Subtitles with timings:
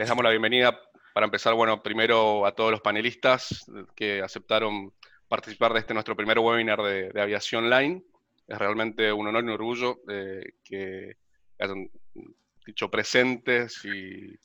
[0.00, 0.80] les damos la bienvenida
[1.12, 4.94] para empezar, bueno, primero a todos los panelistas que aceptaron
[5.28, 8.02] participar de este nuestro primer webinar de, aviación online.
[8.48, 11.18] Es realmente un honor y un orgullo eh, que
[11.58, 11.90] hayan
[12.64, 14.38] dicho presentes y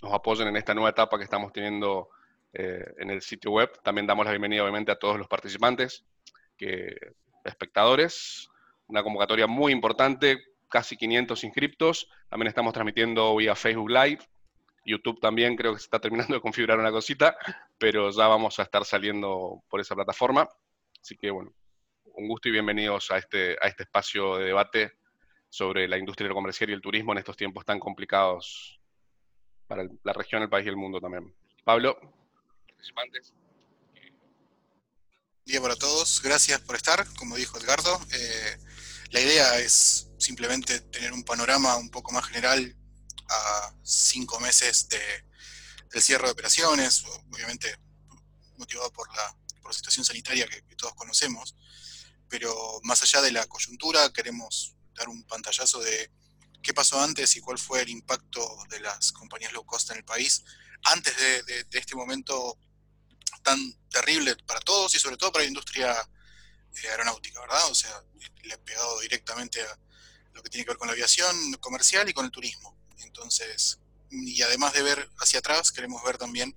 [0.00, 2.10] nos apoyen en esta nueva etapa que estamos teniendo
[2.52, 3.72] eh, en el sitio web.
[3.82, 6.04] También damos la bienvenida, obviamente, a todos los participantes,
[6.56, 6.94] que,
[7.44, 8.48] espectadores.
[8.86, 12.08] Una convocatoria muy importante, casi 500 inscriptos.
[12.28, 14.20] También estamos transmitiendo vía Facebook Live.
[14.86, 17.36] YouTube también creo que se está terminando de configurar una cosita,
[17.76, 20.48] pero ya vamos a estar saliendo por esa plataforma.
[21.00, 21.52] Así que bueno,
[22.04, 24.92] un gusto y bienvenidos a este, a este espacio de debate
[25.48, 28.80] sobre la industria comercial y el turismo en estos tiempos tan complicados
[29.66, 31.34] para la región, el país y el mundo también.
[31.64, 31.98] Pablo,
[32.68, 33.34] participantes.
[35.44, 38.00] Día para todos, gracias por estar, como dijo Edgardo.
[38.12, 38.56] Eh,
[39.10, 42.76] la idea es simplemente tener un panorama un poco más general
[43.28, 45.00] a cinco meses de,
[45.90, 47.78] del cierre de operaciones, obviamente
[48.56, 51.54] motivado por la, por la situación sanitaria que, todos conocemos,
[52.28, 56.10] pero más allá de la coyuntura queremos dar un pantallazo de
[56.62, 60.04] qué pasó antes y cuál fue el impacto de las compañías low cost en el
[60.04, 60.44] país
[60.84, 62.58] antes de, este momento
[63.42, 65.92] tan terrible para todos y sobre todo para la industria
[66.82, 67.70] eh, aeronáutica, ¿verdad?
[67.70, 68.02] O sea,
[68.42, 69.78] le ha pegado directamente a
[70.32, 72.75] lo que tiene que ver con la aviación comercial y con el turismo.
[73.04, 73.80] Entonces,
[74.10, 76.56] y además de ver hacia atrás, queremos ver también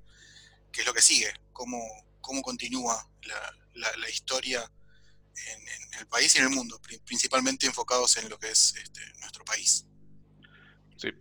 [0.71, 1.79] qué es lo que sigue, cómo,
[2.21, 4.61] cómo continúa la, la, historia
[5.47, 9.43] en, el país y en el mundo, principalmente enfocados en lo que es este, nuestro
[9.45, 9.85] país.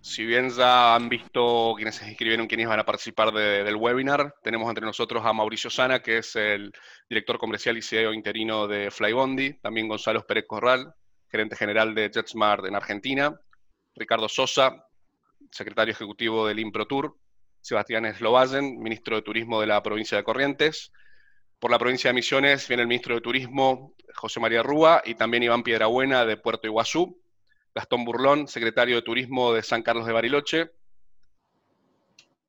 [0.02, 4.68] Si bien ya han visto quienes se inscribieron, quienes van a participar del webinar, tenemos
[4.68, 6.72] entre nosotros a Mauricio Sana, que es el
[7.08, 10.92] director comercial y CEO interino de Flybondi, también Gonzalo Pérez Corral,
[11.30, 13.40] gerente general de JetSmart en Argentina,
[13.94, 14.87] Ricardo Sosa,
[15.50, 17.16] secretario ejecutivo del ImproTour,
[17.60, 20.92] Sebastián Slovazen, ministro de Turismo de la provincia de Corrientes.
[21.58, 25.42] Por la provincia de Misiones viene el ministro de Turismo, José María Rúa, y también
[25.42, 27.20] Iván Piedrabuena de Puerto Iguazú.
[27.74, 30.70] Gastón Burlón, secretario de Turismo de San Carlos de Bariloche.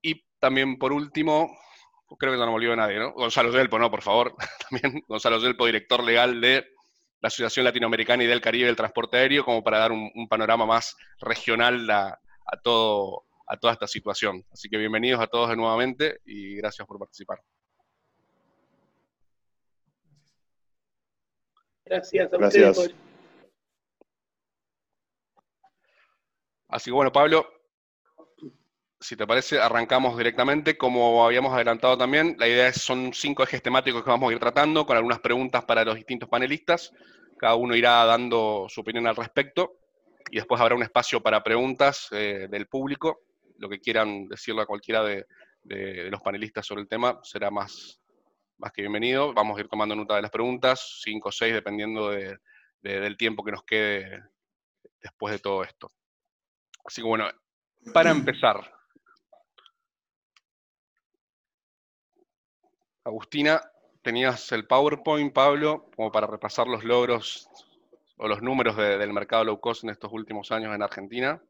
[0.01, 1.55] Y también, por último,
[2.17, 3.11] creo que no me olvido de nadie, ¿no?
[3.11, 4.35] Gonzalo Delpo, no, por favor.
[4.69, 6.65] También Gonzalo Delpo, director legal de
[7.21, 10.95] la Asociación Latinoamericana y del Caribe del Transporte Aéreo, como para dar un, panorama más
[11.19, 11.85] regional
[12.51, 14.45] a, todo, a toda esta situación.
[14.51, 17.41] Así que bienvenidos a todos nuevamente y gracias por participar.
[21.85, 22.95] Gracias a ustedes
[26.67, 27.47] Así que bueno, Pablo,
[28.99, 30.77] si te parece, arrancamos directamente.
[30.77, 34.39] Como habíamos adelantado también, la idea es, son cinco ejes temáticos que vamos a ir
[34.39, 36.93] tratando, con algunas preguntas para los distintos panelistas.
[37.39, 39.79] Cada uno irá dando su opinión al respecto
[40.31, 43.21] y después habrá un espacio para preguntas eh, del público.
[43.57, 45.25] Lo que quieran decirle a cualquiera de,
[45.63, 47.99] los panelistas sobre el tema será más,
[48.57, 49.33] más que bienvenido.
[49.33, 53.51] Vamos a ir tomando nota de las preguntas, cinco o seis, dependiendo del tiempo que
[53.51, 54.23] nos quede
[55.01, 55.91] después de todo esto.
[56.85, 57.29] Así que bueno,
[57.93, 58.73] para empezar,
[63.03, 63.61] Agustina,
[64.01, 67.49] tenías el PowerPoint, Pablo, como para repasar los logros
[68.19, 71.41] o los números del mercado low cost en estos últimos años en Argentina.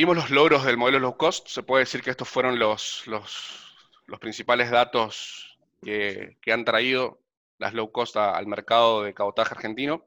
[0.00, 1.46] Vimos los logros del modelo low cost.
[1.48, 7.20] Se puede decir que estos fueron los, los, principales datos que, han traído
[7.58, 10.06] las low cost al mercado de cabotaje argentino.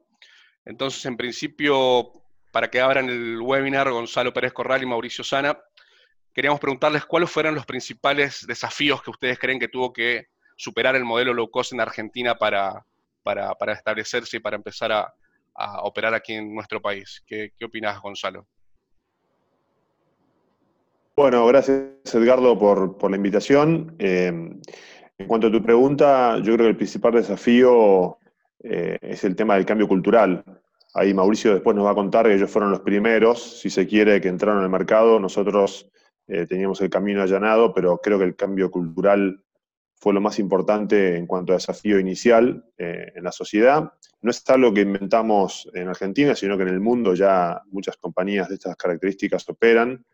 [0.64, 2.12] Entonces, en principio,
[2.50, 5.56] para que abran el webinar, Gonzalo Pérez Corral y Mauricio Sana,
[6.32, 10.26] queríamos preguntarles cuáles fueron los principales desafíos que ustedes creen que tuvo que
[10.56, 12.84] superar el modelo low cost en Argentina para,
[13.22, 15.14] para, establecerse y para empezar a,
[15.84, 17.22] operar aquí en nuestro país.
[17.24, 18.48] ¿Qué, qué opinas, Gonzalo?
[21.16, 23.94] Bueno, gracias Edgardo por, la invitación.
[24.00, 28.18] Eh, en cuanto a tu pregunta, yo creo que el principal desafío
[28.64, 30.42] eh, es el tema del cambio cultural.
[30.92, 34.20] Ahí Mauricio después nos va a contar que ellos fueron los primeros, si se quiere,
[34.20, 35.20] que entraron al mercado.
[35.20, 35.88] Nosotros
[36.26, 39.40] eh, teníamos el camino allanado, pero creo que el cambio cultural
[39.94, 43.92] fue lo más importante en cuanto a desafío inicial en la sociedad.
[44.20, 48.48] No es algo que inventamos en Argentina, sino que en el mundo ya muchas compañías
[48.48, 50.04] de estas características operan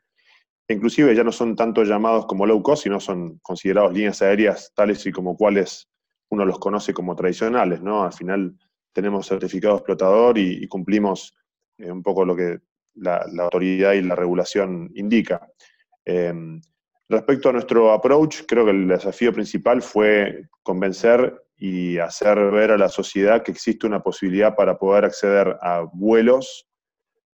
[0.72, 5.04] inclusive ya no son tanto llamados como low cost, sino son considerados líneas aéreas tales
[5.06, 5.88] y como cuales
[6.30, 8.04] uno los conoce como tradicionales, ¿no?
[8.04, 8.56] Al final
[8.92, 11.34] tenemos certificado explotador y, cumplimos
[11.78, 12.60] eh, un poco lo que
[12.94, 15.48] la, autoridad y la regulación indica.
[16.04, 16.60] Em,
[17.08, 22.78] respecto a nuestro approach, creo que el desafío principal fue convencer y hacer ver a
[22.78, 26.66] la sociedad que existe una posibilidad para poder acceder a vuelos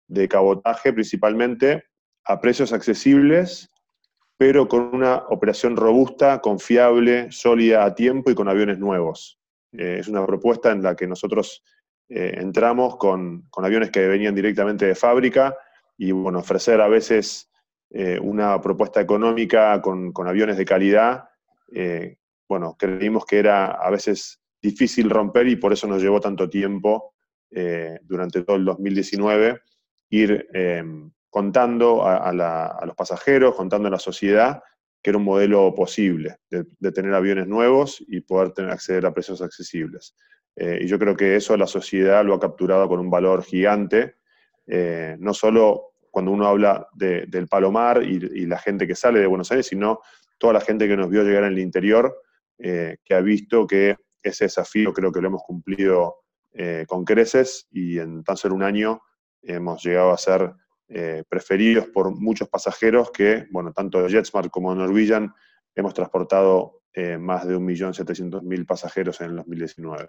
[0.07, 1.83] de cabotaje principalmente
[2.25, 3.69] a precios accesibles,
[4.37, 9.39] pero con una operación robusta, confiable, sólida a tiempo y con aviones nuevos.
[9.71, 11.63] Eh, es una propuesta en la que nosotros
[12.09, 15.55] eh, entramos con, aviones que venían directamente de fábrica
[15.97, 17.49] y bueno, ofrecer a veces
[17.89, 21.29] eh, una propuesta económica con, con aviones de calidad,
[22.47, 27.15] bueno, creímos que era a veces difícil romper y por eso nos llevó tanto tiempo
[28.03, 29.59] durante todo el 2019
[30.09, 30.47] ir
[31.33, 32.31] contando a,
[32.85, 34.61] los pasajeros, contando a la sociedad
[35.01, 39.41] que era un modelo posible de, tener aviones nuevos y poder tener, acceder a precios
[39.41, 40.15] accesibles.
[40.55, 44.17] Eh, y yo creo que eso la sociedad lo ha capturado con un valor gigante,
[44.67, 49.51] eh, no solo cuando uno habla del Palomar y, la gente que sale de Buenos
[49.51, 50.01] Aires, sino
[50.37, 52.15] toda la gente que nos vio llegar en el interior,
[52.59, 56.17] eh, que ha visto que ese desafío creo que lo hemos cumplido
[56.87, 59.01] con creces y en tan solo un año
[59.41, 60.53] hemos llegado a ser
[60.95, 65.33] eh, preferidos por muchos pasajeros que, bueno, tanto JetSmart como Norwegian
[65.73, 70.07] hemos transportado eh, más de 1.700.000 pasajeros en el 2019.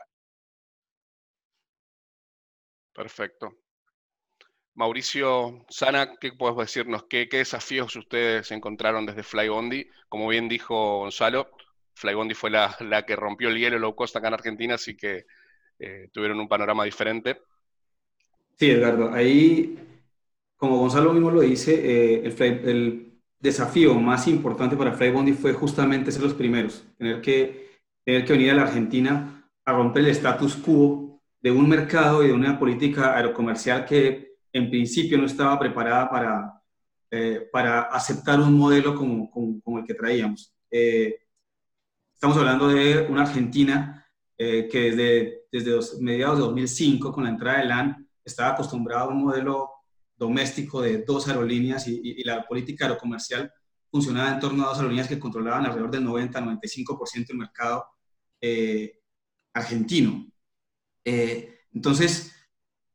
[2.92, 3.54] Perfecto.
[4.74, 7.04] Mauricio Sana, ¿qué puedes decirnos?
[7.08, 9.88] ¿Qué, desafíos ustedes encontraron desde Flybondi?
[10.10, 11.48] Como bien dijo Gonzalo,
[11.94, 15.24] Flybondi fue la, que rompió el hielo low cost acá en Argentina, así que
[15.78, 17.40] eh, tuvieron un panorama diferente.
[18.58, 19.78] Sí, Edgardo, ahí
[20.56, 26.22] como Gonzalo mismo lo dice, eh, el, desafío más importante para Flybondi fue justamente ser
[26.22, 31.20] los primeros, tener que, tener que venir a la Argentina a romper el status quo
[31.42, 36.62] de un mercado y de una política aerocomercial que en principio no estaba preparada para,
[37.10, 40.54] eh, para aceptar un modelo como, el que traíamos.
[40.70, 41.14] Eh,
[42.14, 44.06] estamos hablando de una Argentina
[44.38, 49.22] que desde, desde mediados de 2005, con la entrada de LAN, estaba acostumbrada a un
[49.22, 49.73] modelo
[50.16, 53.52] doméstico de dos aerolíneas y, la política aerocomercial
[53.90, 57.86] funcionaba en torno a dos aerolíneas que controlaban alrededor del 90-95% del mercado
[58.40, 59.00] eh,
[59.52, 60.26] argentino.
[61.04, 62.32] Eh, entonces,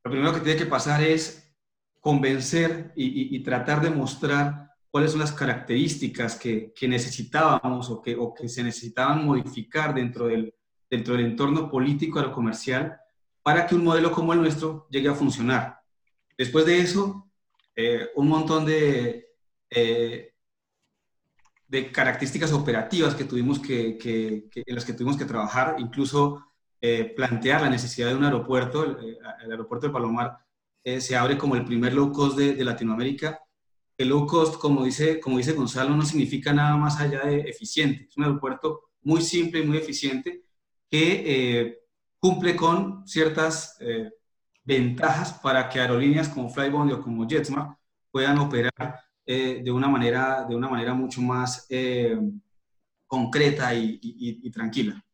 [0.04, 1.54] lo primero que tiene que pasar es
[2.00, 9.24] convencer y, tratar de mostrar cuáles son las características que, necesitábamos o que, se necesitaban
[9.24, 10.54] modificar dentro del,
[10.88, 12.98] dentro del entorno político aerocomercial
[13.42, 15.79] para que un modelo como el nuestro llegue a funcionar.
[16.40, 17.30] Después de eso,
[17.76, 19.28] eh, un montón de,
[19.68, 20.32] eh,
[21.68, 23.98] de características operativas que tuvimos que,
[24.54, 26.42] en las que tuvimos que trabajar, incluso
[26.80, 28.84] eh, plantear la necesidad de un aeropuerto.
[28.84, 29.18] El,
[29.50, 30.38] aeropuerto de Palomar
[30.82, 33.38] se abre como el primer low cost de, Latinoamérica.
[33.98, 38.06] El low cost, como dice, como dice Gonzalo, no significa nada más allá de eficiente.
[38.08, 40.42] Es un aeropuerto muy simple y muy eficiente
[40.88, 41.82] que
[42.18, 43.76] cumple con ciertas
[44.70, 47.76] ventajas para que aerolíneas como Flybondi o como JetSmart
[48.12, 52.16] puedan operar eh, de, una manera, de una manera mucho más eh,
[53.06, 55.04] concreta y, tranquila.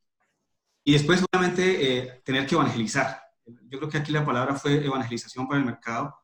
[0.84, 3.18] Y después, obviamente, eh, tener que evangelizar.
[3.46, 6.14] Yo creo que aquí la palabra fue evangelización para el mercado,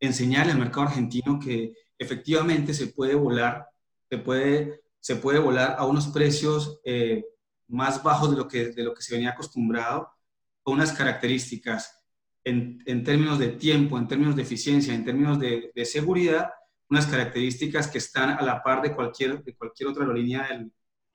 [0.00, 3.68] enseñarle al mercado argentino que efectivamente se puede volar,
[4.08, 6.80] se puede, se puede volar a unos precios
[7.68, 10.10] más bajos de lo, que, de lo que se venía acostumbrado,
[10.62, 11.99] con unas características
[12.50, 16.50] en, términos de tiempo, en términos de eficiencia, en términos de, seguridad,
[16.88, 20.72] unas características que están a la par de cualquier, de cualquier otra aerolínea del,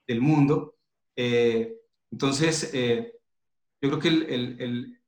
[0.07, 0.75] del mundo.
[1.15, 1.75] Eh,
[2.11, 3.13] entonces, eh,
[3.81, 5.01] yo creo que el, el,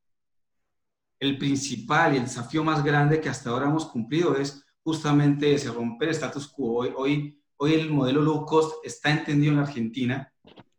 [1.19, 5.71] el, principal y el desafío más grande que hasta ahora hemos cumplido es justamente ese,
[5.71, 6.79] romper el status quo.
[6.79, 10.31] Hoy, hoy, hoy el modelo low cost está entendido en la Argentina,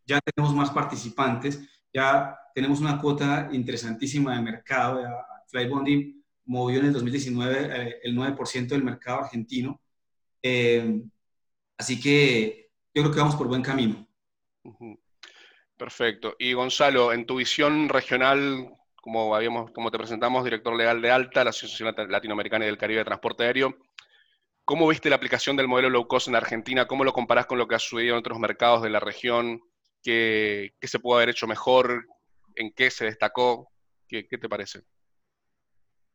[0.06, 1.60] ya tenemos más participantes,
[1.92, 5.00] ya tenemos una cuota interesantísima de mercado.
[5.48, 9.80] Flybondi movió en el 2019 eh, el 9% del mercado argentino.
[10.42, 11.02] Eh,
[11.76, 14.06] así que yo creo que vamos por buen camino.
[15.76, 16.34] Perfecto.
[16.38, 21.44] Y Gonzalo, en tu visión regional, como, habíamos, como te presentamos, director legal de ALTA,
[21.44, 23.78] la Asociación Latinoamericana y del Caribe de Transporte Aéreo,
[24.64, 26.86] ¿cómo viste la aplicación del modelo low cost en Argentina?
[26.86, 29.60] ¿Cómo lo comparás con lo que ha sucedido en otros mercados de la región?
[30.02, 32.06] ¿Qué, se puede haber hecho mejor?
[32.56, 33.70] ¿En qué se destacó?
[34.08, 34.82] ¿Qué, qué te parece?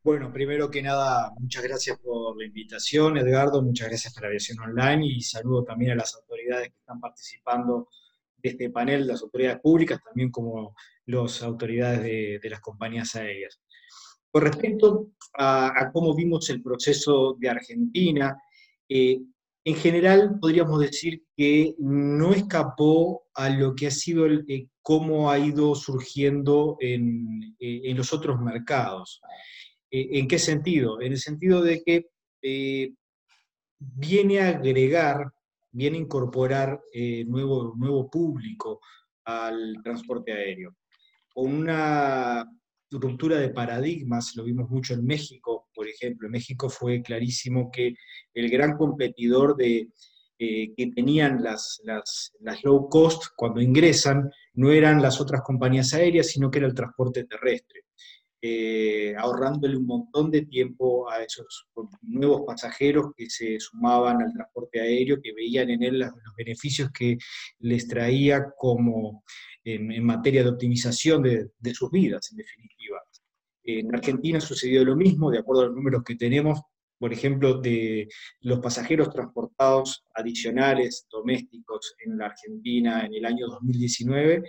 [0.06, 4.60] Bueno, primero que nada, muchas gracias por la invitación, Edgardo, muchas gracias por la aviación
[4.60, 7.88] online y saludo también a las autoridades que están participando
[8.36, 13.62] de este panel, las autoridades públicas, también como las autoridades de, las compañías aéreas.
[14.30, 18.38] Con respecto a, cómo vimos el proceso de Argentina,
[18.90, 19.22] eh,
[19.64, 25.32] en general podríamos decir que no escapó a lo que ha sido el, eh, cómo
[25.32, 29.22] ha ido surgiendo en, eh, en los otros mercados.
[29.96, 31.00] ¿En qué sentido?
[31.02, 32.08] En el sentido de que
[33.78, 35.32] viene a agregar
[35.74, 38.80] viene a incorporar eh, nuevo, público
[39.26, 40.76] al transporte aéreo.
[41.34, 42.46] Con una
[42.92, 46.28] ruptura de paradigmas, lo vimos mucho en México, por ejemplo.
[46.28, 47.96] En México fue clarísimo que
[48.34, 49.90] el gran competidor de,
[50.38, 52.32] eh, que tenían las, las,
[52.64, 57.24] low cost cuando ingresan no eran las otras compañías aéreas, sino que era el transporte
[57.24, 57.83] terrestre.
[58.46, 61.66] Eh, ahorrándole un montón de tiempo a esos
[62.02, 67.18] nuevos pasajeros que se sumaban al transporte aéreo, que veían en él los, beneficios que
[67.60, 69.24] les traía como
[69.64, 73.02] en, materia de optimización de, de, sus vidas, en definitiva.
[73.64, 76.60] En Argentina sucedió lo mismo, de acuerdo a los números que tenemos,
[77.00, 78.10] por ejemplo, de
[78.42, 84.44] los pasajeros transportados adicionales domésticos en la Argentina en el año 2019,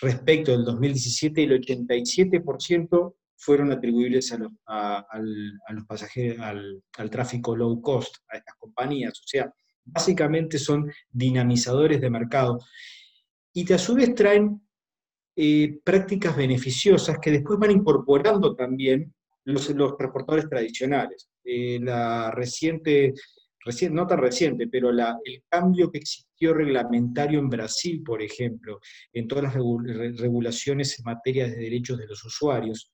[0.00, 8.36] respecto del 2017, el 87% fueron atribuibles a los, pasajeros, al, tráfico low cost, a
[8.36, 9.18] estas compañías.
[9.18, 9.52] O sea,
[9.84, 12.58] básicamente son dinamizadores de mercado.
[13.52, 14.60] Y que a su vez traen
[15.36, 19.12] eh, prácticas beneficiosas que después van incorporando también
[19.44, 21.30] los, los transportadores tradicionales.
[21.44, 23.14] Eh, la reciente
[23.90, 28.80] no tan reciente, pero el cambio que existió reglamentario en Brasil, por ejemplo,
[29.12, 32.90] en todas las regulaciones en materia de derechos de los usuarios,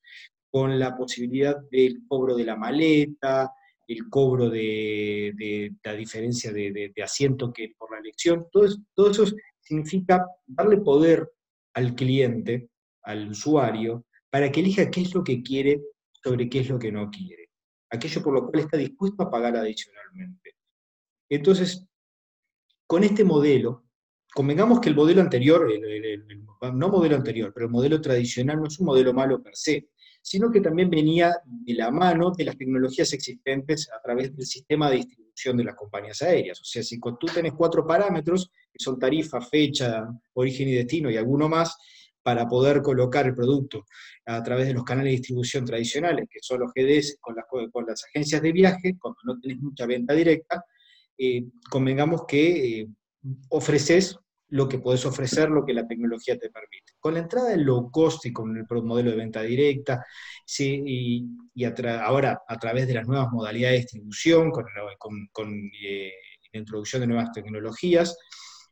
[0.50, 3.52] con la posibilidad del cobro de la maleta,
[3.86, 9.24] el cobro de, la diferencia de, asiento que por la elección, todo todo eso
[9.60, 11.30] significa darle poder
[11.74, 12.70] al cliente,
[13.02, 15.80] al usuario, para que elija qué es lo que quiere
[16.22, 17.50] sobre qué es lo que no quiere.
[17.90, 20.55] Aquello por lo cual está dispuesto a pagar adicionalmente.
[21.28, 21.86] Entonces,
[22.86, 23.84] con este modelo,
[24.34, 25.68] convengamos que el modelo anterior,
[26.74, 29.88] no modelo anterior, pero el modelo tradicional no es un modelo malo per se,
[30.22, 34.90] sino que también venía de la mano de las tecnologías existentes a través del sistema
[34.90, 36.60] de distribución de las compañías aéreas.
[36.60, 41.16] O sea, si tú tenés cuatro parámetros, que son tarifa, fecha, origen y destino y
[41.16, 41.76] alguno más,
[42.22, 43.84] para poder colocar el producto
[44.24, 47.86] a través de los canales de distribución tradicionales, que son los GDS con las, con
[47.86, 50.64] las agencias de viaje, cuando no tenés mucha venta directa,
[51.18, 52.88] eh, convengamos que eh,
[53.50, 54.18] ofreces
[54.48, 56.92] lo que puedes ofrecer, lo que la tecnología te permite.
[57.00, 60.04] Con la entrada del low cost y con el modelo de venta directa,
[60.58, 61.26] y,
[62.00, 66.12] ahora a través de las nuevas modalidades de distribución, con, eh,
[66.52, 68.16] la introducción de nuevas tecnologías,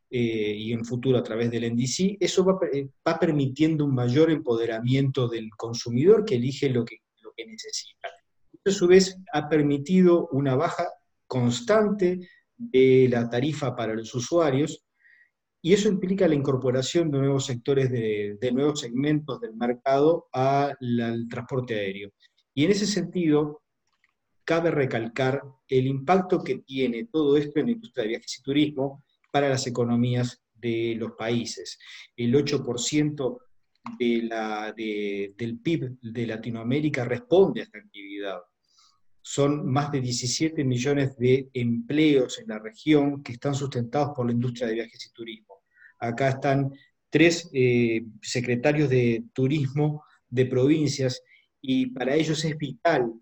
[0.07, 2.57] y en futuro a través del NDC, eso va,
[3.05, 8.07] va, permitiendo un mayor empoderamiento del consumidor que elige lo que, lo que necesita.
[8.53, 10.87] Esto a su vez ha permitido una baja
[11.27, 12.19] constante
[12.57, 14.85] de la tarifa para los usuarios,
[15.61, 21.73] y eso implica la incorporación de nuevos sectores, de, nuevos segmentos del mercado al transporte
[21.73, 22.11] aéreo.
[22.53, 23.63] Y en ese sentido,
[24.43, 29.03] cabe recalcar el impacto que tiene todo esto en la industria de viajes y turismo
[29.31, 31.79] para las economías de los países.
[32.15, 33.37] El 8%
[33.97, 38.39] de la, del PIB de Latinoamérica responde a esta actividad
[39.27, 44.33] son más de 17 millones de empleos en la región que están sustentados por la
[44.33, 45.63] industria de viajes y turismo.
[45.97, 46.71] Acá están
[47.09, 51.23] tres eh, secretarios de turismo de provincias
[51.59, 53.13] y para ellos es vital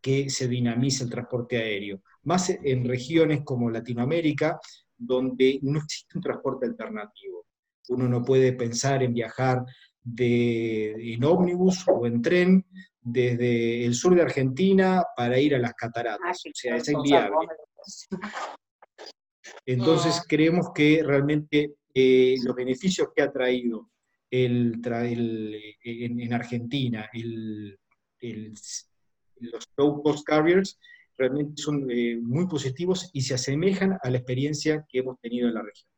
[0.00, 4.58] que se dinamice el transporte aéreo, más en regiones como Latinoamérica,
[4.98, 7.46] donde no existe un transporte alternativo.
[7.90, 9.64] Uno no puede pensar en viajar
[10.02, 12.66] de, en ómnibus o en tren
[13.08, 16.44] desde el sur de Argentina para ir a las cataratas.
[16.44, 17.46] O sea, es inviable.
[19.64, 23.90] Entonces creemos que realmente eh, los beneficios que ha traído
[24.28, 24.80] el,
[25.84, 27.08] en, Argentina
[29.38, 30.78] los low cost carriers
[31.16, 35.54] realmente son eh, muy positivos y se asemejan a la experiencia que hemos tenido en
[35.54, 35.88] la región.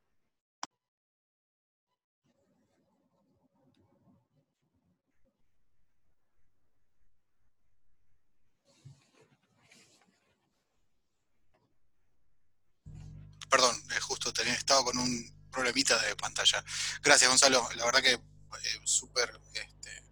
[13.51, 16.65] Perdón, eh, justo tenía, estado con un problemita de pantalla.
[17.03, 17.69] Gracias, Gonzalo.
[17.75, 20.03] La verdad que eh, súper este,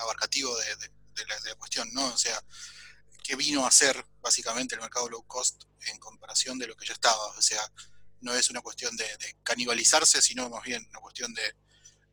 [0.00, 0.90] abarcativo de,
[1.26, 2.06] la, cuestión, ¿no?
[2.06, 2.42] O sea,
[3.22, 6.94] ¿qué vino a hacer básicamente el mercado low cost en comparación de lo que ya
[6.94, 7.26] estaba?
[7.36, 7.60] O sea,
[8.20, 11.54] no es una cuestión de, canibalizarse, sino más bien una cuestión de,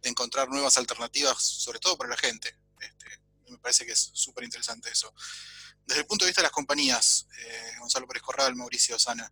[0.02, 2.56] encontrar nuevas alternativas, sobre todo para la gente.
[2.80, 3.20] Este,
[3.50, 5.12] me parece que es súper interesante eso.
[5.84, 9.32] Desde el punto de vista de las compañías, eh, Gonzalo Pérez Corral, Mauricio Osana,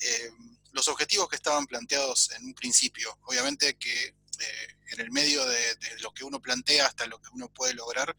[0.00, 0.30] eh,
[0.72, 3.18] los objetivos que estaban planteados en un principio.
[3.22, 7.48] Obviamente que eh, en el medio de, lo que uno plantea hasta lo que uno
[7.48, 8.16] puede lograr,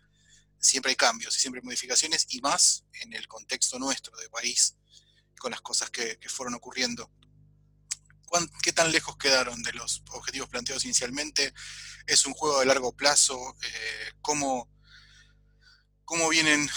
[0.60, 4.76] siempre hay cambios y siempre hay modificaciones, y más en el contexto nuestro de país,
[5.40, 7.12] con las cosas que, fueron ocurriendo.
[8.62, 11.54] ¿Qué tan lejos quedaron de los objetivos planteados inicialmente?
[12.08, 13.56] ¿Es un juego de largo plazo?
[13.62, 14.70] Eh, ¿cómo,
[16.04, 16.68] ¿Cómo vienen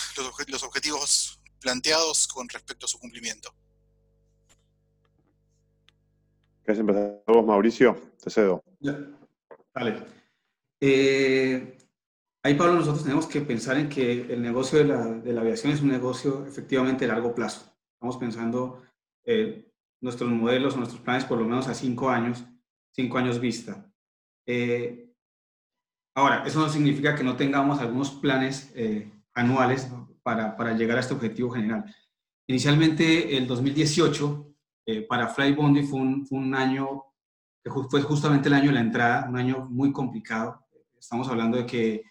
[0.47, 3.55] los objetivos planteados con respecto a su cumplimiento?
[6.71, 7.99] ¿Querés empezar vos, Mauricio?
[8.23, 8.63] Te cedo.
[9.75, 10.05] Vale.
[10.81, 11.77] Eh,
[12.45, 15.73] ahí, Pablo, nosotros tenemos que pensar en que el negocio de la, de la aviación
[15.73, 17.77] es un negocio efectivamente largo plazo.
[17.95, 18.85] Estamos pensando
[19.25, 19.67] en
[20.01, 22.45] nuestros modelos, nuestros planes por lo menos a cinco años,
[22.93, 23.93] cinco años vista.
[24.47, 25.13] Eh,
[26.15, 29.91] ahora, eso no significa que no tengamos algunos planes eh, anuales
[30.23, 31.93] para, para llegar a este objetivo general.
[32.47, 34.50] Inicialmente, el 2018
[34.90, 37.05] eh, para Flybondi fue un, fue un año
[37.62, 40.66] que fue justamente el año de la entrada, un año muy complicado.
[40.98, 42.03] Estamos hablando de que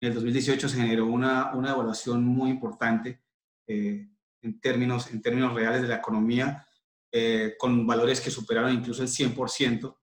[0.00, 3.20] en el 2018 se generó una, una evaluación muy importante
[3.66, 4.08] eh,
[4.42, 6.64] en, términos, en términos reales de la economía,
[7.10, 9.96] eh, con valores que superaron incluso el 100%.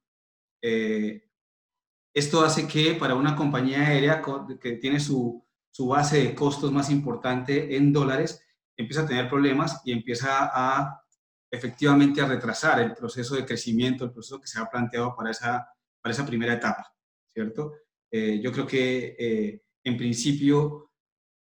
[2.13, 4.21] esto hace que para una compañía aérea
[4.59, 8.41] que tiene su, su base de costos más importante en dólares,
[8.75, 11.04] empieza a tener problemas y empieza a
[11.51, 15.67] efectivamente a retrasar el proceso de crecimiento, el proceso que se ha planteado para esa,
[16.01, 16.93] para esa primera etapa,
[17.33, 17.73] ¿cierto?
[18.11, 20.91] Eh, yo creo que eh, en principio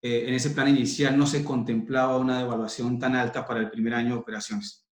[0.02, 3.94] eh, en ese plan inicial no se contemplaba una devaluación tan alta para el primer
[3.94, 4.88] año de operaciones.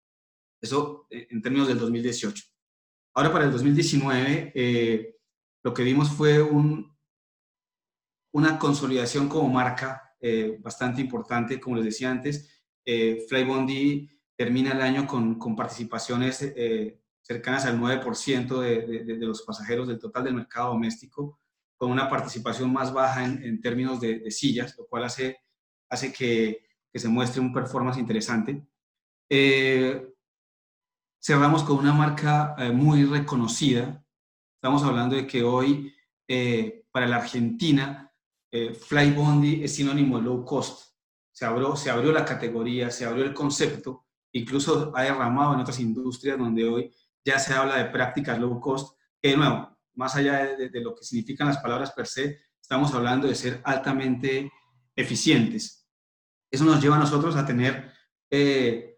[0.62, 2.44] Eso en términos del 2018.
[3.16, 5.18] Ahora para el 2019
[5.64, 6.96] lo que vimos fue un,
[8.34, 10.16] una consolidación como marca
[10.62, 12.64] bastante importante, como les decía antes.
[13.28, 14.10] Flybondi
[14.44, 20.00] termina el año con, con participaciones eh, cercanas al 9% de, de, los pasajeros del
[20.00, 21.40] total del mercado doméstico,
[21.78, 25.38] con una participación más baja en, en términos de, sillas, lo cual hace,
[25.90, 28.68] hace que, que, se muestre un performance interesante.
[29.30, 30.10] Eh,
[31.22, 34.06] cerramos con una marca eh, muy reconocida.
[34.56, 35.96] Estamos hablando de que hoy,
[36.92, 38.12] para la Argentina,
[38.52, 40.98] Flybondi es sinónimo de low cost.
[41.32, 44.03] Se abrió, se abrió la categoría, se abrió el concepto
[44.34, 46.94] incluso ha derramado en otras industrias donde hoy
[47.24, 51.06] ya se habla de prácticas low cost, que de nuevo, más allá de, lo que
[51.06, 54.52] significan las palabras per se, estamos hablando de ser altamente
[54.96, 55.88] eficientes.
[56.52, 57.92] Eso nos lleva a nosotros a tener
[58.30, 58.98] eh,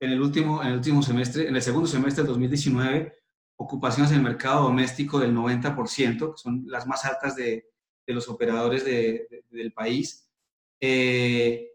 [0.00, 3.14] en, el último, en el último semestre, en el segundo semestre del 2019,
[3.56, 7.72] ocupaciones en el mercado doméstico del 90%, que son las más altas de,
[8.06, 10.28] de los operadores de, del país.
[10.80, 11.71] Eh,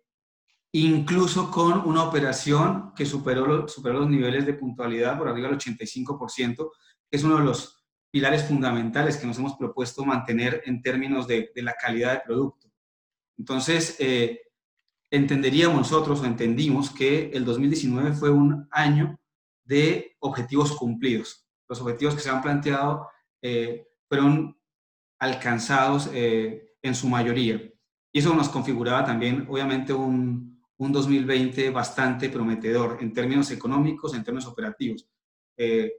[0.86, 6.72] incluso con una operación que superó, superó los niveles de puntualidad por arriba del 85%,
[7.10, 11.52] que es uno de los pilares fundamentales que nos hemos propuesto mantener en términos de,
[11.56, 12.72] la calidad del producto.
[13.38, 14.42] Entonces, eh,
[15.10, 19.20] entenderíamos nosotros o entendimos que el 2019 fue un año
[19.63, 21.48] de objetivos cumplidos.
[21.68, 23.08] Los objetivos que se han planteado
[23.42, 24.58] eh, fueron
[25.20, 27.62] alcanzados eh, en su mayoría.
[28.12, 34.24] Y eso nos configuraba también, obviamente, un, un 2020 bastante prometedor en términos económicos, en
[34.24, 35.08] términos operativos.
[35.58, 35.92] Eh,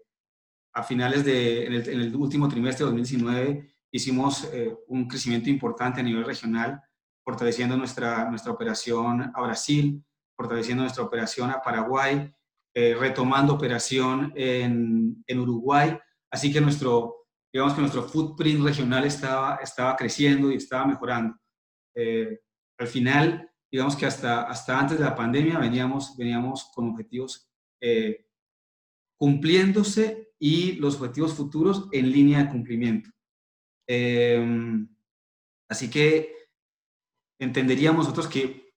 [0.74, 6.04] a finales de, en el, último trimestre de 2019, hicimos eh, un crecimiento importante a
[6.04, 6.80] nivel regional,
[7.24, 10.02] fortaleciendo nuestra, nuestra operación a Brasil,
[10.36, 12.32] fortaleciendo nuestra operación a Paraguay,
[12.74, 15.98] eh, retomando operación en, en, Uruguay.
[16.30, 21.36] Así que nuestro, digamos que nuestro footprint regional estaba, estaba creciendo y estaba mejorando.
[21.96, 22.38] Eh,
[22.78, 27.50] al final, digamos que hasta, hasta antes de la pandemia veníamos, veníamos con objetivos
[27.80, 28.26] eh,
[29.16, 33.10] cumpliéndose y los objetivos futuros en línea de cumplimiento.
[33.86, 34.88] Em,
[35.68, 36.34] así que
[37.38, 38.74] entenderíamos nosotros que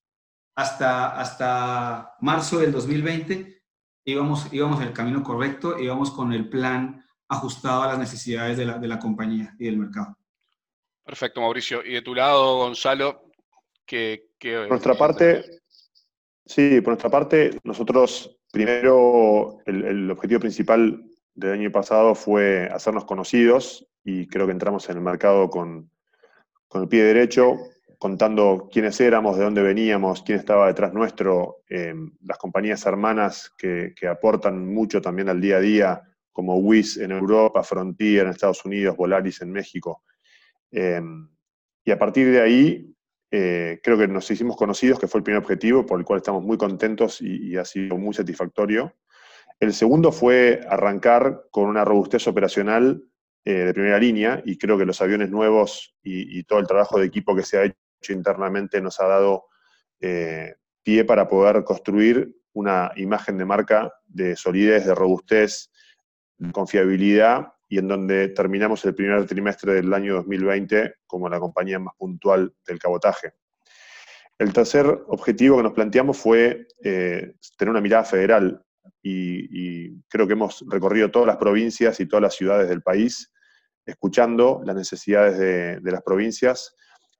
[0.55, 3.63] hasta, hasta marzo del 2020
[4.05, 8.65] íbamos, íbamos en el camino correcto, íbamos con el plan ajustado a las necesidades de
[8.65, 10.17] la, de la compañía y del mercado.
[11.03, 11.83] Perfecto, Mauricio.
[11.83, 13.30] Y de tu lado, Gonzalo,
[13.91, 15.43] ¿qué, por nuestra parte,
[16.45, 23.87] sí, por nuestra parte, nosotros primero, el, objetivo principal del año pasado fue hacernos conocidos
[24.03, 25.89] y creo que entramos en el mercado con,
[26.73, 27.57] el pie derecho,
[27.97, 33.93] contando quiénes éramos, de dónde veníamos, quién estaba detrás nuestro, eh, las compañías hermanas que,
[34.09, 36.01] aportan mucho también al día a día,
[36.31, 40.03] como WIS en Europa, Frontier en Estados Unidos, Volaris en México.
[40.71, 41.01] Eh,
[41.83, 42.90] y a partir de ahí
[43.33, 46.43] eh, creo que nos hicimos conocidos, que fue el primer objetivo, por el cual estamos
[46.43, 48.93] muy contentos y, ha sido muy satisfactorio.
[49.59, 53.03] El segundo fue arrancar con una robustez operacional
[53.45, 57.05] eh, de primera línea, y creo que los aviones nuevos y, todo el trabajo de
[57.05, 59.45] equipo que se ha hecho internamente nos ha dado
[60.01, 65.71] eh, pie para poder construir una imagen de marca de solidez, de robustez,
[66.37, 71.79] de confiabilidad y en donde terminamos el primer trimestre del año 2020 como la compañía
[71.79, 73.31] más puntual del cabotaje.
[74.37, 78.61] El tercer objetivo que nos planteamos fue eh, tener una mirada federal
[79.01, 83.31] y, creo que hemos recorrido todas las provincias y todas las ciudades del país,
[83.85, 86.75] escuchando las necesidades de, las provincias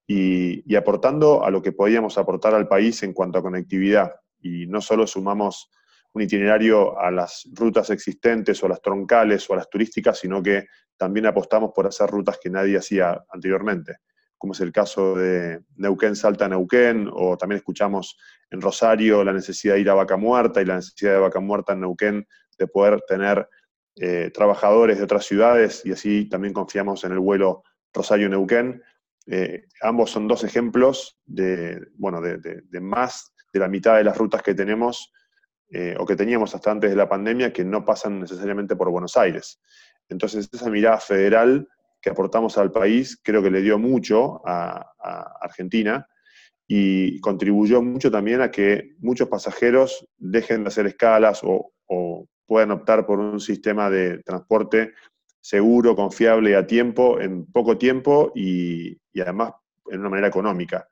[0.06, 4.16] y, y, aportando a lo que podíamos aportar al país en cuanto a conectividad.
[4.42, 5.70] Y no solo sumamos
[6.13, 10.43] un itinerario a las rutas existentes o a las troncales o a las turísticas, sino
[10.43, 13.97] que también apostamos por hacer rutas que nadie hacía anteriormente,
[14.38, 18.17] como es el caso de Neuquén-Salta-Neuquén, o también escuchamos
[18.50, 21.74] en Rosario la necesidad de ir a Vaca Muerta y la necesidad de Vaca Muerta
[21.74, 23.47] en Neuquén de poder tener
[23.95, 28.84] eh, trabajadores de otras ciudades y así también confiamos en el vuelo Rosario-Neuquén.
[29.28, 34.41] Eh, ambos son dos ejemplos de, bueno, de más de la mitad de las rutas
[34.41, 35.12] que tenemos
[35.73, 39.15] eh, o que teníamos hasta antes de la pandemia que no pasan necesariamente por Buenos
[39.15, 39.62] Aires.
[40.10, 41.67] Entonces, esa mirada federal
[42.01, 44.86] que aportamos al país creo que le dio mucho a,
[45.41, 46.05] Argentina
[46.67, 51.71] y contribuyó mucho también a que muchos pasajeros dejen de hacer escalas o,
[52.45, 54.93] puedan optar por un sistema de transporte
[55.39, 59.53] seguro, confiable y a tiempo, en poco tiempo y además
[59.89, 60.86] en una manera económica.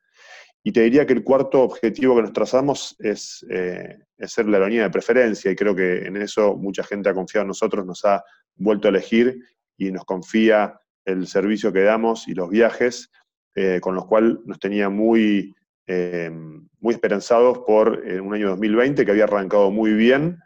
[0.64, 4.84] Y te diría que el cuarto objetivo que nos trazamos es, eh, ser la aerolínea
[4.84, 8.24] de preferencia, y creo que en eso mucha gente ha confiado en nosotros, nos ha
[8.56, 9.40] vuelto a elegir
[9.78, 13.10] y nos confía el servicio que damos y los viajes,
[13.56, 15.56] eh, con los cuales nos tenía muy,
[15.88, 20.38] eh, muy esperanzados por un año 2020 que había arrancado muy bien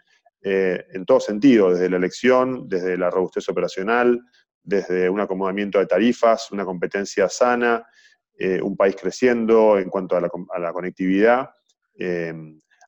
[0.45, 4.21] en todo sentido, desde la elección, desde la robustez operacional,
[4.63, 7.85] desde un acomodamiento de tarifas, una competencia sana,
[8.37, 11.51] eh, un país creciendo en cuanto a la, conectividad.
[11.97, 12.33] Eh,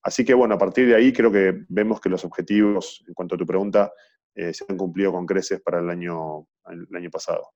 [0.03, 3.35] así que bueno, a partir de ahí creo que vemos que los objetivos, en cuanto
[3.35, 3.91] a tu pregunta,
[4.33, 7.51] eh, se han cumplido con creces para el año, el año pasado.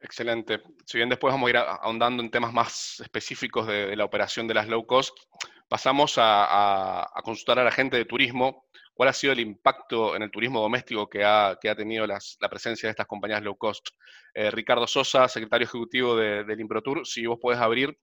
[0.00, 0.60] Excelente.
[0.86, 4.54] Si bien después vamos a ir ahondando en temas más específicos de, la operación de
[4.54, 5.16] las low cost,
[5.68, 8.64] pasamos a, a, consultar a la gente de turismo
[8.98, 12.18] ¿Cuál ha sido el impacto en el turismo doméstico que ha, que ha tenido la
[12.50, 13.90] presencia de estas compañías low cost?
[14.34, 17.96] Eh, Ricardo Sosa, secretario ejecutivo del Improtour, si vos podés abrir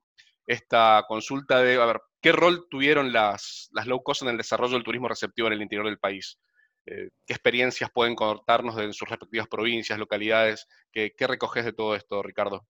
[0.48, 4.76] esta consulta de, a ver, ¿qué rol tuvieron las, las low cost en el desarrollo
[4.76, 6.40] del turismo receptivo en el interior del país?
[6.86, 10.66] Eh, ¿Qué experiencias pueden contarnos de sus respectivas provincias, localidades?
[10.94, 12.66] ¿Qué, qué recoges de todo esto, Ricardo?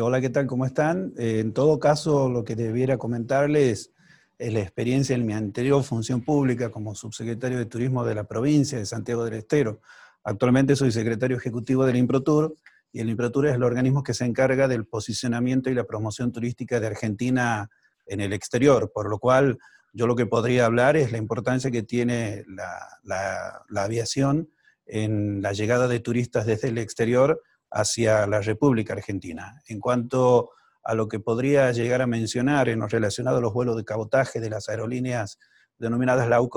[0.00, 0.46] hola, ¿qué tal?
[0.46, 1.12] ¿Cómo están?
[1.18, 3.95] Eh, en todo caso, lo que debiera comentarles es
[4.38, 8.86] la experiencia en mi anterior función pública como subsecretario de Turismo de la provincia de
[8.86, 9.80] Santiago del Estero.
[10.24, 12.54] Actualmente soy secretario ejecutivo del IMPROTUR
[12.92, 16.80] y el IMPROTUR es el organismo que se encarga del posicionamiento y la promoción turística
[16.80, 17.70] de Argentina
[18.06, 19.58] en el exterior, por lo cual
[19.92, 24.50] yo lo que podría hablar es la importancia que tiene la, la aviación
[24.84, 29.62] en la llegada de turistas desde el exterior hacia la República Argentina.
[29.66, 33.76] En cuanto a lo que podría llegar a mencionar en lo relacionado a los vuelos
[33.76, 35.38] de cabotaje de las aerolíneas
[35.78, 36.48] denominadas low.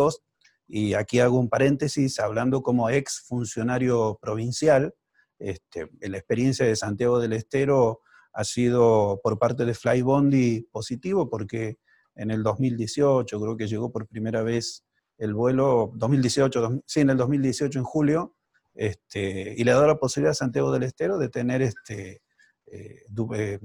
[0.68, 4.94] Y aquí hago un paréntesis hablando como ex funcionario provincial.
[5.40, 8.02] Este, la experiencia de Santiago del Estero
[8.34, 11.80] ha sido por parte de Flybondi positivo porque
[12.16, 14.86] en el 2018 creo que llegó por primera vez
[15.18, 18.36] el vuelo, 2018, sí, en el 2018 en julio,
[18.74, 22.22] este, y le ha dado la posibilidad a Santiago del Estero de tener este,
[22.68, 23.04] eh,
[23.36, 23.60] eh,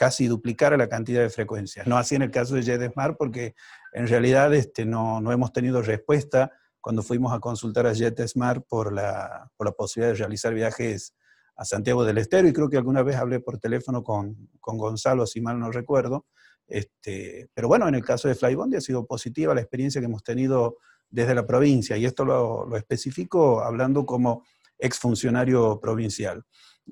[0.00, 1.86] casi duplicar la cantidad de frecuencias.
[1.86, 3.54] No así en el caso de JetSmart porque
[3.92, 8.94] en realidad este, no, no hemos tenido respuesta cuando fuimos a consultar a JetSmart por
[8.94, 11.14] la, por la posibilidad de realizar viajes
[11.54, 15.26] a Santiago del Estero y creo que alguna vez hablé por teléfono con, con Gonzalo,
[15.26, 16.24] si mal no recuerdo.
[16.66, 20.24] Este, pero bueno, en el caso de Flybondi ha sido positiva la experiencia que hemos
[20.24, 20.78] tenido
[21.10, 24.46] desde la provincia y esto lo, lo especifico hablando como
[24.78, 26.42] exfuncionario provincial.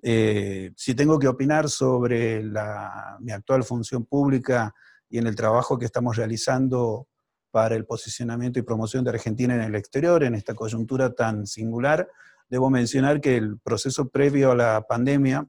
[0.03, 4.75] Eh, si tengo que opinar sobre la, mi actual función pública
[5.09, 7.09] y en el trabajo que estamos realizando
[7.51, 12.09] para el posicionamiento y promoción de Argentina en el exterior, en esta coyuntura tan singular,
[12.49, 15.47] Debo mencionar que el proceso previo a la pandemia,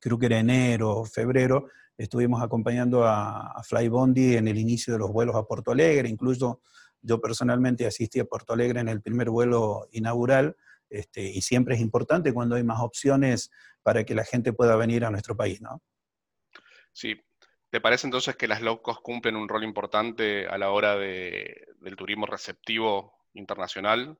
[0.00, 5.36] creo que era enero febrero, estuvimos acompañando a, Flybondi en el inicio de los vuelos
[5.36, 6.60] a Porto Alegre, incluso
[7.00, 10.56] yo personalmente asistí a Porto Alegre en el primer vuelo inaugural,
[10.90, 13.50] este, y siempre es importante cuando hay más opciones
[13.82, 15.82] para que la gente pueda venir a nuestro país, ¿no?
[16.92, 17.16] Sí.
[17.70, 21.96] ¿Te parece entonces que las low cost cumplen un rol importante a la hora del
[21.96, 24.18] turismo receptivo internacional?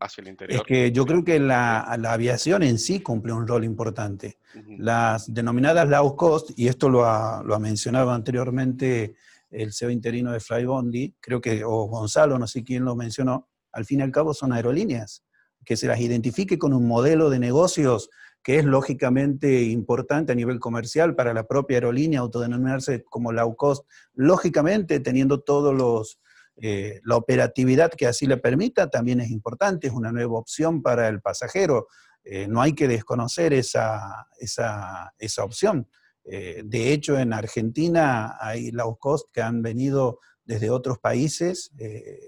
[0.00, 0.60] hacia el interior.
[0.60, 4.38] Es que yo creo que la, aviación en sí cumple un rol importante.
[4.78, 9.14] Las denominadas low cost, y esto lo ha, lo ha mencionado anteriormente
[9.50, 13.84] el CEO interino de Flybondi, creo que, o Gonzalo, no sé quién lo mencionó, al
[13.84, 15.24] fin y al cabo son aerolíneas,
[15.64, 18.10] que se las identifique con un modelo de negocios
[18.42, 23.86] que es lógicamente importante a nivel comercial para la propia aerolínea autodenominarse como low cost,
[24.14, 26.20] lógicamente teniendo todos los,
[26.56, 31.08] eh, la operatividad que así le permita también es importante, es una nueva opción para
[31.08, 31.86] el pasajero.
[32.24, 35.88] Eh, no hay que desconocer esa, esa, esa opción.
[36.24, 41.70] Eh, de hecho, en Argentina hay low cost que han venido desde otros países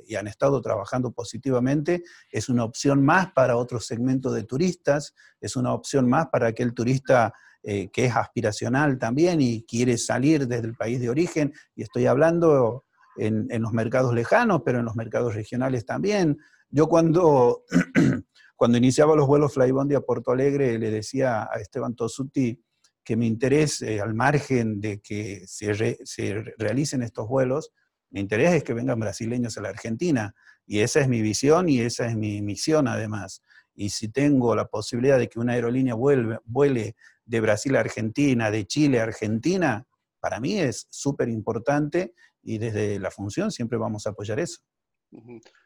[0.06, 2.02] y han estado trabajando positivamente.
[2.30, 6.74] Es una opción más para otro segmento de turistas, es una opción más para aquel
[6.74, 11.52] turista que es aspiracional también y quiere salir desde el país de origen.
[11.74, 12.84] Y estoy hablando
[13.16, 16.38] en, los mercados lejanos, pero en los mercados regionales también.
[16.70, 17.64] Yo cuando,
[18.56, 22.60] cuando iniciaba los vuelos Flybondi a Porto Alegre le decía a Esteban Tosuti
[23.04, 27.70] que mi interés, eh, al margen de que se, se realicen estos vuelos,
[28.14, 30.36] mi interés es que vengan brasileños a la Argentina.
[30.68, 33.42] Y esa es mi visión y esa es mi misión además.
[33.74, 38.52] Y si tengo la posibilidad de que una aerolínea vuelve, vuele de Brasil a Argentina,
[38.52, 39.84] de Chile a Argentina,
[40.20, 44.60] para mí es súper importante y desde la función siempre vamos a apoyar eso.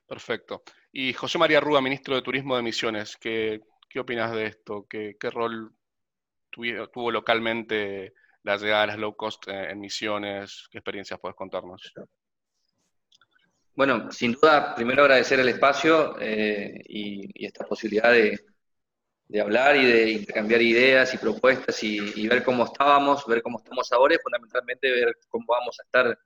[0.06, 0.62] Perfecto.
[0.90, 4.86] Y José María Rúa, ministro de Turismo de Misiones, ¿qué, qué opinas de esto?
[4.88, 5.74] ¿Qué, qué rol
[6.50, 10.66] tuvo, localmente la llegada de las low cost en Misiones?
[10.70, 11.92] ¿Qué experiencias puedes contarnos?
[13.78, 18.36] Bueno, sin duda, primero agradecer el espacio eh, y, esta posibilidad de,
[19.40, 24.16] hablar y de intercambiar ideas y propuestas y, ver cómo estábamos, ver cómo estamos ahora
[24.16, 26.18] y fundamentalmente ver cómo vamos a estar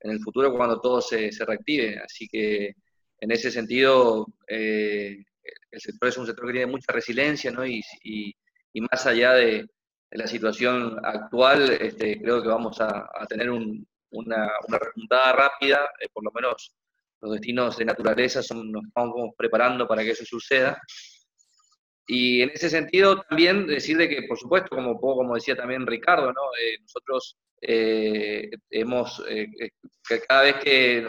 [0.00, 1.98] en el futuro cuando todo se, reactive.
[2.04, 2.74] Así que
[3.20, 5.24] en ese sentido, eh,
[5.70, 7.66] el sector es un sector que tiene mucha resiliencia, ¿no?
[7.66, 7.82] Y,
[8.92, 9.66] más allá de,
[10.10, 16.22] la situación actual, este, creo que vamos a, tener una, una, repuntada rápida, eh, por
[16.22, 16.74] lo menos
[17.20, 20.80] los destinos de naturaleza son, nos estamos preparando para que eso suceda.
[22.06, 26.40] Y en ese sentido también decirle que, por supuesto, como, como decía también Ricardo, ¿no?
[26.62, 29.46] Eh, nosotros eh, hemos, eh,
[30.26, 31.06] cada vez que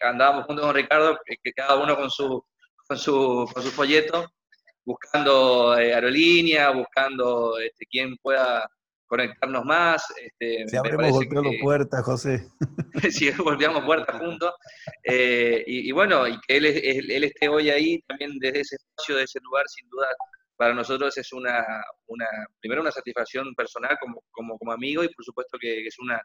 [0.00, 2.44] andábamos juntos con Ricardo, que cada uno con su,
[2.88, 4.26] con su, con su folleto,
[4.84, 8.68] buscando aerolínea, buscando este, quién pueda
[9.10, 10.04] conectarnos más.
[10.22, 12.48] Este, si habremos golpeado puertas, José.
[13.10, 14.54] si golpeamos puertas juntos.
[15.04, 19.40] y, bueno, y que él, él, esté hoy ahí, también desde ese espacio, de ese
[19.42, 20.06] lugar, sin duda
[20.56, 21.64] para nosotros es una,
[22.06, 22.26] una,
[22.60, 26.22] primero una satisfacción personal como, como, como amigo y por supuesto que, es una,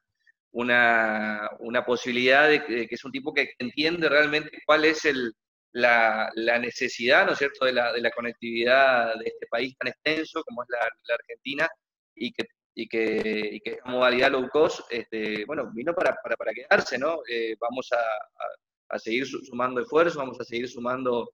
[0.52, 5.34] una, una, posibilidad de, que es un tipo que entiende realmente cuál es el,
[5.72, 9.88] la, la, necesidad, ¿no es cierto?, de la, de la, conectividad de este país tan
[9.88, 11.70] extenso como es la, Argentina
[12.16, 12.44] y que,
[12.76, 17.22] y que, y que modalidad low cost, este, bueno, vino para, para, quedarse, ¿no?
[17.28, 21.30] Eh, vamos a, a, a, seguir sumando esfuerzos, vamos a seguir sumando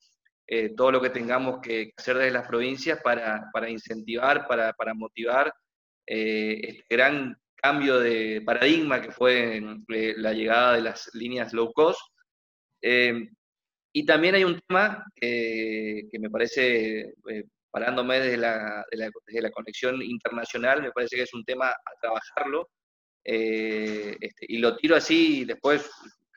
[0.54, 4.93] eh, todo lo que tengamos que hacer desde las provincias para, para incentivar, para, para
[4.93, 5.54] motivar
[6.06, 11.71] eh, este gran cambio de paradigma que fue eh, la llegada de las líneas low
[11.71, 12.01] cost.
[13.93, 17.13] y también hay un tema que me parece
[17.72, 22.70] parándome desde la, desde la, conexión internacional, me parece que es un tema a trabajarlo.
[23.24, 25.90] Eh, este, y lo tiro así, y después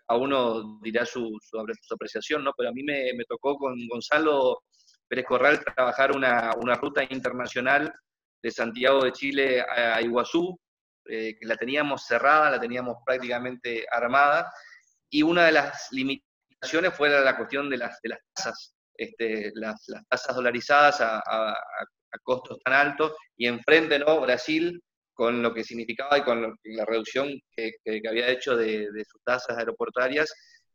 [0.08, 1.58] a uno dirá su, su,
[1.94, 2.52] apreciación, ¿no?
[2.56, 4.62] Pero a mí me, me, tocó con Gonzalo
[5.08, 7.92] Pérez Corral trabajar una, una, ruta internacional
[8.42, 10.58] de Santiago de Chile a, Iguazú,
[11.06, 14.52] eh, que la teníamos cerrada, la teníamos prácticamente armada,
[15.10, 19.84] y una de las limitaciones fue la cuestión de las, de las tasas, este, las,
[19.88, 21.54] las, tasas dolarizadas a, a,
[22.22, 24.20] costos tan altos, y enfrente, ¿no?
[24.20, 24.80] Brasil,
[25.12, 29.20] con lo que significaba y con la reducción que, que, había hecho de, de, sus
[29.24, 30.32] tasas aeroportuarias,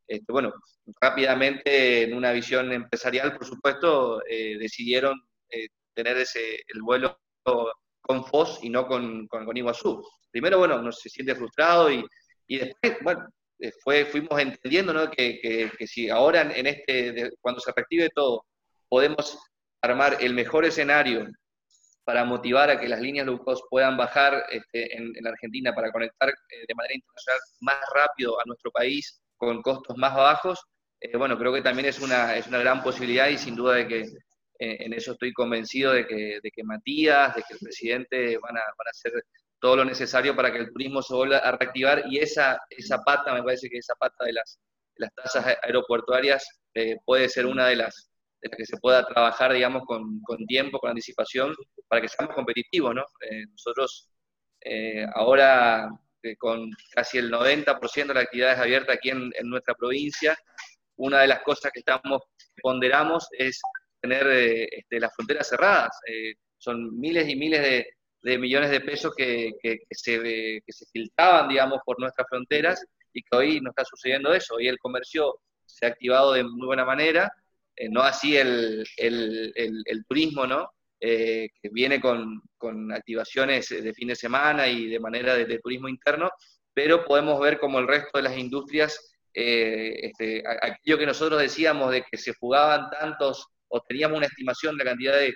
[0.09, 0.51] este, bueno,
[0.99, 5.15] rápidamente en una visión empresarial, por supuesto, eh, decidieron
[5.49, 7.19] eh, tener ese, el vuelo
[8.01, 10.03] con FOS y no con, con, Iguazú.
[10.31, 12.03] Primero, bueno, uno se siente frustrado y,
[12.47, 13.27] y después, bueno,
[13.83, 15.09] fue, fuimos entendiendo ¿no?
[15.11, 18.45] que, que, que, si ahora en este, cuando se reactive todo,
[18.87, 19.37] podemos
[19.81, 21.27] armar el mejor escenario
[22.03, 26.29] para motivar a que las líneas low puedan bajar este, en, en, Argentina para conectar
[26.29, 30.59] eh, de manera internacional más rápido a nuestro país con costos más bajos,
[30.99, 33.87] eh, bueno, creo que también es una, es una gran posibilidad y sin duda de
[33.87, 38.37] que eh, en eso estoy convencido de que, de que Matías, de que el presidente
[38.39, 39.13] van a, van a hacer
[39.59, 43.33] todo lo necesario para que el turismo se vuelva a reactivar y esa, esa pata,
[43.33, 44.59] me parece que esa pata de las,
[44.95, 48.09] las tasas aeroportuarias eh, puede ser una de las,
[48.41, 51.55] de las que se pueda trabajar, digamos, con, con tiempo, con anticipación,
[51.87, 53.03] para que seamos competitivos, ¿no?
[53.21, 54.09] Eh, nosotros
[54.61, 55.89] eh, ahora,
[56.37, 60.37] con casi el 90% de las actividades abiertas aquí en, nuestra provincia,
[60.97, 62.21] una de las cosas que estamos
[62.61, 63.61] ponderamos es
[64.01, 65.97] tener este, las fronteras cerradas.
[66.57, 67.87] Son miles y miles de,
[68.21, 70.19] de millones de pesos que, que, que, se,
[70.65, 74.55] que se filtraban, digamos, por nuestras fronteras y que hoy no está sucediendo eso.
[74.55, 77.31] Hoy el comercio se ha activado de muy buena manera,
[77.75, 80.69] eh, no así el, el, el, turismo, ¿no?
[80.99, 85.87] Eh, que viene con, con, activaciones de fin de semana y de manera de, turismo
[85.87, 86.29] interno,
[86.73, 91.91] pero podemos ver como el resto de las industrias, eh, este, aquello que nosotros decíamos
[91.91, 95.33] de que se fugaban tantos o teníamos una estimación de la cantidad de,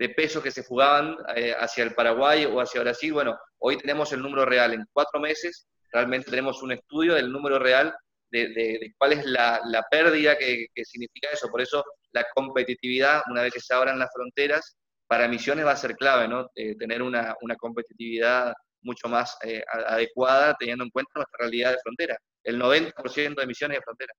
[0.00, 4.10] de pesos que se fugaban eh, hacia el Paraguay o hacia Brasil, bueno, hoy tenemos
[4.14, 4.72] el número real.
[4.72, 7.94] En cuatro meses realmente tenemos un estudio del número real
[8.30, 11.48] de, cuál es la, la pérdida que, que, significa eso.
[11.48, 14.74] Por eso la competitividad, una vez que se abran las fronteras,
[15.06, 16.48] para emisiones va a ser clave, ¿no?
[16.54, 21.78] Eh, tener una, una, competitividad mucho más eh, adecuada teniendo en cuenta nuestra realidad de
[21.82, 22.16] frontera.
[22.42, 24.14] El 90% de emisiones de frontera.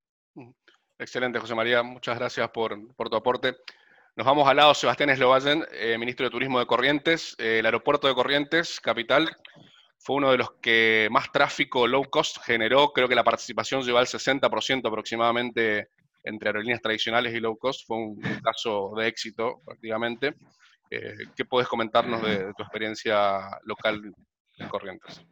[0.96, 1.82] Excelente, José María.
[1.82, 3.56] Muchas gracias por, por tu aporte.
[4.14, 7.34] Nos vamos al lado Sebastián Eslovallen, eh, ministro de Turismo de Corrientes.
[7.38, 9.34] Eh, el aeropuerto de Corrientes, capital,
[9.96, 12.92] fue uno de los que más tráfico low cost generó.
[12.92, 15.88] Creo que la participación llegó al 60% aproximadamente
[16.24, 17.86] entre aerolíneas tradicionales y low cost.
[17.86, 20.34] Fue un, caso de éxito prácticamente.
[20.90, 24.12] Eh, ¿Qué puedes comentarnos de, tu experiencia local
[24.58, 25.24] en Corrientes?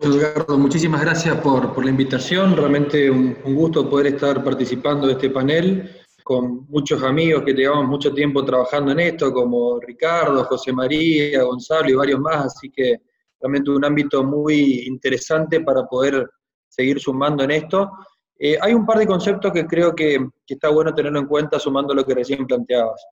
[0.00, 2.56] Edgardo, muchísimas gracias por, la invitación.
[2.56, 5.95] Realmente un, gusto poder estar participando de este panel
[6.26, 11.88] con muchos amigos que llevamos mucho tiempo trabajando en esto, como Ricardo, José María, Gonzalo
[11.88, 12.46] y varios más.
[12.46, 12.96] Así que
[13.40, 16.28] realmente un ámbito muy interesante para poder
[16.66, 17.92] seguir sumando en esto.
[18.40, 21.94] Eh, hay un par de conceptos que creo que, está bueno tenerlo en cuenta sumando
[21.94, 23.06] lo que recién planteabas.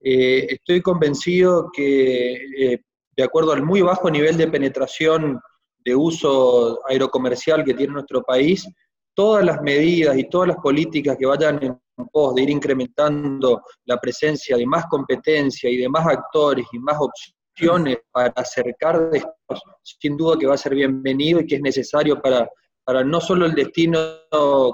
[0.00, 2.80] Eh, estoy convencido que, eh,
[3.14, 5.38] de acuerdo al muy bajo nivel de penetración
[5.84, 8.66] de uso aerocomercial que tiene nuestro país,
[9.14, 11.78] todas las medidas y todas las políticas que vayan en
[12.12, 16.96] pos de ir incrementando la presencia de más competencia y de más actores y más
[16.98, 21.62] opciones para acercar de estos, sin duda que va a ser bienvenido y que es
[21.62, 22.48] necesario para,
[22.84, 23.98] para no solo el destino,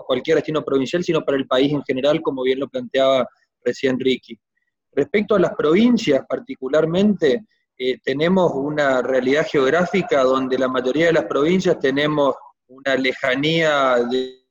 [0.06, 3.28] cualquier destino provincial, sino para el país en general, como bien lo planteaba
[3.62, 4.38] recién Ricky.
[4.92, 7.44] Respecto a las provincias particularmente,
[7.78, 12.34] eh, tenemos una realidad geográfica donde la mayoría de las provincias tenemos
[12.70, 14.46] una lejanía de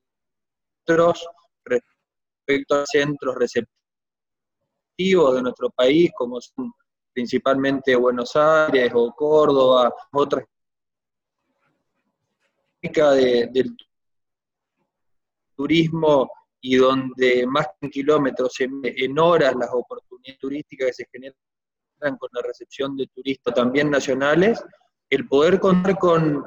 [0.84, 1.26] otros
[1.64, 3.70] respecto a centros receptivos
[5.34, 6.72] de nuestro país, como son
[7.12, 10.44] principalmente Buenos Aires o Córdoba, otras
[12.82, 13.76] de, del
[15.56, 22.28] turismo y donde más en kilómetros, en, horas, las oportunidades turísticas que se generan con
[22.32, 24.62] la recepción de turistas también nacionales,
[25.08, 26.44] el poder contar con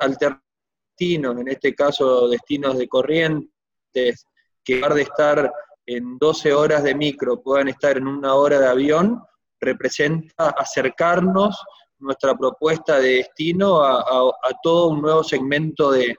[1.00, 4.28] alternativos, en este caso destinos de corrientes,
[4.64, 5.54] que en lugar de estar
[5.86, 9.22] en 12 horas de micro puedan estar en una hora de avión,
[9.60, 11.58] representa acercarnos
[12.00, 16.16] nuestra propuesta de destino a, todo un nuevo segmento de,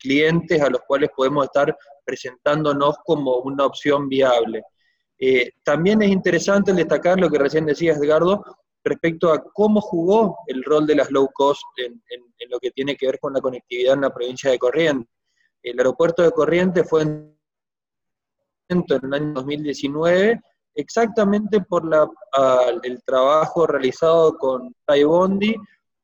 [0.00, 4.64] clientes a los cuales podemos estar presentándonos como una opción viable.
[5.16, 8.42] Eh, también es interesante destacar lo que recién decías, Edgardo,
[8.86, 12.00] respecto a cómo jugó el rol de las low cost en,
[12.48, 15.12] lo que tiene que ver con la conectividad en la provincia de Corrientes.
[15.62, 17.36] El aeropuerto de Corrientes fue en,
[18.68, 20.40] el año 2019
[20.74, 22.08] exactamente por la,
[22.82, 25.56] el trabajo realizado con Bondi,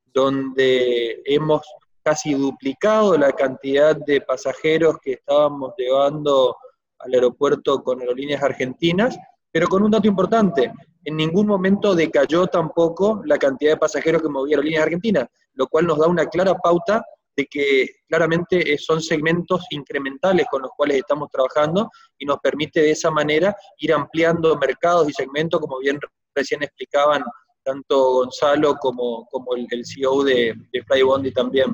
[0.06, 1.62] donde hemos
[2.02, 6.56] casi duplicado la cantidad de pasajeros que estábamos llevando
[6.98, 9.16] al aeropuerto con aerolíneas argentinas,
[9.52, 10.72] pero con un dato importante,
[11.04, 15.86] en ningún momento decayó tampoco la cantidad de pasajeros que movía aerolíneas argentinas, lo cual
[15.86, 17.04] nos da una clara pauta
[17.36, 22.90] de que claramente son segmentos incrementales con los cuales estamos trabajando y nos permite de
[22.90, 25.98] esa manera ir ampliando mercados y segmentos, como bien
[26.34, 27.22] recién explicaban
[27.62, 31.72] tanto Gonzalo como, como el, CEO de, de Flybondi también.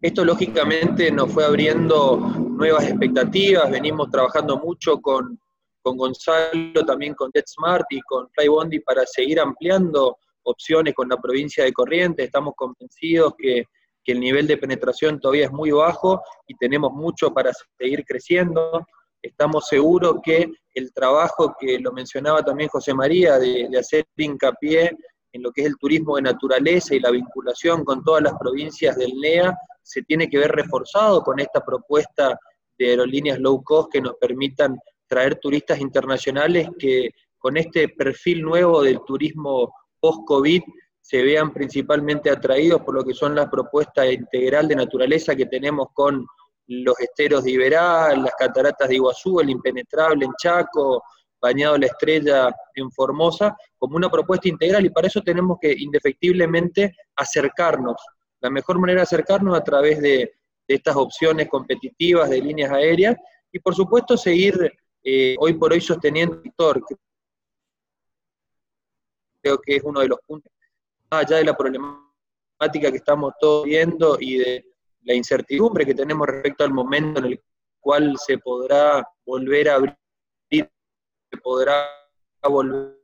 [0.00, 5.38] Esto lógicamente nos fue abriendo nuevas expectativas, venimos trabajando mucho con,
[5.82, 11.64] con Gonzalo, también con JetSmart y con Flybondi para seguir ampliando opciones con la provincia
[11.64, 12.26] de Corrientes.
[12.26, 13.64] Estamos convencidos que,
[14.04, 18.86] que, el nivel de penetración todavía es muy bajo y tenemos mucho para seguir creciendo.
[19.20, 24.96] Estamos seguros que el trabajo que lo mencionaba también José María, de, de hacer hincapié
[25.32, 28.96] en lo que es el turismo de naturaleza y la vinculación con todas las provincias
[28.96, 32.38] del NEA, se tiene que ver reforzado con esta propuesta
[32.78, 34.76] de aerolíneas low cost que nos permitan
[35.12, 40.62] traer turistas internacionales que con este perfil nuevo del turismo post-COVID
[41.02, 45.88] se vean principalmente atraídos por lo que son las propuestas integral de naturaleza que tenemos
[45.92, 46.24] con
[46.66, 51.02] los esteros de Iberal, las cataratas de Iguazú, el impenetrable en Chaco,
[51.42, 56.96] bañado la estrella en Formosa, como una propuesta integral y para eso tenemos que indefectiblemente
[57.16, 57.96] acercarnos.
[58.40, 60.32] La mejor manera de acercarnos a través de,
[60.68, 63.16] estas opciones competitivas de líneas aéreas
[63.52, 64.72] y por supuesto seguir
[65.02, 66.84] eh, hoy por hoy sosteniendo el sector.
[69.40, 70.52] Creo que es uno de los puntos,
[71.10, 74.64] más allá de la problemática que estamos todos viendo y de
[75.02, 77.42] la incertidumbre que tenemos respecto al momento en el
[77.80, 79.96] cual se podrá volver a abrir
[81.42, 81.88] podrá
[82.42, 82.98] volver,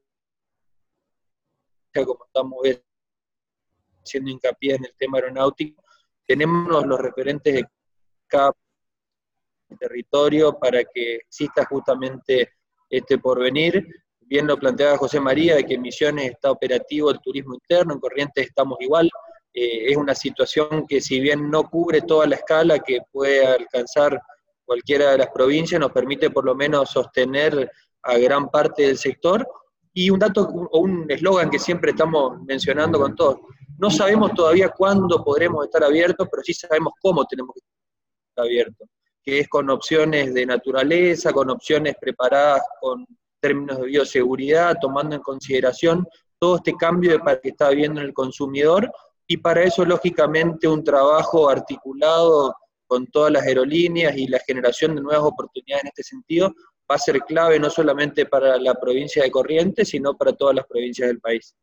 [1.95, 2.59] como estamos
[4.05, 5.83] haciendo hincapié en el tema aeronáutico,
[6.27, 7.69] tenemos los referentes de
[8.27, 8.53] cada
[9.77, 12.53] territorio para que exista justamente
[12.89, 13.87] este porvenir.
[14.21, 18.01] Bien lo planteaba José María, de que en Misiones está operativo el turismo interno, en
[18.01, 19.11] Corrientes estamos igual.
[19.53, 24.21] Eh, es una situación que si bien no cubre toda la escala que puede alcanzar
[24.65, 27.71] cualquiera de las provincias, nos permite por lo menos sostener
[28.03, 29.47] a gran parte del sector.
[29.95, 33.41] Y un dato o un eslogan que siempre estamos mencionando con todos,
[33.79, 38.89] no sabemos todavía cuándo podremos estar abiertos, pero sí sabemos cómo tenemos que estar abiertos,
[39.29, 43.07] que es con opciones de naturaleza, con opciones preparadas con
[43.39, 46.07] términos de bioseguridad, tomando en consideración
[46.39, 48.91] todo este cambio de que está habiendo en el consumidor,
[49.27, 52.55] y para eso, lógicamente, un trabajo articulado
[52.87, 56.55] con todas las aerolíneas y la generación de nuevas oportunidades en este sentido
[56.91, 60.67] va a ser clave no solamente para la provincia de Corrientes, sino para todas las
[60.67, 61.55] provincias del país.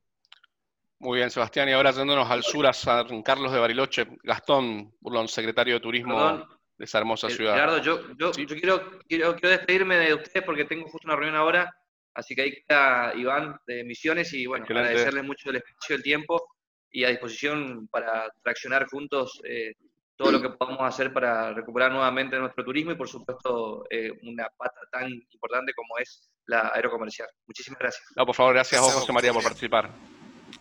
[1.00, 1.68] Muy bien, Sebastián.
[1.68, 6.46] Y ahora yéndonos al sur, a San Carlos de Bariloche, Gastón Burlón, secretario de Turismo
[6.78, 7.54] de esa hermosa ciudad.
[7.54, 11.74] Gerardo, yo, yo, quiero, quiero, despedirme de ustedes porque tengo justo una reunión ahora,
[12.14, 16.46] así que ahí está Iván de Misiones y bueno, agradecerles mucho el espacio, el tiempo
[16.92, 19.74] y a disposición para traccionar juntos eh,
[20.18, 24.48] todo lo que podamos hacer para recuperar nuevamente nuestro turismo y por supuesto eh, una
[24.58, 27.28] pata tan importante como es la aerocomercial.
[27.48, 28.06] Muchísimas gracias.
[28.16, 29.90] No, por favor, gracias a vos, José María, por participar.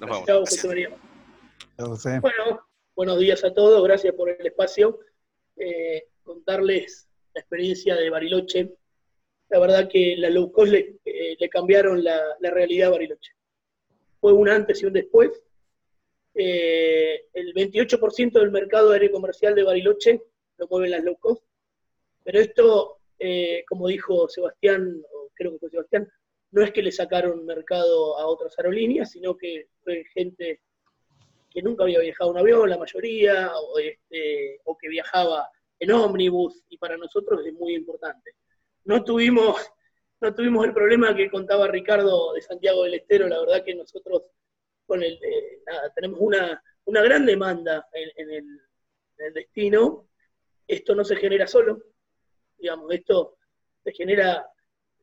[0.01, 0.27] Nos vemos.
[0.27, 0.89] Chao, José María.
[2.21, 4.99] Bueno, buenos días a todos, gracias por el espacio.
[5.57, 8.77] Eh, contarles la experiencia de Bariloche.
[9.49, 13.33] La verdad que la low cost le, eh, cambiaron la, la realidad a Bariloche.
[14.21, 15.45] Fue un antes y un después
[16.35, 20.21] eh, el 28% del mercado aéreo comercial de Bariloche
[20.59, 21.45] lo mueven las low cost,
[22.25, 26.11] pero esto, eh, como dijo Sebastián, o creo que fue Sebastián,
[26.51, 30.61] no es que le sacaron mercado a otras aerolíneas, sino que fue gente
[31.55, 35.49] que nunca había viajado en avión, la mayoría, o, este, o que viajaba
[35.79, 38.35] en ómnibus, y para nosotros es muy importante.
[38.85, 39.57] No tuvimos,
[40.21, 44.23] no tuvimos el problema que contaba Ricardo de Santiago del Estero, la verdad que nosotros
[44.85, 45.63] con el, eh,
[45.95, 48.61] tenemos una, gran demanda en, el,
[49.33, 50.09] destino.
[50.67, 51.83] Esto no se genera solo,
[52.59, 53.37] digamos, esto
[53.83, 54.51] se genera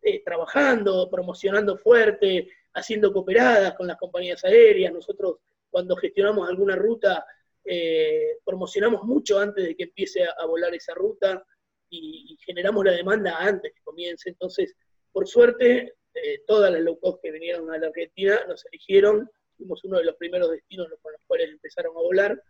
[0.02, 4.94] eh, trabajando, promocionando fuerte, haciendo cooperadas con las compañías aéreas.
[4.94, 5.38] Nosotros
[5.72, 7.26] cuando gestionamos alguna ruta,
[7.64, 11.44] eh, promocionamos mucho antes de que empiece a, volar esa ruta
[11.90, 14.30] y, generamos la demanda antes que comience.
[14.30, 14.76] Entonces,
[15.12, 19.84] por suerte, eh, todas las low cost que vinieron a la Argentina nos eligieron, fuimos
[19.84, 22.44] uno de los primeros destinos con los cuales empezaron a volar,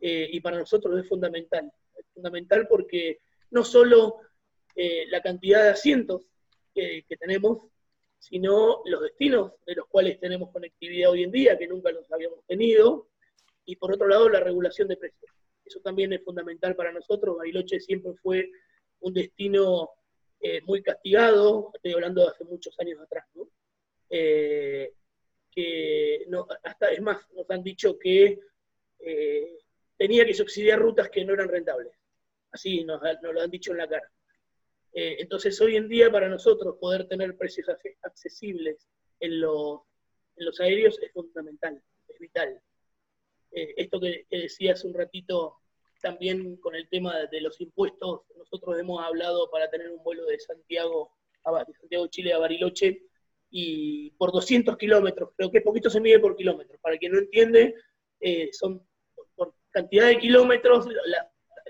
[0.00, 1.70] eh, y para nosotros es fundamental.
[1.96, 3.18] Es fundamental porque
[3.50, 4.20] no solo
[5.10, 6.30] la cantidad de asientos
[6.74, 7.70] que, tenemos,
[8.20, 12.44] sino los destinos de los cuales tenemos conectividad hoy en día, que nunca los habíamos
[12.46, 13.08] tenido,
[13.64, 15.32] y por otro lado la regulación de precios.
[15.64, 17.36] Eso también es fundamental para nosotros.
[17.36, 18.50] Bariloche siempre fue
[19.00, 19.90] un destino
[20.38, 23.48] eh, muy castigado, estoy hablando de hace muchos años atrás, ¿no?
[24.10, 24.92] Eh,
[25.50, 28.38] que no, hasta es más, nos han dicho que
[29.00, 29.58] eh,
[29.96, 31.92] tenía que subsidiar rutas que no eran rentables.
[32.52, 34.10] Así nos, lo han dicho en la cara.
[34.92, 37.68] Entonces, hoy en día, para nosotros, poder tener precios
[38.02, 38.88] accesibles
[39.20, 39.80] en los,
[40.60, 42.60] aéreos es fundamental, es vital.
[43.52, 45.56] esto que, decía hace un ratito
[46.00, 50.40] también con el tema de los impuestos, nosotros hemos hablado para tener un vuelo de
[50.40, 51.12] Santiago,
[51.44, 53.02] a, Santiago Chile a Bariloche,
[53.50, 56.78] y por 200 kilómetros, creo que poquito se mide por kilómetro.
[56.80, 57.74] Para quien no entiende,
[58.20, 58.86] eh, son
[59.34, 60.86] por, cantidad de kilómetros,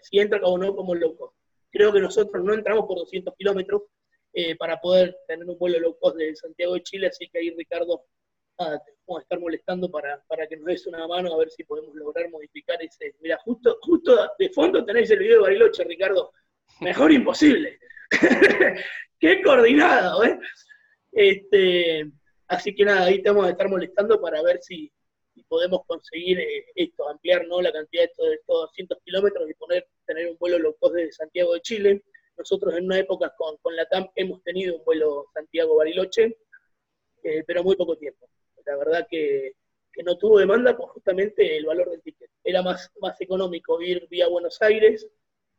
[0.03, 1.35] si entra o no como loco.
[1.71, 3.83] Creo que nosotros no entramos por 200 kilómetros
[4.33, 7.51] eh, para poder tener un vuelo low cost de Santiago de Chile, así que ahí
[7.51, 8.05] Ricardo
[8.61, 12.29] vamos a estar molestando para, que nos des una mano a ver si podemos lograr
[12.31, 13.15] modificar ese.
[13.21, 16.33] Mira, justo, justo de fondo tenéis el video de Bariloche, Ricardo.
[16.81, 17.79] Mejor imposible.
[19.19, 20.39] Qué coordinado, ¿eh?
[21.13, 22.11] Este,
[22.49, 24.93] así que nada, ahí te vamos a estar molestando para ver si,
[25.51, 27.61] podemos conseguir eh, esto, ampliar ¿no?
[27.61, 30.95] la cantidad de estos, de estos 200 kilómetros y poner, tener un vuelo low cost
[30.95, 32.03] desde Santiago de Chile.
[32.39, 36.39] Nosotros en una época con, la TAM hemos tenido un vuelo Santiago-Bariloche,
[37.25, 38.31] eh, pero muy poco tiempo
[38.71, 39.55] la verdad que,
[40.05, 42.31] no tuvo demanda por justamente el valor del ticket.
[42.43, 45.07] Era más, más económico ir vía Buenos Aires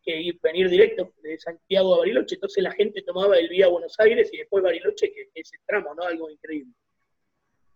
[0.02, 2.36] que ir, venir directo de Santiago a Bariloche.
[2.36, 5.94] Entonces la gente tomaba el vía Buenos Aires y después Bariloche, que es el tramo,
[5.94, 6.04] ¿no?
[6.04, 6.74] Algo increíble.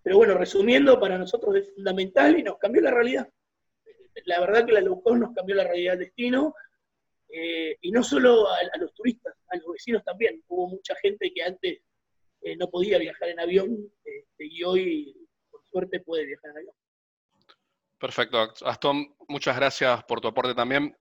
[0.05, 3.27] Pero bueno, resumiendo, para nosotros es fundamental y nos cambió la realidad.
[4.25, 6.53] La verdad que la low nos cambió la realidad del destino,
[7.27, 10.43] eh, y no solo a, los turistas, a los vecinos también.
[10.47, 11.81] Hubo mucha gente que antes
[12.43, 15.27] eh, no podía viajar en avión este, y hoy
[15.71, 16.75] suerte puede viajar en avión.
[17.97, 20.95] Perfecto, Aston, muchas gracias por tu aporte también.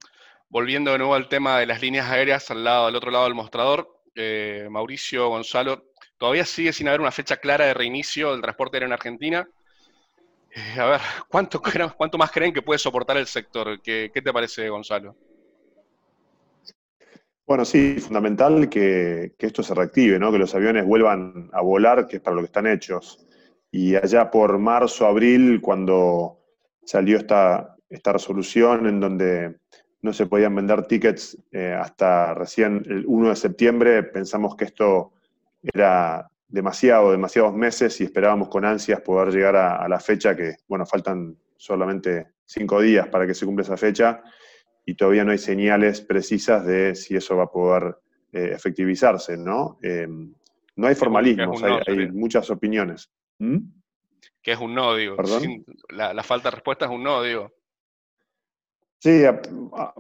[0.49, 3.35] Volviendo de nuevo al tema de las líneas aéreas al lado, al otro lado del
[3.35, 8.77] mostrador, eh, Mauricio, Gonzalo, todavía sigue sin haber una fecha clara de reinicio del transporte
[8.77, 9.49] aéreo en Argentina.
[10.51, 11.61] Eh, a ver, ¿cuánto,
[11.97, 13.81] ¿cuánto más creen que puede soportar el sector?
[13.83, 15.17] ¿Qué, te parece, Gonzalo?
[17.47, 20.33] Bueno, sí, fundamental que, que, esto se reactive, ¿no?
[20.33, 23.27] que los aviones vuelvan a volar, que es para lo que están hechos.
[23.71, 26.39] Y allá por marzo, abril, cuando
[26.85, 29.57] salió esta, esta resolución en donde
[30.03, 35.14] no se podían vender tickets eh, hasta recién el 1 de septiembre, pensamos que esto
[35.73, 40.87] era demasiado, demasiados meses y esperábamos con ansias poder llegar a, la fecha que, bueno,
[40.87, 44.23] faltan solamente cinco días para que se cumpla esa fecha
[44.85, 47.97] y todavía no hay señales precisas de si eso va a poder
[48.33, 49.79] eh, efectivizarse, ¿no?
[49.83, 50.07] Eh,
[50.77, 53.11] no hay formalismos, hay muchas opiniones.
[53.39, 53.59] ¿Mm?
[54.43, 55.17] Que es un no, digo.
[55.89, 57.53] la, falta de respuesta es un no, digo.
[59.05, 59.23] Sí,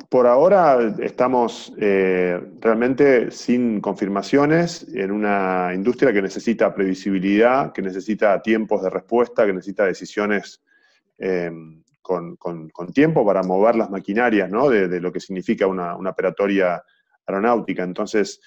[0.08, 8.40] por ahora estamos eh, realmente sin confirmaciones en una industria que necesita previsibilidad, que necesita
[8.40, 10.62] tiempos de respuesta, que necesita decisiones
[11.18, 12.38] em, con,
[12.94, 14.70] tiempo para mover las maquinarias ¿no?
[14.70, 16.82] de, lo que significa una, una, operatoria
[17.26, 17.82] aeronáutica.
[17.82, 18.40] Entonces,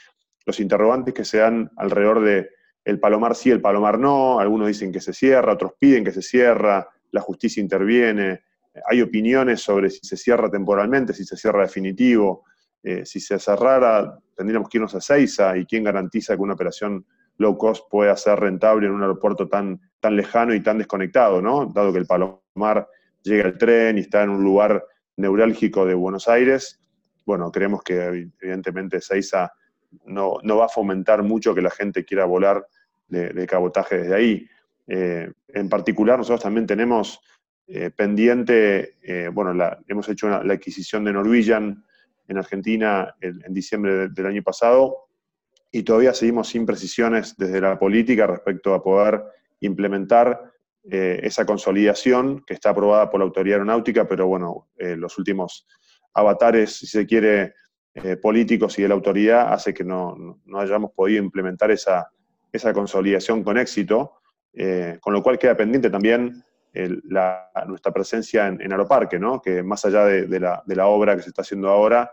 [0.43, 2.49] los interrogantes que se dan alrededor de
[2.83, 6.23] el palomar sí, el palomar no, algunos dicen que se cierra, otros piden que se
[6.23, 8.46] cierra, la justicia interviene,
[8.85, 12.45] hay opiniones sobre si se cierra temporalmente, si se cierra definitivo,
[12.83, 17.05] eh, si se cerrara tendríamos que irnos a Seiza y quién garantiza que una operación
[17.37, 21.65] low cost pueda ser rentable en un aeropuerto tan, tan lejano y tan desconectado, ¿no?
[21.65, 22.87] Dado que el Palomar
[23.23, 24.83] llega el tren y está en un lugar
[25.17, 26.79] neurálgico de Buenos Aires,
[27.27, 29.51] bueno, creemos que evidentemente Seiza
[30.05, 32.65] no, no va a fomentar mucho que la gente quiera volar
[33.09, 34.47] de, cabotaje desde ahí.
[34.87, 37.19] Eh, en particular, nosotros también tenemos
[37.67, 39.53] eh, pendiente, eh, bueno,
[39.87, 41.83] hemos hecho la adquisición de Norwegian
[42.27, 45.07] en Argentina en, diciembre del año pasado
[45.71, 49.23] y todavía seguimos sin precisiones desde la política respecto a poder
[49.59, 50.51] implementar
[50.89, 55.67] esa consolidación que está aprobada por la Autoridad Aeronáutica, pero bueno, los últimos
[56.13, 57.55] avatares, si se quiere,
[58.21, 62.09] políticos y de la autoridad hace que no, no hayamos podido implementar esa,
[62.51, 64.13] esa consolidación con éxito,
[64.53, 66.43] eh, con lo cual queda pendiente también
[66.73, 69.41] nuestra presencia en, Aeroparque, ¿no?
[69.41, 72.11] que más allá de, la, obra que se está haciendo ahora,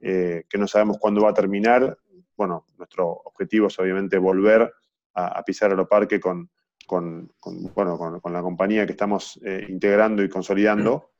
[0.00, 1.96] eh, que no sabemos cuándo va a terminar,
[2.36, 4.72] bueno, nuestro objetivo es obviamente volver
[5.14, 6.50] a, pisar Aeroparque con,
[6.86, 7.30] con,
[7.74, 11.10] bueno, con, la compañía que estamos eh, integrando y consolidando,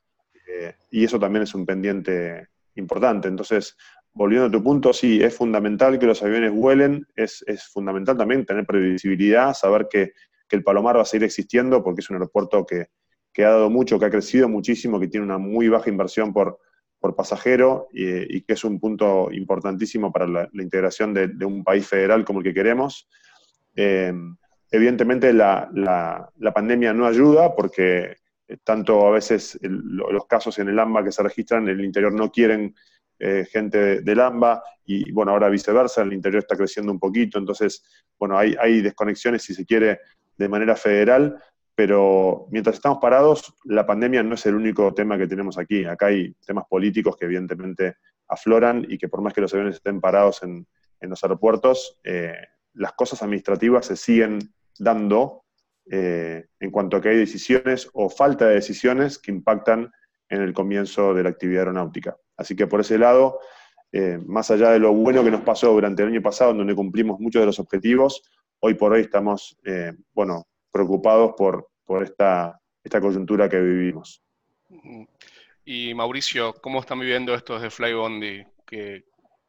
[0.47, 3.27] eh, y eso también es un pendiente importante.
[3.27, 3.77] Entonces,
[4.13, 8.65] volviendo a tu punto, sí, es fundamental que los aviones vuelen, es, fundamental también tener
[8.65, 10.13] previsibilidad, saber que,
[10.55, 12.87] el Palomar va a seguir existiendo porque es un aeropuerto que,
[13.43, 16.59] ha dado mucho, que ha crecido muchísimo, que tiene una muy baja inversión por,
[16.99, 22.23] por pasajero y, que es un punto importantísimo para la, integración de, un país federal
[22.23, 23.09] como el que queremos.
[23.75, 24.13] Eh,
[24.71, 25.69] evidentemente la,
[26.53, 28.17] pandemia no ayuda porque
[28.63, 32.31] tanto a veces los casos en el AMBA que se registran en el interior no
[32.31, 32.75] quieren
[33.19, 37.85] eh, gente del AMBA y bueno, ahora viceversa, el interior está creciendo un poquito, entonces,
[38.19, 39.99] bueno, hay, hay desconexiones, si se quiere,
[40.37, 41.41] de manera federal,
[41.75, 45.85] pero mientras estamos parados, la pandemia no es el único tema que tenemos aquí.
[45.85, 49.99] Acá hay temas políticos que evidentemente afloran y que por más que los aviones estén
[49.99, 50.67] parados en,
[51.01, 52.33] los aeropuertos, eh,
[52.75, 54.39] las cosas administrativas se siguen
[54.79, 55.43] dando
[55.91, 59.91] eh, en cuanto a que hay decisiones o falta de decisiones que impactan
[60.29, 62.15] en el comienzo de la actividad aeronáutica.
[62.37, 63.39] Así que por ese lado,
[63.91, 67.19] eh, más allá de lo bueno que nos pasó durante el año pasado, donde cumplimos
[67.19, 68.23] muchos de los objetivos,
[68.65, 74.23] hoy por hoy estamos, eh, bueno, preocupados por, por esta, esta coyuntura que vivimos.
[75.65, 78.45] Y Mauricio, ¿cómo están viviendo esto desde Flybondi?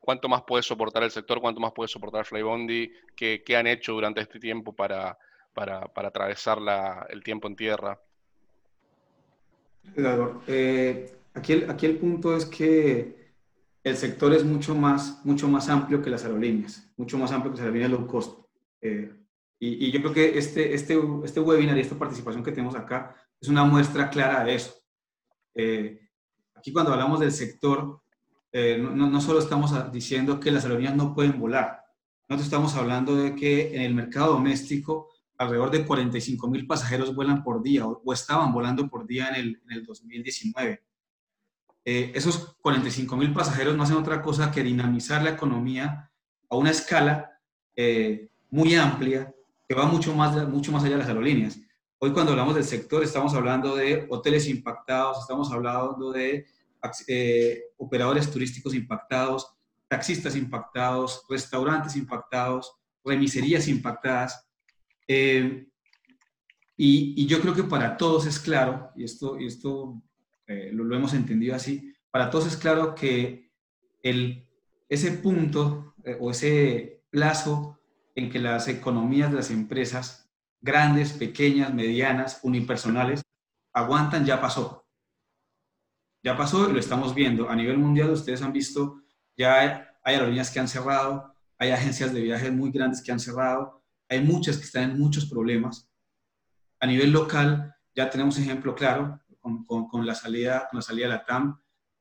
[0.00, 1.40] ¿Cuánto más puede soportar el sector?
[1.40, 2.90] ¿Cuánto más puede soportar Flybondi?
[3.14, 5.16] ¿Qué, qué han hecho durante este tiempo para,
[5.54, 8.00] para, para atravesar la, el tiempo en tierra?
[10.48, 13.32] Eh, aquí, el, aquí el punto es que
[13.84, 17.58] el sector es mucho más, mucho más amplio que las aerolíneas, mucho más amplio que
[17.58, 18.43] las aerolíneas low cost.
[18.84, 19.12] Eh,
[19.58, 23.16] y, y, yo creo que este, este, este webinar y esta participación que tenemos acá
[23.40, 24.74] es una muestra clara de eso.
[25.54, 26.08] Eh,
[26.54, 28.00] aquí cuando hablamos del sector,
[28.52, 31.84] no, no, solo estamos diciendo que las aerolíneas no pueden volar,
[32.28, 37.42] nosotros estamos hablando de que en el mercado doméstico alrededor de 45 mil pasajeros vuelan
[37.42, 40.82] por día o, estaban volando por día en el, en el 2019.
[41.84, 46.10] Eh, esos 45 mil pasajeros no hacen otra cosa que dinamizar la economía
[46.48, 47.40] a una escala
[47.76, 49.34] eh, muy amplia
[49.68, 51.58] que va mucho más, mucho más allá de las aerolíneas.
[51.98, 56.46] Hoy cuando hablamos del sector estamos hablando de hoteles impactados, estamos hablando de
[57.08, 59.56] eh, operadores turísticos impactados,
[59.88, 62.72] taxistas impactados, restaurantes impactados,
[63.04, 64.46] remiserías impactadas.
[65.08, 65.66] Eh,
[66.76, 70.00] y, yo creo que para todos es claro, y esto, y esto
[70.46, 73.50] eh, lo, hemos entendido así, para todos es claro que
[74.00, 74.46] el,
[74.88, 77.73] ese punto eh, o ese plazo
[78.14, 83.22] en que las economías de las empresas, grandes, pequeñas, medianas, unipersonales,
[83.72, 84.86] aguantan, ya pasó.
[86.22, 87.50] Ya pasó y lo estamos viendo.
[87.50, 89.02] A nivel mundial, ustedes han visto,
[89.36, 93.82] ya hay, aerolíneas que han cerrado, hay agencias de viajes muy grandes que han cerrado,
[94.08, 95.88] hay muchas que están en muchos problemas.
[96.80, 101.24] A nivel local, ya tenemos ejemplo claro con, la, salida, con la salida de la
[101.24, 101.58] TAM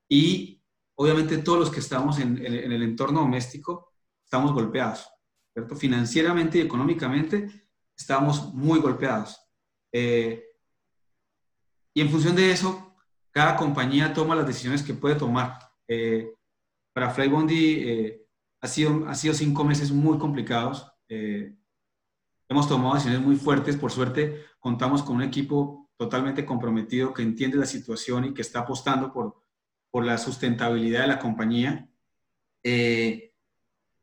[0.10, 0.62] y
[0.96, 3.94] obviamente todos los que estamos en, el entorno doméstico
[4.24, 5.08] estamos golpeados,
[5.54, 5.76] ¿cierto?
[5.76, 7.50] Financieramente y económicamente
[7.96, 9.40] estamos muy golpeados.
[9.92, 10.44] Eh,
[11.94, 12.96] y en función de eso,
[13.32, 15.60] cada compañía toma las decisiones que puede tomar.
[15.88, 16.34] Eh,
[16.94, 18.28] para Flybondi eh,
[18.62, 20.92] ha, sido, ha sido cinco meses muy complicados.
[21.08, 21.56] Eh,
[22.54, 27.58] Hemos tomado decisiones muy fuertes, por suerte contamos con un equipo totalmente comprometido que entiende
[27.58, 29.42] la situación y que está apostando por,
[29.90, 31.90] por la sustentabilidad de la compañía.
[32.64, 33.33] Eh,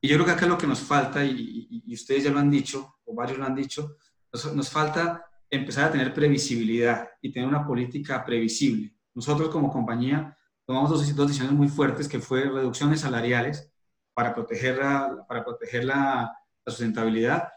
[0.01, 2.96] y yo creo que acá lo que nos falta, y, ustedes ya lo han dicho,
[3.05, 3.96] o varios lo han dicho,
[4.32, 8.94] nos, falta empezar a tener previsibilidad y tener una política previsible.
[9.14, 13.70] Nosotros como compañía tomamos dos, dos decisiones muy fuertes, que fue reducciones salariales
[14.14, 16.32] para proteger la, para proteger la,
[16.64, 17.48] la sustentabilidad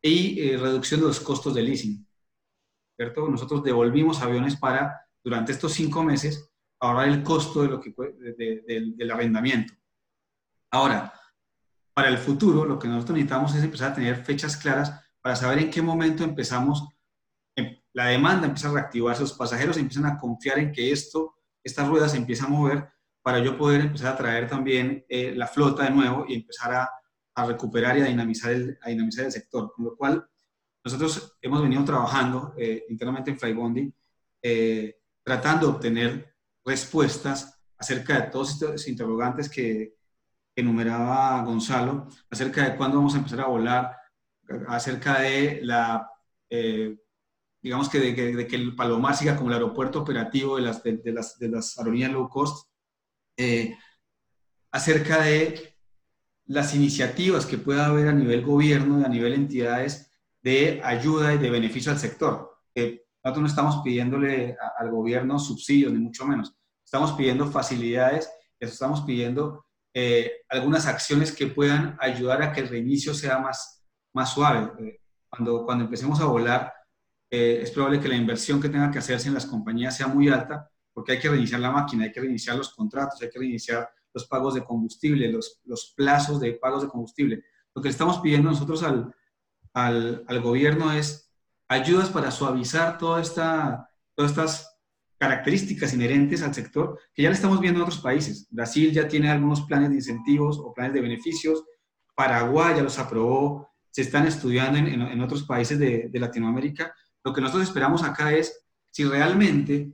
[0.00, 2.06] y eh, reducción de los costos de leasing.
[2.96, 3.28] ¿cierto?
[3.28, 9.10] Nosotros devolvimos aviones para, durante estos cinco meses, ahorrar el costo de lo que, del
[9.10, 9.74] arrendamiento.
[10.70, 11.12] Ahora,
[11.94, 15.58] para el futuro, lo que nosotros necesitamos es empezar a tener fechas claras para saber
[15.60, 16.88] en qué momento empezamos,
[17.56, 21.88] em, la demanda empieza a reactivarse, los pasajeros empiezan a confiar en que esto, estas
[21.88, 22.88] ruedas se empiezan a mover
[23.22, 26.90] para yo poder empezar a traer también eh, la flota de nuevo y empezar a
[27.34, 29.72] a recuperar y a dinamizar el, a dinamizar el sector.
[29.72, 30.26] Con lo cual,
[30.84, 33.92] nosotros hemos venido trabajando eh, internamente en Flybondi,
[34.42, 36.34] eh, tratando de obtener
[36.64, 39.96] respuestas acerca de todos estos interrogantes que
[40.56, 43.96] enumeraba Gonzalo, acerca de cuándo vamos a empezar a volar,
[44.68, 46.08] acerca de la,
[46.50, 46.96] eh,
[47.62, 51.38] digamos que de, que el Palomar siga como el aeropuerto operativo de las, de, las,
[51.38, 52.68] de las aerolíneas low cost,
[54.70, 55.74] acerca de
[56.46, 61.38] las iniciativas que pueda haber a nivel gobierno y a nivel entidades de ayuda y
[61.38, 62.50] de beneficio al sector.
[62.76, 66.54] nosotros no estamos pidiéndole al gobierno subsidios, ni mucho menos.
[66.84, 68.30] Estamos pidiendo facilidades,
[68.60, 69.63] estamos pidiendo
[69.94, 74.70] eh, algunas acciones que puedan ayudar a que el reinicio sea más, más suave.
[74.84, 76.72] Eh, cuando, cuando empecemos a volar,
[77.30, 80.28] eh, es probable que la inversión que tenga que hacerse en las compañías sea muy
[80.28, 83.88] alta, porque hay que reiniciar la máquina, hay que reiniciar los contratos, hay que reiniciar
[84.12, 87.44] los pagos de combustible, los, los plazos de pagos de combustible.
[87.74, 89.14] Lo que le estamos pidiendo nosotros al,
[89.72, 91.32] al, al gobierno es
[91.68, 94.73] ayudas para suavizar toda esta, todas estas
[95.18, 98.46] características inherentes al sector que ya le estamos viendo en otros países.
[98.50, 101.64] Brasil ya tiene algunos planes de incentivos o planes de beneficios,
[102.14, 106.94] Paraguay ya los aprobó, se están estudiando en, en, otros países de, de, Latinoamérica.
[107.24, 109.92] Lo que nosotros esperamos acá es si realmente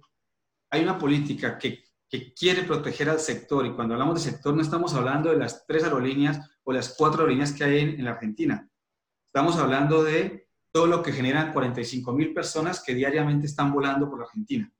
[0.70, 4.62] hay una política que, que quiere proteger al sector, y cuando hablamos de sector no
[4.62, 8.12] estamos hablando de las tres aerolíneas o las cuatro aerolíneas que hay en, en la
[8.12, 8.68] Argentina.
[9.26, 14.20] Estamos hablando de todo lo que generan 45 mil personas que diariamente están volando por
[14.20, 14.72] la Argentina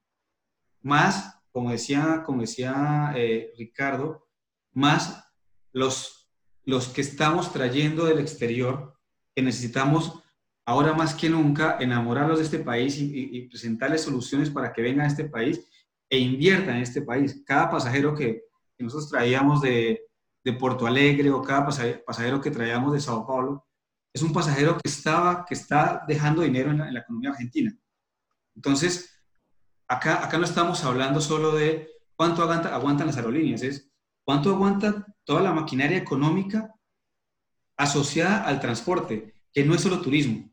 [0.83, 4.26] más, como decía, como decía eh, Ricardo,
[4.72, 5.24] más
[5.72, 6.31] los,
[6.64, 8.95] los que estamos trayendo del exterior,
[9.35, 10.22] que necesitamos
[10.64, 15.09] ahora más que nunca enamorarlos de este país y, presentarles soluciones para que vengan a
[15.09, 15.61] este país
[16.09, 17.43] e inviertan en este país.
[17.45, 18.45] Cada pasajero que,
[18.78, 20.01] nosotros traíamos de,
[20.43, 23.66] de, Porto Alegre o cada pasajero que traíamos de Sao Paulo,
[24.12, 27.76] es un pasajero que, estaba, que está dejando dinero en la economía argentina.
[28.55, 29.20] Entonces,
[29.91, 33.91] acá, no estamos hablando solo de cuánto aguantan las aerolíneas, es
[34.24, 36.72] cuánto aguanta toda la maquinaria económica
[37.76, 40.49] asociada al transporte, que no es solo turismo.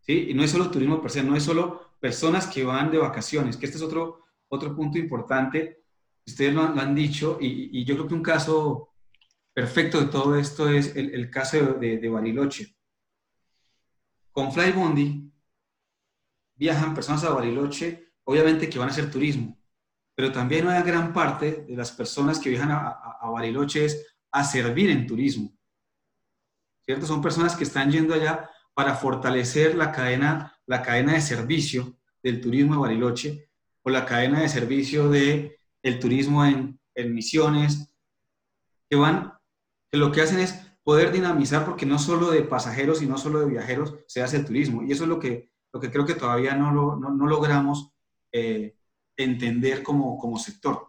[0.00, 0.30] ¿sí?
[0.30, 3.66] Y no es solo turismo per no es solo personas que van de vacaciones, que
[3.66, 5.84] este es otro, otro punto importante,
[6.26, 8.94] ustedes lo han, dicho, y, yo creo que un caso
[9.52, 12.74] perfecto de todo esto es el, caso de, de, Bariloche.
[14.32, 15.30] Con Flybondi
[16.54, 19.58] viajan personas a Bariloche obviamente que van a hacer turismo,
[20.14, 24.88] pero también una gran parte de las personas que viajan a, Bariloche es a servir
[24.90, 25.52] en turismo.
[26.84, 27.06] ¿Cierto?
[27.06, 32.40] Son personas que están yendo allá para fortalecer la cadena, la cadena de servicio del
[32.40, 33.50] turismo de Bariloche
[33.82, 37.92] o la cadena de servicio del el turismo en, en Misiones,
[38.88, 39.32] que van,
[39.90, 40.54] que lo que hacen es
[40.84, 44.44] poder dinamizar, porque no solo de pasajeros y no solo de viajeros se hace el
[44.44, 44.84] turismo.
[44.84, 47.90] Y eso es lo que, lo que creo que todavía no, no, no logramos
[48.32, 48.76] eh,
[49.16, 50.88] entender como, como sector.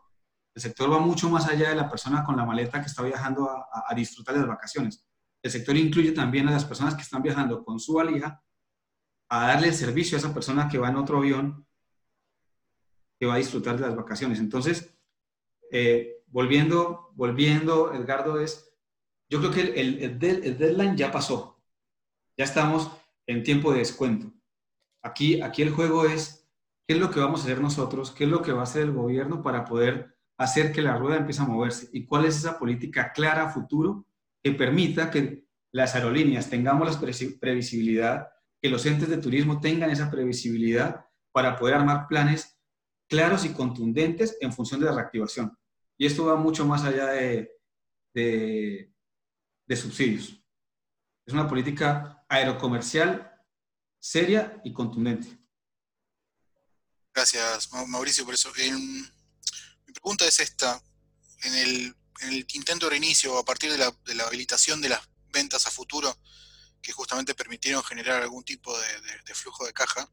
[0.54, 3.50] El sector va mucho más allá de la persona con la maleta que está viajando
[3.50, 5.06] a, a, disfrutar de las vacaciones.
[5.42, 8.44] El sector incluye también a las personas que están viajando con su valija
[9.30, 11.66] a darle el servicio a esa persona que va en otro avión
[13.22, 14.40] que va a disfrutar de las vacaciones.
[14.40, 14.98] Entonces,
[15.72, 18.74] eh, volviendo, volviendo, Edgardo, es,
[19.30, 21.62] yo creo que el, el, el, deadline ya pasó.
[22.36, 22.92] Ya estamos
[23.28, 24.34] en tiempo de descuento.
[25.04, 26.41] Aquí, aquí el juego es
[26.92, 28.12] ¿Qué es lo que vamos a hacer nosotros?
[28.12, 31.16] ¿Qué es lo que va a hacer el gobierno para poder hacer que la rueda
[31.16, 31.88] empiece a moverse?
[31.94, 34.06] ¿Y cuál es esa política clara a futuro
[34.44, 37.00] que permita que las aerolíneas tengamos la
[37.40, 38.28] previsibilidad,
[38.62, 42.60] que los entes de turismo tengan esa previsibilidad para poder armar planes
[43.08, 45.58] claros y contundentes en función de la reactivación?
[45.98, 47.54] Y esto va mucho más allá de,
[48.14, 48.94] de,
[49.66, 50.44] de subsidios.
[51.26, 53.32] Es una política aerocomercial
[53.98, 55.41] seria y contundente.
[57.14, 58.52] Gracias, Mauricio, por eso.
[58.56, 60.82] mi pregunta es esta.
[61.44, 61.96] En el,
[62.54, 66.18] intento de reinicio, a partir de la, habilitación de las ventas a futuro,
[66.82, 70.10] que justamente permitieron generar algún tipo de, flujo de caja,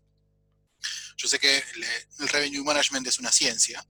[1.17, 1.63] yo sé que
[2.19, 3.87] el, revenue management es una ciencia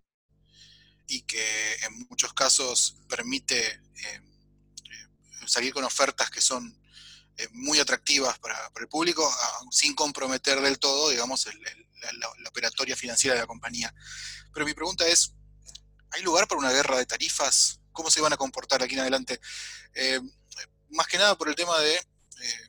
[1.07, 5.09] y que en muchos casos permite eh, eh,
[5.47, 6.77] salir con ofertas que son
[7.53, 9.31] muy atractivas para, el público,
[9.71, 11.61] sin comprometer del todo, digamos, el,
[12.19, 13.95] la, operatoria financiera de la compañía.
[14.53, 15.33] Pero mi pregunta es,
[16.11, 17.81] ¿hay lugar para una guerra de tarifas?
[17.93, 19.41] ¿Cómo se van a comportar aquí en adelante?
[19.95, 20.21] Eh,
[20.91, 22.69] más que nada por el tema de eh,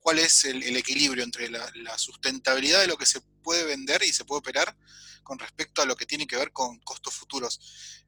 [0.00, 4.24] cuál es el, equilibrio entre la, sustentabilidad de lo que se puede vender y se
[4.24, 4.76] puede operar
[5.22, 7.60] con respecto a lo que tiene que ver con costos futuros.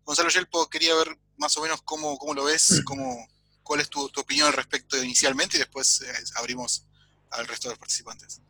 [0.04, 3.26] Gonzalo Yelpo, quería ver más o menos cómo, cómo lo ves, cómo,
[3.64, 6.86] cuál es tu, opinión al respecto inicialmente y después eh, abrimos
[7.30, 8.40] al resto de los participantes.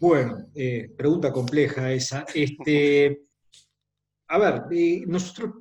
[0.00, 2.24] Bueno, eh, pregunta compleja esa.
[2.34, 3.22] Este,
[4.28, 5.52] a ver, eh, nosotros,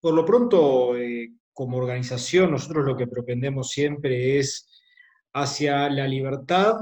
[0.00, 0.94] por lo pronto,
[1.52, 4.68] como organización, nosotros lo que propendemos siempre es
[5.34, 6.76] hacia la libertad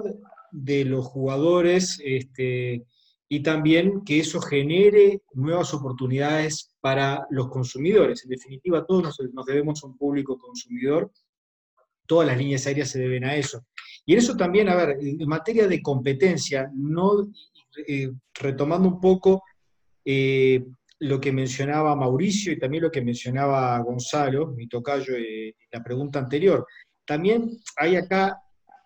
[0.52, 2.84] de los jugadores este,
[3.28, 8.24] y también que eso genere nuevas oportunidades para los consumidores.
[8.24, 11.12] En definitiva, todos nos, debemos a un público consumidor,
[12.06, 13.64] todas las líneas aéreas se deben a eso.
[14.04, 17.28] Y en eso también, a ver, en materia de competencia, no
[17.86, 19.44] eh, retomando un poco
[20.04, 20.64] eh,
[20.98, 26.18] lo que mencionaba Mauricio y también lo que mencionaba Gonzalo, mi tocayo, eh, la pregunta
[26.18, 26.66] anterior,
[27.04, 28.42] también hay acá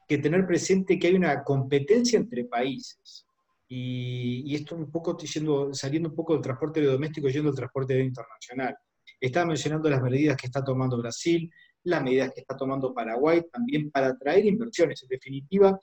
[0.07, 3.26] que tener presente que hay una competencia entre países.
[3.69, 8.77] Y, esto un poco diciendo, saliendo un poco del transporte doméstico yendo al transporte internacional.
[9.21, 11.51] Estaba mencionando las medidas que está tomando Brasil,
[11.85, 15.03] las medidas que está tomando Paraguay, también para atraer inversiones.
[15.03, 15.79] En definitiva,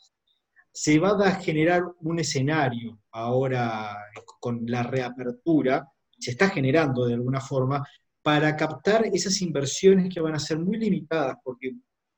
[0.71, 3.95] se va a generar un escenario ahora
[4.39, 7.85] con la reapertura, se está generando de alguna forma,
[8.21, 11.73] para captar esas inversiones que van a ser muy limitadas, porque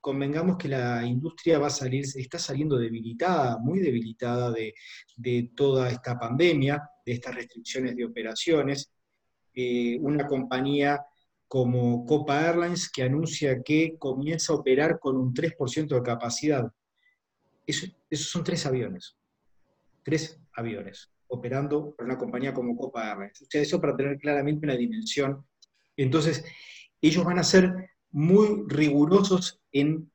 [0.06, 6.20] convengamos que la industria va a salir, está saliendo debilitada, muy debilitada de, toda esta
[6.20, 8.92] pandemia, de estas restricciones de operaciones.
[9.52, 11.04] Eh, una compañía
[11.48, 16.72] como Copa Airlines que anuncia que comienza a operar con un 3% de capacidad.
[17.66, 19.18] Eso, esos son tres aviones.
[20.04, 23.42] Tres aviones operando por una compañía como Copa Airlines.
[23.42, 25.44] O sea, eso para tener claramente una dimensión.
[25.98, 26.46] Entonces,
[27.02, 30.10] ellos van a ser muy rigurosos en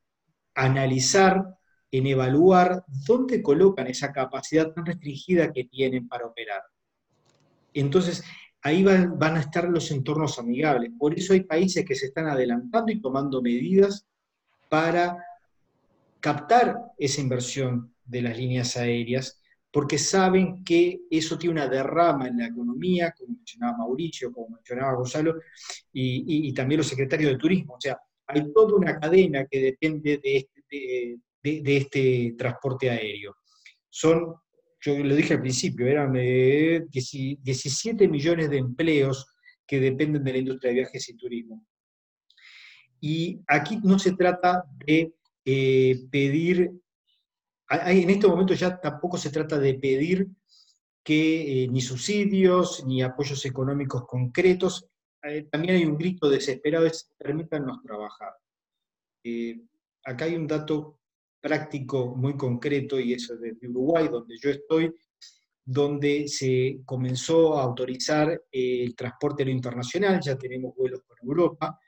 [0.54, 1.58] analizar,
[1.90, 6.62] en evaluar dónde colocan esa capacidad tan restringida que tienen para operar.
[7.74, 8.24] Entonces,
[8.62, 10.92] ahí van, a estar los entornos amigables.
[10.98, 14.06] Por eso hay países que se están adelantando y tomando medidas
[14.70, 15.22] para
[16.20, 22.38] captar esa inversión de las líneas aéreas, porque saben que eso tiene una derrama en
[22.38, 23.14] la economía,
[23.50, 25.40] mencionaba Mauricio, como mencionaba Gonzalo,
[25.92, 27.74] y, también los secretarios de turismo.
[27.74, 33.36] O sea, hay toda una cadena que depende de este, este transporte aéreo.
[33.88, 34.34] Son,
[34.80, 39.26] yo lo dije al principio, eran 17 millones de empleos
[39.66, 41.66] que dependen de la industria de viajes y turismo.
[43.00, 46.70] Y aquí no se trata de eh, pedir,
[47.70, 50.28] en este momento ya tampoco se trata de pedir
[51.02, 54.86] que eh, ni subsidios ni apoyos económicos concretos,
[55.22, 58.32] eh, también hay un grito desesperado, es permítanos trabajar.
[60.04, 60.98] acá hay un dato
[61.40, 64.94] práctico muy concreto y eso es de Uruguay, donde yo estoy,
[65.64, 71.78] donde se comenzó a autorizar el transporte internacional, ya tenemos vuelos con Europa,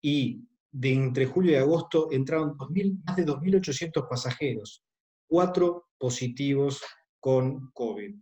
[0.00, 4.82] y de entre julio y agosto entraron más de 2.800 pasajeros,
[5.26, 6.82] cuatro positivos
[7.18, 8.14] con COVID.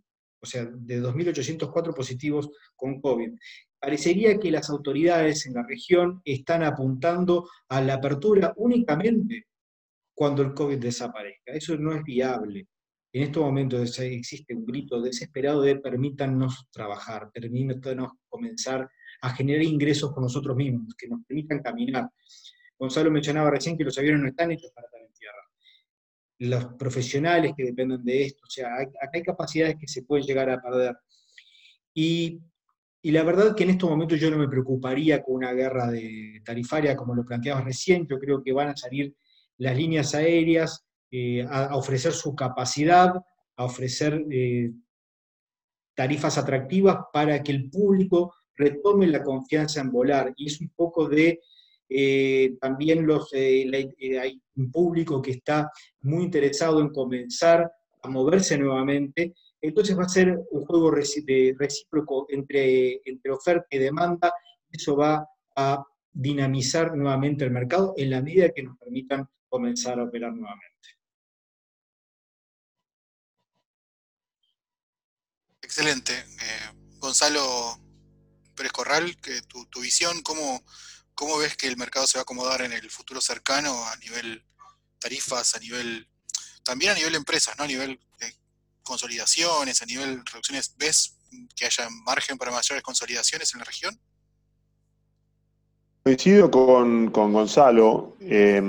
[0.47, 3.31] O sea, de 2.804 positivos con COVID.
[3.77, 9.47] Parecería que las autoridades en la región están apuntando a la apertura únicamente
[10.15, 11.51] cuando el COVID desaparezca.
[11.51, 12.65] Eso no es viable.
[13.11, 18.89] En estos momentos existe un grito desesperado de permítanos trabajar, permítanos comenzar
[19.21, 22.09] a generar ingresos por nosotros mismos, que nos permitan caminar.
[22.79, 24.87] Gonzalo mencionaba recién que los aviones no están hechos para.
[26.39, 30.49] Los profesionales que dependen de esto, o sea, acá hay capacidades que se pueden llegar
[30.49, 30.95] a perder.
[31.93, 32.39] Y,
[33.03, 36.95] la verdad que en estos momentos yo no me preocuparía con una guerra de tarifaria
[36.95, 39.15] como lo planteabas recién, yo creo que van a salir
[39.57, 43.13] las líneas aéreas eh, a, ofrecer su capacidad,
[43.55, 44.71] a ofrecer eh,
[45.95, 50.33] tarifas atractivas para que el público retome la confianza en volar.
[50.35, 51.39] Y es un poco de
[51.89, 55.71] eh, también los, hay un público que está
[56.01, 57.71] muy interesado en comenzar
[58.01, 59.33] a moverse nuevamente.
[59.61, 64.33] Entonces va a ser un juego recíproco entre, entre oferta y demanda.
[64.71, 70.03] Eso va a dinamizar nuevamente el mercado en la medida que nos permitan comenzar a
[70.03, 70.67] operar nuevamente.
[75.61, 76.13] Excelente.
[76.13, 77.79] Eh, Gonzalo
[78.55, 80.63] Pérez Corral, que tu, visión, ¿cómo,
[81.17, 84.45] ¿cómo ves que el mercado se va a acomodar en el futuro cercano a nivel
[84.99, 86.07] tarifas, a nivel,
[86.63, 87.63] también a nivel empresas, ¿no?
[87.63, 88.33] a nivel de
[88.83, 90.75] consolidaciones, a nivel reducciones?
[90.77, 91.17] ¿Ves
[91.55, 93.99] que haya margen para mayores consolidaciones en la región?
[96.03, 98.15] Coincido con, con Gonzalo.
[98.21, 98.61] Eh,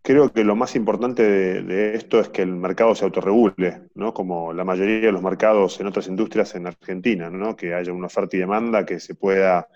[0.00, 4.14] creo que lo más importante de, esto es que el mercado se autorregule, ¿no?
[4.14, 7.56] Como la mayoría de los mercados en otras industrias en Argentina, ¿no?
[7.56, 9.68] Que haya una oferta y demanda que se pueda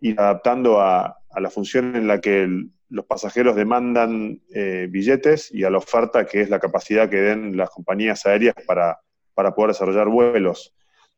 [0.00, 2.48] ir adaptando a, la función en la que
[2.88, 7.56] los pasajeros demandan eh, billetes y a la oferta que es la capacidad que den
[7.56, 9.00] las compañías aéreas para,
[9.34, 10.74] para poder desarrollar vuelos.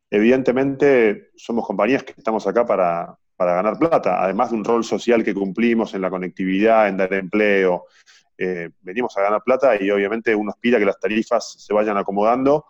[0.09, 5.23] Evidentemente, somos compañías que estamos acá para, para ganar plata, además de un rol social
[5.23, 7.85] que cumplimos en la conectividad, en dar empleo,
[8.37, 11.97] eh, venimos a ganar plata y obviamente uno aspira a que las tarifas se vayan
[11.97, 12.65] acomodando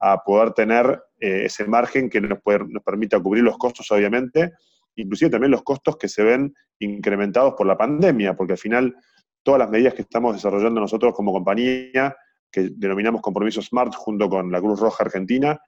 [0.00, 2.38] a poder tener eh, ese margen que nos,
[2.68, 4.52] nos permita cubrir los costos, obviamente,
[5.00, 8.96] inclusive también los costos que se ven incrementados por la pandemia, porque al final
[9.42, 12.16] todas las medidas que estamos desarrollando nosotros como compañía,
[12.50, 15.60] que denominamos compromiso SMART junto con la Cruz Roja Argentina,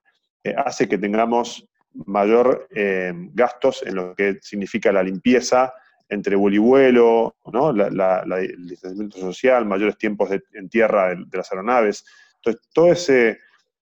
[0.43, 1.67] eh, hace que tengamos
[2.07, 5.73] mayor eh, gastos en lo que significa la limpieza
[6.09, 7.71] entre vuelo y vuelo, ¿no?
[7.71, 12.05] el distanciamiento social, mayores tiempos en tierra de, las aeronaves.
[12.37, 12.95] Entonces, toda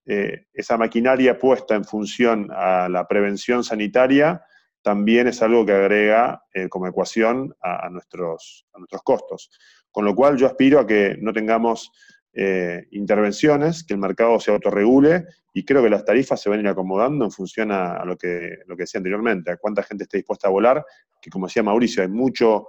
[0.05, 4.43] eh, esa maquinaria puesta en función a la prevención sanitaria
[4.81, 9.51] también es algo que agrega como ecuación a, nuestros, a nuestros costos.
[9.91, 11.91] Con lo cual yo aspiro a que no tengamos
[12.31, 16.61] eh, intervenciones, que el mercado se autorregule y creo que las tarifas se van a
[16.61, 20.17] ir acomodando en función a, lo, que, lo que decía anteriormente, a cuánta gente esté
[20.17, 20.85] dispuesta a volar,
[21.19, 22.67] que como decía Mauricio, hay mucho,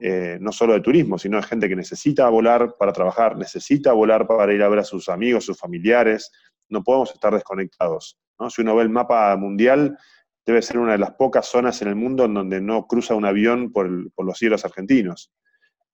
[0.00, 4.26] eh, no solo de turismo, sino de gente que necesita volar para trabajar, necesita volar
[4.26, 6.32] para ir a ver a sus amigos, sus familiares,
[6.70, 8.18] no podemos estar desconectados.
[8.48, 9.96] Si uno ve el mapa mundial,
[10.44, 13.24] debe ser una de las pocas zonas en el mundo en donde no cruza un
[13.24, 15.32] avión por, los cielos argentinos.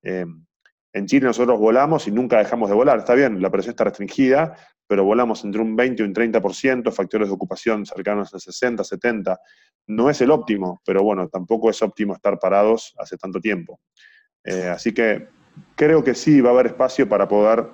[0.02, 0.26] Eh,
[0.92, 2.98] en Chile nosotros volamos y nunca dejamos de volar.
[2.98, 7.28] Está bien, la presión está restringida, pero volamos entre un 20 y un 30%, factores
[7.28, 9.38] de ocupación cercanos al 60, 70.
[9.88, 13.80] No es el óptimo, pero bueno, tampoco es óptimo estar parados hace tanto tiempo.
[14.44, 15.28] Eh, así que
[15.76, 17.66] creo que sí va a haber espacio para poder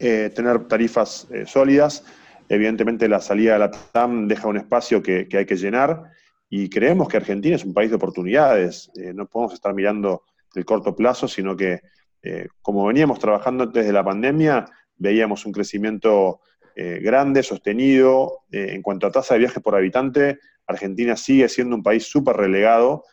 [0.00, 2.04] eh, tener tarifas sólidas.
[2.48, 6.02] Evidentemente la salida de la TAM deja un espacio que, hay que llenar
[6.48, 8.90] y creemos que Argentina es un país de oportunidades.
[9.14, 10.22] no podemos estar mirando
[10.54, 11.80] el corto plazo, sino que
[12.22, 16.40] eh, como veníamos trabajando antes de la pandemia, veíamos un crecimiento
[16.74, 18.40] eh, grande, sostenido.
[18.50, 22.36] Eh, en cuanto a tasa de viajes por habitante, Argentina sigue siendo un país súper
[22.36, 23.04] relegado.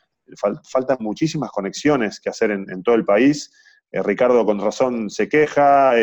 [0.63, 3.51] faltan muchísimas conexiones que hacer en, todo el país.
[3.91, 5.93] Ricardo con razón se queja.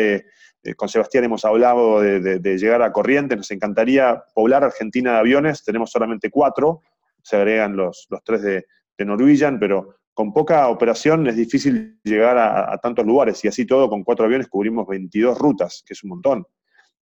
[0.75, 3.37] Con Sebastián hemos hablado de, llegar a Corrientes.
[3.37, 5.63] Nos encantaría poblar Argentina de aviones.
[5.63, 6.81] Tenemos solamente cuatro.
[7.21, 8.65] Se agregan los, tres de,
[8.97, 13.89] de Norwegian, pero con poca operación es difícil llegar a, tantos lugares y así todo
[13.89, 16.45] con cuatro aviones cubrimos 22 rutas, que es un montón.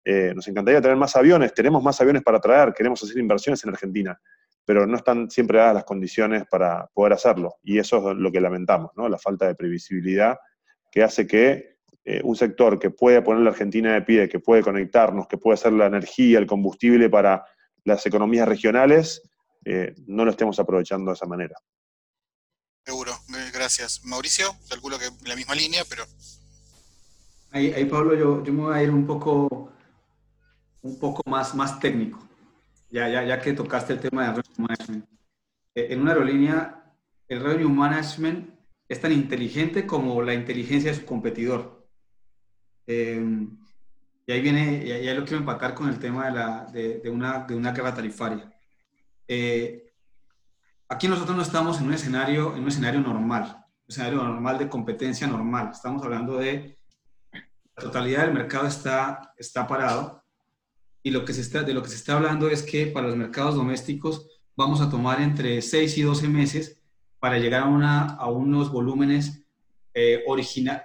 [0.04, 3.70] Eh, nos encantaría tener más aviones, tenemos más aviones para traer, queremos hacer inversiones en
[3.70, 4.20] Argentina,
[4.66, 8.42] pero no están siempre dadas las condiciones para poder hacerlo y eso es lo que
[8.42, 9.08] lamentamos, ¿no?
[9.10, 10.38] la falta de previsibilidad
[10.92, 14.64] que hace que eh, un sector que puede poner la Argentina de pie, que puede
[14.64, 17.46] conectarnos, que puede ser la energía, el combustible para
[17.84, 19.22] las economías regionales,
[19.66, 21.56] eh, no lo estemos aprovechando de esa manera.
[22.84, 24.04] Seguro, eh, gracias.
[24.06, 26.04] Mauricio, calculo que en la misma línea, pero...
[27.52, 29.72] Ahí, ahí Pablo, yo, yo, me voy a ir un poco,
[30.82, 32.18] un poco más, más técnico,
[32.90, 35.06] ya, ya, ya que tocaste el tema de revenue management.
[35.76, 36.96] Eh, en una aerolínea,
[37.28, 38.50] el revenue management
[38.88, 41.81] es tan inteligente como la inteligencia de su competidor.
[42.92, 43.48] Eh,
[44.28, 47.10] y ahí viene, y ahí lo quiero empatar con el tema de, la, de, de
[47.10, 48.52] una, de una guerra tarifaria.
[49.28, 49.92] Eh,
[50.92, 54.68] Aquí nosotros no estamos en un escenario, en un escenario normal, un escenario normal de
[54.68, 55.70] competencia normal.
[55.72, 56.76] Estamos hablando de
[57.32, 60.22] la totalidad del mercado está, está parado
[61.02, 63.16] y lo que se está, de lo que se está hablando es que para los
[63.16, 64.28] mercados domésticos
[64.58, 66.82] vamos a tomar entre 6 y 12 meses
[67.20, 69.46] para llegar a, una, a unos volúmenes
[69.94, 70.84] eh, original,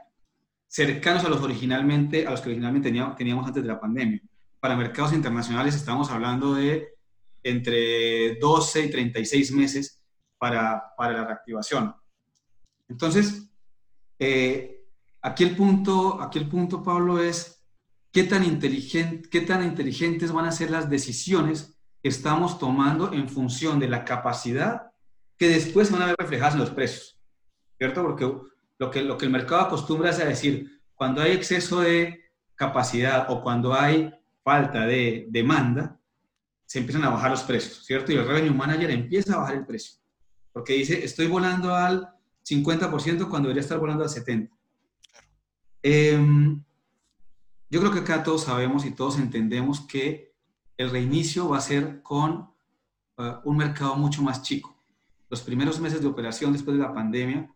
[0.68, 4.20] cercanos a los originalmente a los que originalmente teníamos, antes de la pandemia.
[4.60, 6.88] Para mercados internacionales estamos hablando de
[7.42, 10.02] entre 12 y 36 meses
[10.38, 11.94] para, para la reactivación.
[12.88, 13.48] Entonces,
[14.18, 14.84] eh,
[15.22, 17.64] aquí, el punto, aquí el punto, Pablo, es
[18.12, 23.28] qué tan, inteligente, qué tan inteligentes van a ser las decisiones que estamos tomando en
[23.28, 24.90] función de la capacidad
[25.36, 27.20] que después van a ver reflejadas en los precios,
[27.78, 28.02] ¿cierto?
[28.02, 28.30] Porque
[28.78, 32.24] lo que, lo que el mercado acostumbra es a decir, cuando hay exceso de
[32.54, 34.12] capacidad o cuando hay
[34.42, 36.00] falta de demanda,
[36.64, 38.12] se empiezan a bajar los precios, ¿cierto?
[38.12, 39.98] Y el revenue manager empieza a bajar el precio,
[40.52, 42.08] porque dice, estoy volando al
[42.44, 44.50] 50% cuando debería estar volando al 70%.
[45.82, 46.64] Em,
[47.70, 50.34] yo creo que acá todos sabemos y todos entendemos que
[50.76, 52.50] el reinicio va a ser con
[53.18, 54.76] uh, un mercado mucho más chico.
[55.28, 57.50] Los primeros meses de operación después de la pandemia,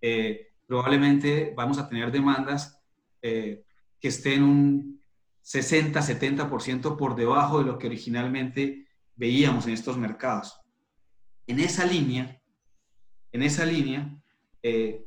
[0.00, 2.80] eh, probablemente vamos a tener demandas
[3.20, 3.62] eh,
[4.00, 5.02] que estén un
[5.42, 10.58] 60, 70% por debajo de lo que originalmente veíamos en estos mercados.
[11.46, 12.40] En esa línea,
[13.32, 14.18] en esa línea,
[14.62, 15.04] eh,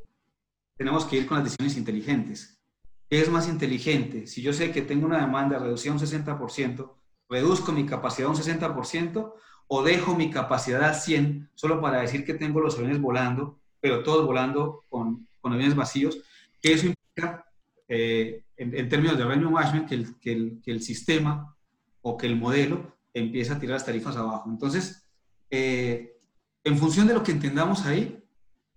[0.77, 2.61] tenemos que ir con las decisiones inteligentes.
[3.09, 4.27] ¿Qué es más inteligente?
[4.27, 6.93] Si yo sé que tengo una demanda reducida un 60%,
[7.27, 9.33] reduzco mi capacidad un 60%
[9.65, 14.03] o dejo mi capacidad al 100 solo para decir que tengo los aviones volando, pero
[14.03, 16.17] todos volando con, con aviones vacíos,
[16.59, 17.45] que eso implica
[17.87, 21.55] eh, en, términos de revenue management, que el, sistema
[22.01, 24.49] o que el modelo empieza a tirar las tarifas abajo.
[24.49, 25.07] Entonces,
[25.51, 26.17] eh,
[26.63, 28.19] En función de lo que entendamos ahí,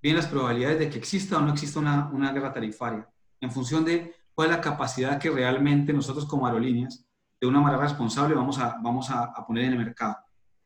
[0.03, 3.09] vienen las probabilidades de que exista o no exista una, guerra tarifaria.
[3.41, 7.03] En función de cuál es la capacidad que realmente nosotros como aerolíneas,
[7.41, 10.19] de una manera responsable, vamos a, vamos a, poner en el mercado.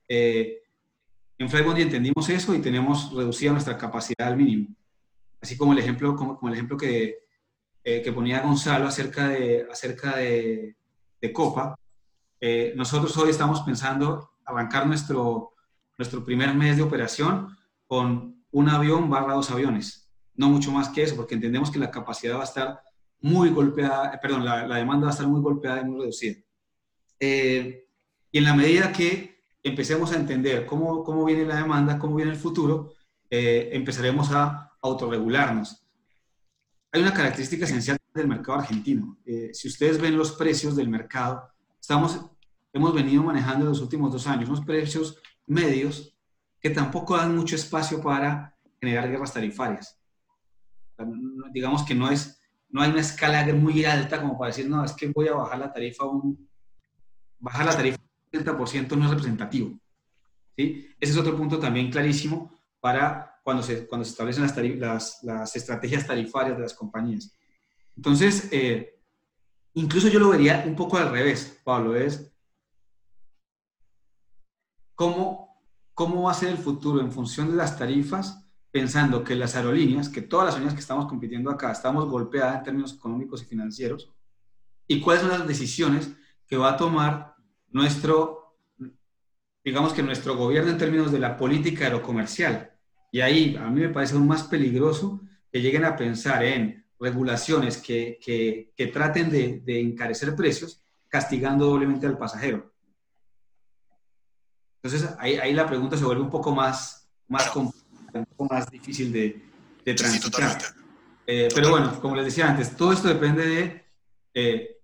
[0.09, 0.62] Eh,
[1.38, 4.74] en Flybondi entendimos eso y tenemos reducida nuestra capacidad al mínimo.
[5.43, 7.18] Así como el ejemplo, como, como el ejemplo que,
[7.82, 10.76] eh, que ponía Gonzalo acerca de, acerca de,
[11.20, 11.74] de Copa,
[12.40, 15.53] eh, nosotros hoy estamos pensando arrancar nuestro,
[15.99, 20.09] nuestro primer mes de operación con un avión barra dos aviones.
[20.34, 22.80] No mucho más que eso, porque entendemos que la capacidad va a estar
[23.20, 26.40] muy golpeada, eh, perdón, la, la demanda va a estar muy golpeada y muy reducida.
[27.18, 27.86] Eh,
[28.30, 32.32] y en la medida que empecemos a entender cómo, cómo viene la demanda, cómo viene
[32.32, 32.95] el futuro,
[33.30, 35.83] eh, empezaremos a autorregularnos.
[36.93, 39.16] Hay una característica esencial del mercado argentino.
[39.53, 41.49] si ustedes ven los precios del mercado,
[41.80, 42.20] estamos,
[42.72, 46.14] hemos venido manejando en los últimos dos años unos precios medios
[46.61, 49.99] que tampoco dan mucho espacio para generar guerras tarifarias.
[51.53, 54.93] Digamos que no es no hay una escala muy alta como para decir, no, es
[54.93, 56.49] que voy a bajar la tarifa un...
[57.39, 57.99] Bajar la tarifa
[58.33, 59.78] un 30% no es representativo.
[60.57, 60.89] ¿sí?
[60.99, 65.57] Ese es otro punto también clarísimo para cuando se, cuando se establecen las, las, las
[65.57, 67.36] estrategias tarifarias de las compañías.
[67.97, 68.99] Entonces, eh,
[69.74, 72.32] incluso yo lo vería un poco al revés, Pablo, es
[74.95, 75.61] cómo,
[75.95, 80.09] cómo va a ser el futuro en función de las tarifas pensando que las aerolíneas,
[80.09, 84.11] que todas las aerolíneas que estamos compitiendo acá, estamos golpeadas en términos económicos y financieros,
[84.86, 86.11] y cuáles son las decisiones
[86.47, 87.34] que va a tomar
[87.70, 88.57] nuestro,
[89.62, 92.71] digamos que nuestro gobierno en términos de la política aerocomercial.
[93.12, 95.20] Y ahí a mí me parece aún más peligroso
[95.52, 101.66] que lleguen a pensar en regulaciones que, que, que traten de, de, encarecer precios, castigando
[101.66, 102.72] doblemente al pasajero.
[104.82, 107.70] Entonces ahí, ahí la pregunta se vuelve un poco más, más un
[108.24, 109.44] poco más difícil de,
[109.84, 110.58] de transitar.
[111.26, 113.84] Eh, pero bueno, como les decía antes, todo esto depende de
[114.32, 114.78] eh,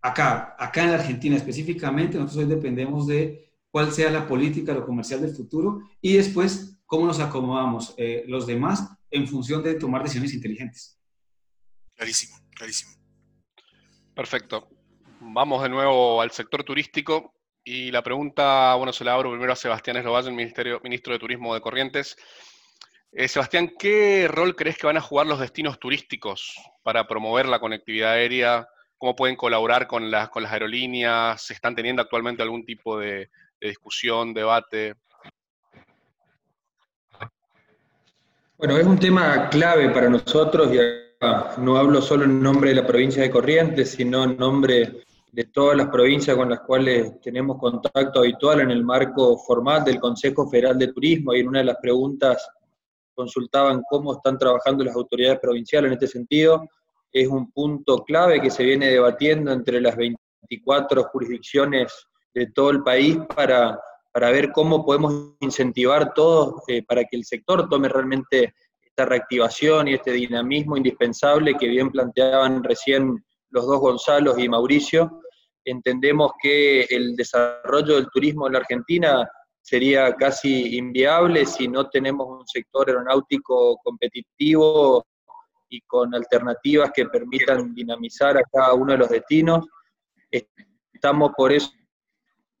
[0.00, 4.86] acá, acá en la Argentina específicamente, nosotros hoy dependemos de cuál sea la política, lo
[4.86, 10.04] comercial del futuro y después cómo nos acomodamos eh, los demás en función de tomar
[10.04, 10.96] decisiones inteligentes.
[11.96, 12.92] Clarísimo, clarísimo.
[14.14, 14.68] Perfecto.
[15.18, 17.34] Vamos de nuevo al sector turístico
[17.64, 21.18] y la pregunta, bueno, se la abro primero a Sebastián Eslovalle, el Ministerio, Ministro de
[21.18, 22.16] Turismo de Corrientes.
[23.10, 27.58] Eh, Sebastián, ¿qué rol crees que van a jugar los destinos turísticos para promover la
[27.58, 28.68] conectividad aérea?
[28.98, 31.42] ¿Cómo pueden colaborar con las, con las aerolíneas?
[31.42, 33.30] ¿Se están teniendo actualmente algún tipo de,
[33.60, 34.94] discusión, debate?
[38.56, 40.78] Bueno, es un tema clave para nosotros y
[41.60, 45.02] no hablo solo en nombre de la provincia de Corrientes, sino en nombre
[45.32, 49.98] de todas las provincias con las cuales tenemos contacto habitual en el marco formal del
[49.98, 52.48] Consejo Federal de Turismo y en una de las preguntas
[53.12, 56.64] consultaban cómo están trabajando las autoridades provinciales en este sentido.
[57.12, 62.84] Es un punto clave que se viene debatiendo entre las 24 jurisdicciones de todo el
[62.84, 63.80] país para,
[64.14, 69.88] para ver cómo podemos incentivar todos eh, para que el sector tome realmente esta reactivación
[69.88, 75.20] y este dinamismo indispensable que bien planteaban recién los dos Gonzalos y Mauricio.
[75.64, 79.28] Entendemos que el desarrollo del turismo en la Argentina
[79.60, 85.04] sería casi inviable si no tenemos un sector aeronáutico competitivo
[85.68, 89.66] y con alternativas que permitan dinamizar a cada uno de los destinos.
[90.30, 91.72] Estamos por eso,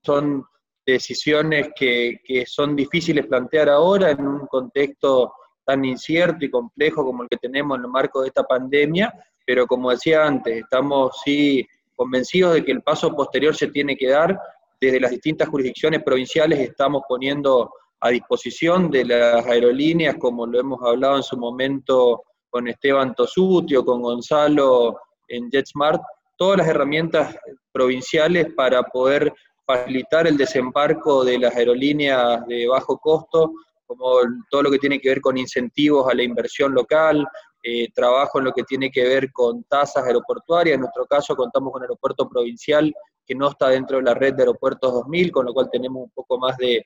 [0.02, 0.44] son
[0.86, 5.32] decisiones que, que son difíciles plantear ahora en un contexto
[5.64, 9.12] tan incierto y complejo como el que tenemos en el marco de esta pandemia,
[9.46, 11.66] pero como decía antes, estamos sí
[11.96, 14.38] convencidos de que el paso posterior se tiene que dar.
[14.80, 20.82] Desde las distintas jurisdicciones provinciales estamos poniendo a disposición de las aerolíneas, como lo hemos
[20.82, 24.98] hablado en su momento con Esteban Tosuti o con Gonzalo
[25.28, 26.02] en JetSmart,
[26.36, 27.34] todas las herramientas
[27.72, 29.32] provinciales para poder
[29.66, 33.52] facilitar el desembarco de las aerolíneas de bajo costo,
[33.86, 34.18] como
[34.50, 37.26] todo lo que tiene que ver con incentivos a la inversión local,
[37.62, 40.74] eh, trabajo en lo que tiene que ver con tasas aeroportuarias.
[40.74, 42.92] En nuestro caso contamos con aeropuerto provincial
[43.26, 46.10] que no está dentro de la red de aeropuertos 2000, con lo cual tenemos un
[46.10, 46.84] poco más de,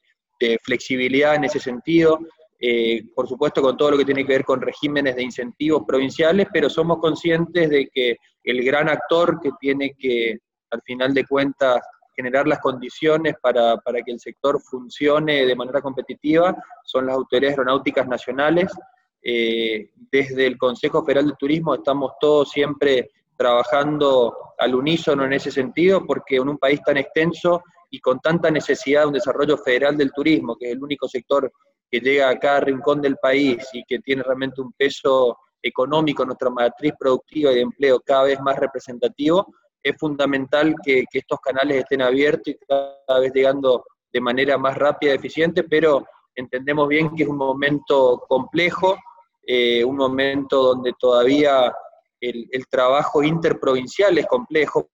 [0.62, 2.20] flexibilidad en ese sentido.
[2.60, 6.46] Eh, por supuesto, con todo lo que tiene que ver con regímenes de incentivos provinciales,
[6.52, 10.38] pero somos conscientes de que el gran actor que tiene que,
[10.70, 11.80] al final de cuentas,
[12.18, 17.56] generar las condiciones para, para que el sector funcione de manera competitiva son las autoridades
[17.56, 18.72] aeronáuticas nacionales.
[19.22, 25.52] Eh, desde el Consejo Federal de Turismo estamos todos siempre trabajando al unísono en ese
[25.52, 29.96] sentido, porque en un país tan extenso y con tanta necesidad de un desarrollo federal
[29.96, 31.52] del turismo, que es el único sector
[31.88, 36.50] que llega a cada rincón del país y que tiene realmente un peso económico, nuestra
[36.50, 39.46] matriz productiva y de empleo cada vez más representativo,
[39.82, 45.12] es fundamental que, estos canales estén abiertos y cada vez llegando de manera más rápida
[45.12, 48.96] y eficiente, pero entendemos bien que es un momento complejo,
[49.46, 51.72] eh, un momento donde todavía
[52.20, 54.90] el, trabajo interprovincial es complejo,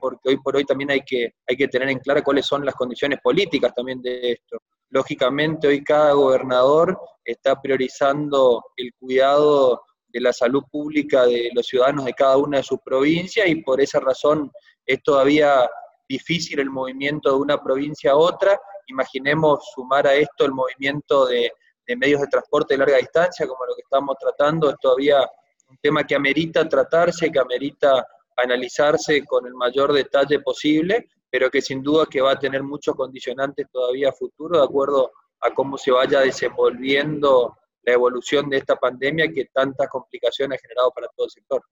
[0.00, 2.74] porque hoy por hoy también hay que, hay que tener en claro cuáles son las
[2.74, 4.58] condiciones políticas también de esto.
[4.90, 9.82] Lógicamente hoy cada gobernador está priorizando el cuidado
[10.12, 13.80] de la salud pública de los ciudadanos de cada una de sus provincias y por
[13.80, 14.50] esa razón
[14.84, 15.68] es todavía
[16.08, 18.60] difícil el movimiento de una provincia a otra.
[18.88, 21.50] Imaginemos sumar a esto el movimiento de,
[21.96, 25.20] medios de transporte de larga distancia, como lo que estamos tratando, es todavía
[25.68, 28.06] un tema que amerita tratarse, que amerita
[28.36, 32.94] analizarse con el mayor detalle posible, pero que sin duda que va a tener muchos
[32.94, 35.10] condicionantes todavía futuro, de acuerdo
[35.40, 40.90] a cómo se vaya desenvolviendo la evolución de esta pandemia que tantas complicaciones ha generado
[40.92, 41.62] para todo el sector.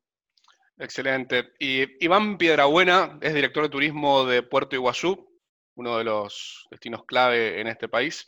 [0.78, 1.52] Excelente.
[1.58, 5.30] Y Iván Piedrabuena es director de turismo de Puerto Iguazú,
[5.74, 8.26] uno de los destinos clave en este país.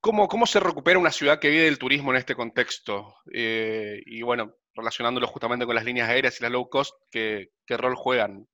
[0.00, 3.16] ¿Cómo, cómo se recupera una ciudad que vive del turismo en este contexto?
[3.32, 7.76] Eh, y bueno, relacionándolo justamente con las líneas aéreas y las low cost, ¿qué, qué
[7.76, 8.46] rol juegan?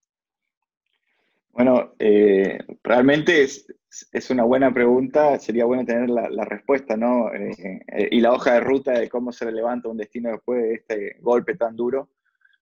[1.53, 3.67] Bueno, eh, realmente es,
[4.11, 7.31] es, una buena pregunta, sería bueno tener la, la respuesta, ¿no?
[7.35, 11.17] Eh, y la hoja de ruta de cómo se levanta un destino después de este
[11.21, 12.11] golpe tan duro.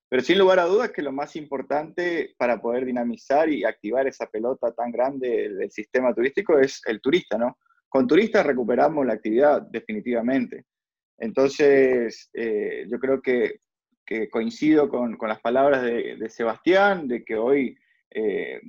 [0.08, 4.26] Pero sin lugar a dudas que lo más importante para poder dinamizar y activar esa
[4.26, 7.58] pelota tan grande del, sistema turístico es el turista, ¿no?
[7.88, 10.64] Con turistas recuperamos la actividad definitivamente.
[11.16, 13.60] Entonces, eh, yo creo que,
[14.04, 17.76] que coincido con, con, las palabras de, de, Sebastián, de que hoy
[18.10, 18.60] eh,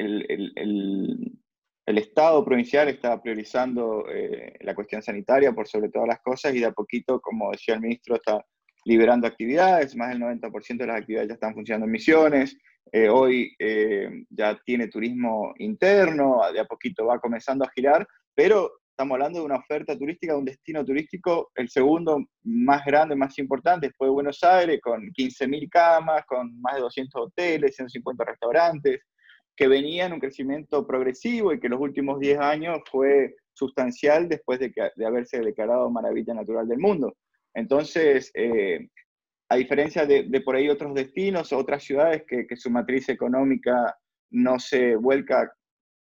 [0.00, 1.32] el, el,
[1.86, 6.60] el, Estado provincial está priorizando eh, la cuestión sanitaria por sobre todas las cosas y
[6.60, 8.44] de a poquito, como decía el ministro, está
[8.84, 12.56] liberando actividades, más del 90% de las actividades ya están funcionando en misiones,
[12.92, 18.70] eh, hoy eh, ya tiene turismo interno, de a poquito va comenzando a girar, pero
[18.90, 23.38] estamos hablando de una oferta turística, de un destino turístico, el segundo más grande, más
[23.38, 29.00] importante, después de Buenos Aires, con 15.000 camas, con más de 200 hoteles, 150 restaurantes,
[29.60, 34.58] que venía en un crecimiento progresivo y que los últimos 10 años fue sustancial después
[34.58, 34.72] de,
[35.04, 37.14] haberse declarado maravilla natural del mundo.
[37.52, 38.88] Entonces, eh,
[39.50, 43.94] a diferencia de, por ahí otros destinos, otras ciudades que, su matriz económica
[44.30, 45.52] no se vuelca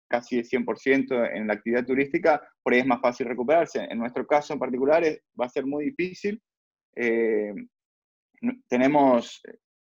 [0.09, 3.85] casi de 100% en la actividad turística, por ahí es más fácil recuperarse.
[3.89, 5.03] En nuestro caso en particular
[5.37, 6.41] va a ser muy difícil.
[6.95, 7.53] Eh,
[8.69, 9.41] tenemos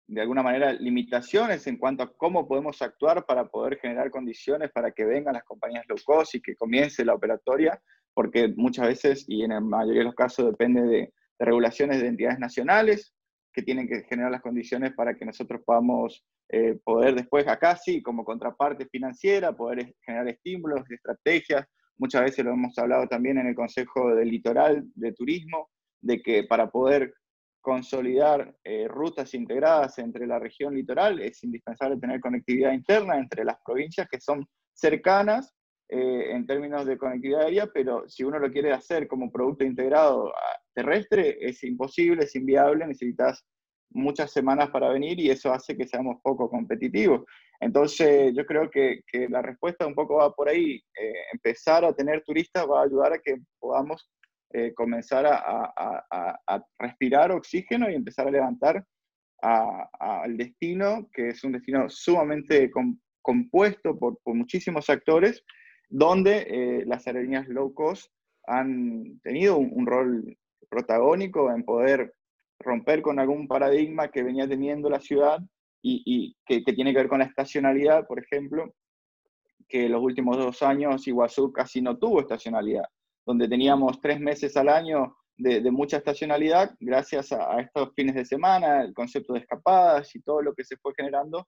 [0.07, 4.91] de alguna manera limitaciones en cuanto a cómo podemos actuar para poder generar condiciones para
[4.91, 7.82] que vengan las compañías low cost y que comience la operatoria,
[8.14, 12.40] porque muchas veces, y en la mayoría de los casos, depende de, regulaciones de entidades
[12.40, 13.14] nacionales
[13.53, 18.02] que tienen que generar las condiciones para que nosotros podamos eh, poder después acá sí,
[18.02, 21.65] como contraparte financiera, poder generar estímulos, estrategias.
[21.98, 25.69] Muchas veces lo hemos hablado también en el Consejo del Litoral de Turismo,
[26.02, 27.14] de que para poder
[27.66, 33.58] consolidar eh, rutas integradas entre la región litoral, es indispensable tener conectividad interna entre las
[33.66, 35.52] provincias que son cercanas
[35.90, 40.28] eh, en términos de conectividad aérea, pero si uno lo quiere hacer como producto integrado
[40.28, 43.44] ah, terrestre, es imposible, es inviable, necesitas
[43.90, 47.24] muchas semanas para venir y eso hace que seamos poco competitivos.
[47.60, 50.76] Entonces, yo creo que, la respuesta un poco va por ahí.
[51.02, 54.08] Eh, empezar a tener turistas va a ayudar a que podamos
[54.57, 58.86] eh, comenzar a, respirar oxígeno y empezar a levantar
[59.41, 62.72] al destino, que es un destino sumamente
[63.22, 65.44] compuesto por, muchísimos actores,
[65.90, 68.10] donde eh, las aerolíneas low cost
[68.48, 70.38] han tenido un, rol
[70.69, 72.14] protagónico en poder
[72.61, 75.40] romper con algún paradigma que venía teniendo la ciudad
[75.82, 78.73] y, que, que, tiene que ver con la estacionalidad, por ejemplo,
[79.68, 82.86] que los últimos dos años Iguazú casi no tuvo estacionalidad
[83.26, 88.84] donde teníamos tres meses al año de, mucha estacionalidad, gracias a, estos fines de semana,
[88.84, 91.48] el concepto de escapadas y todo lo que se fue generando,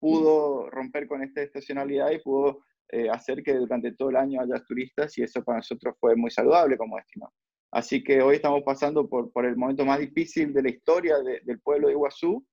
[0.00, 2.60] pudo romper con esta estacionalidad y pudo
[2.90, 6.30] eh, hacer que durante todo el año haya turistas y eso para nosotros fue muy
[6.30, 7.32] saludable como destino.
[7.70, 11.60] Así que hoy estamos pasando por, por el momento más difícil de la historia del
[11.60, 12.44] pueblo de Iguazú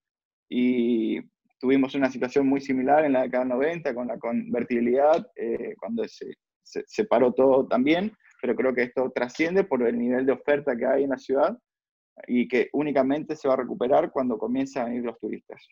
[0.50, 1.22] y
[1.60, 6.34] tuvimos una situación muy similar en la década 90 con la convertibilidad, eh, cuando se,
[6.64, 8.12] se, se, paró todo también
[8.46, 11.58] pero creo que esto trasciende por el nivel de oferta que hay en la ciudad
[12.28, 15.68] y que únicamente se va a recuperar cuando comiencen a venir los turistas.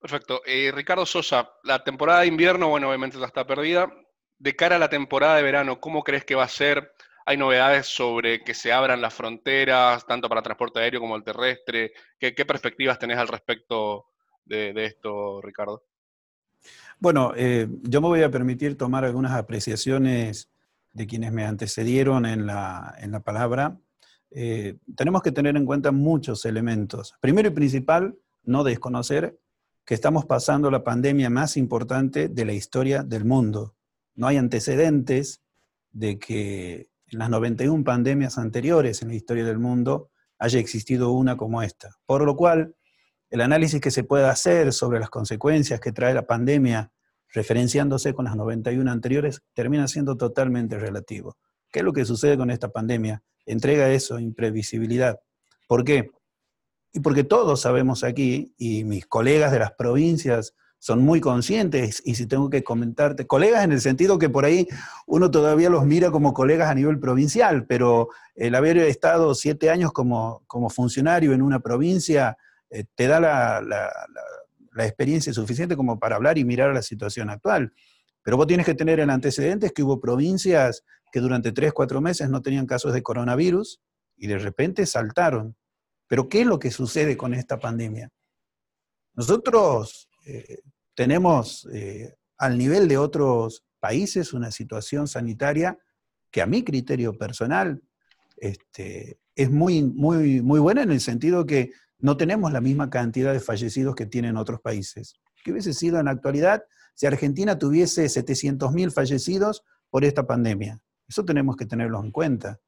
[0.00, 0.42] Perfecto.
[0.44, 3.88] Eh, Ricardo Sosa, la temporada de invierno, bueno, obviamente ya está perdida.
[4.36, 6.92] De cara a la temporada de verano, ¿cómo crees que va a ser?
[7.24, 11.92] hay novedades sobre que se abran las fronteras, tanto para transporte aéreo como el terrestre.
[12.18, 14.06] ¿Qué, perspectivas tenés al respecto
[14.44, 15.84] de, esto, Ricardo?
[16.98, 20.50] Bueno, eh, yo me voy a permitir tomar algunas apreciaciones
[20.92, 23.78] de quienes me antecedieron en la, palabra.
[24.30, 27.14] Eh, tenemos que tener en cuenta muchos elementos.
[27.20, 29.38] Primero y principal, no desconocer
[29.84, 33.74] que estamos pasando la pandemia más importante de la historia del mundo.
[34.14, 35.42] No hay antecedentes
[35.90, 41.36] de que en las 91 pandemias anteriores en la historia del mundo haya existido una
[41.36, 41.96] como esta.
[42.06, 42.74] Por lo cual,
[43.30, 46.90] el análisis que se pueda hacer sobre las consecuencias que trae la pandemia,
[47.32, 51.36] referenciándose con las 91 anteriores, termina siendo totalmente relativo.
[51.70, 53.22] ¿Qué es lo que sucede con esta pandemia?
[53.46, 55.20] Entrega eso, imprevisibilidad.
[55.66, 56.10] ¿Por qué?
[56.92, 62.16] Y porque todos sabemos aquí, y mis colegas de las provincias son muy conscientes y
[62.16, 64.66] si tengo que comentarte, colegas en el sentido que por ahí
[65.06, 69.92] uno todavía los mira como colegas a nivel provincial, pero el haber estado siete años
[69.92, 72.36] como, como funcionario en una provincia
[72.68, 73.92] eh, te da la, la,
[74.78, 77.72] experiencia suficiente como para hablar y mirar la situación actual.
[78.22, 82.30] Pero vos tienes que tener el antecedente que hubo provincias que durante tres, cuatro meses
[82.30, 83.80] no tenían casos de coronavirus
[84.16, 85.56] y de repente saltaron.
[86.06, 88.10] Pero ¿qué es lo que sucede con esta pandemia?
[89.14, 90.60] Nosotros eh,
[90.94, 95.78] tenemos eh, al nivel de otros países una situación sanitaria
[96.30, 97.82] que a mi criterio personal
[98.36, 101.72] este, es muy, muy, muy buena en el sentido que
[102.02, 105.14] no tenemos la misma cantidad de fallecidos que tienen otros países.
[105.44, 106.64] ¿Qué hubiese sido en la actualidad
[106.94, 110.80] si Argentina tuviese 700.000 fallecidos por esta pandemia?
[111.08, 112.58] Eso tenemos que tenerlo en cuenta.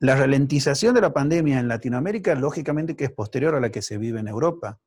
[0.00, 3.98] La ralentización de la pandemia en Latinoamérica, lógicamente que es posterior a la que se
[3.98, 4.80] vive en Europa.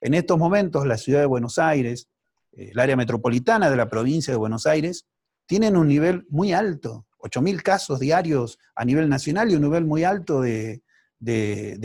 [0.00, 2.08] En estos momentos, la ciudad de Buenos Aires,
[2.52, 5.06] eh, el área metropolitana de la provincia de Buenos Aires,
[5.44, 10.04] tienen un nivel muy alto, 8.000 casos diarios a nivel nacional y un nivel muy
[10.04, 10.82] alto de,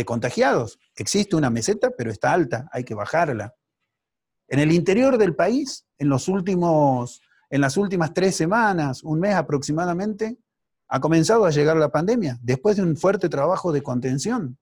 [0.05, 0.79] contagiados.
[0.95, 3.55] Existe una meseta, pero está alta, hay que bajarla.
[4.47, 9.35] En el interior del país, en, los últimos, en las últimas tres semanas, un mes
[9.35, 10.37] aproximadamente,
[10.87, 14.59] ha comenzado a llegar la pandemia, después de un fuerte trabajo de contención.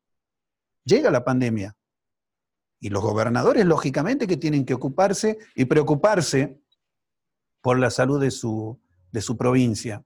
[0.86, 1.76] Llega la pandemia.
[2.80, 6.62] Y los gobernadores, lógicamente, que tienen que ocuparse y preocuparse
[7.62, 8.80] por la salud de su,
[9.12, 10.04] de su provincia.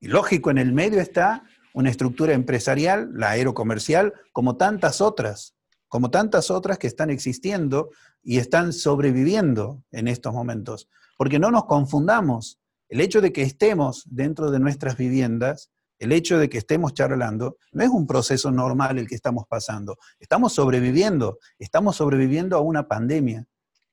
[0.00, 1.44] Y lógico, en el medio está
[1.74, 5.54] una estructura empresarial, la aerocomercial, como tantas otras,
[5.88, 7.90] como tantas otras que están existiendo
[8.22, 10.88] y están sobreviviendo en estos momentos.
[11.18, 16.38] Porque no nos confundamos, el hecho de que estemos dentro de nuestras viviendas el hecho
[16.38, 19.96] de que estemos charlando no es un proceso normal el que estamos pasando.
[20.18, 23.46] Estamos sobreviviendo, estamos sobreviviendo a una pandemia.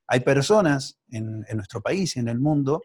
[0.07, 2.81] Hay personas en, nuestro país y en el mundo,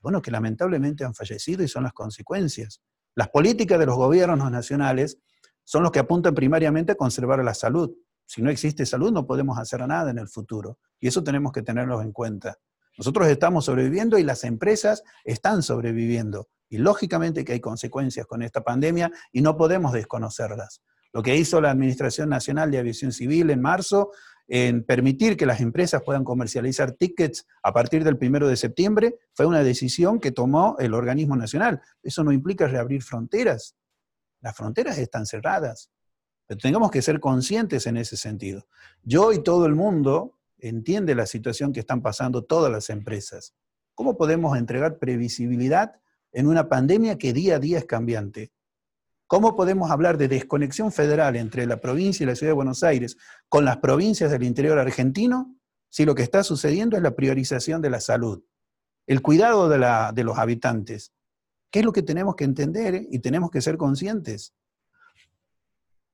[0.00, 2.80] bueno, que lamentablemente han fallecido y son las consecuencias.
[3.14, 5.18] Las políticas de los gobiernos nacionales
[5.62, 7.92] son los que apuntan primariamente a conservar la salud.
[8.26, 10.78] Si no existe salud, no podemos hacer nada en el futuro.
[10.98, 12.58] Y eso tenemos que tenerlo en cuenta.
[12.98, 16.48] Nosotros estamos sobreviviendo y las empresas están sobreviviendo.
[16.68, 20.82] Y lógicamente que hay consecuencias con esta pandemia y no podemos desconocerlas.
[21.12, 24.10] Lo que hizo la Administración Nacional de Aviación Civil en marzo
[24.46, 29.46] en permitir que las empresas puedan comercializar tickets a partir del primero de septiembre fue
[29.46, 31.80] una decisión que tomó el organismo nacional.
[32.02, 33.74] Eso no implica reabrir fronteras.
[34.40, 35.90] Las fronteras están cerradas.
[36.46, 38.66] Pero tenemos que ser conscientes en ese sentido.
[39.02, 43.54] Yo y todo el mundo entiende la situación que están pasando todas las empresas.
[43.94, 45.94] ¿Cómo podemos entregar previsibilidad
[46.34, 48.52] en una pandemia que día a día es cambiante.
[49.26, 53.16] ¿Cómo podemos hablar de desconexión federal entre la provincia y la ciudad de Buenos Aires
[53.48, 55.56] con las provincias del interior argentino
[55.88, 58.42] si lo que está sucediendo es la priorización de la salud,
[59.06, 61.12] el cuidado de, los habitantes?
[61.70, 64.54] ¿Qué es lo que tenemos que entender y tenemos que ser conscientes?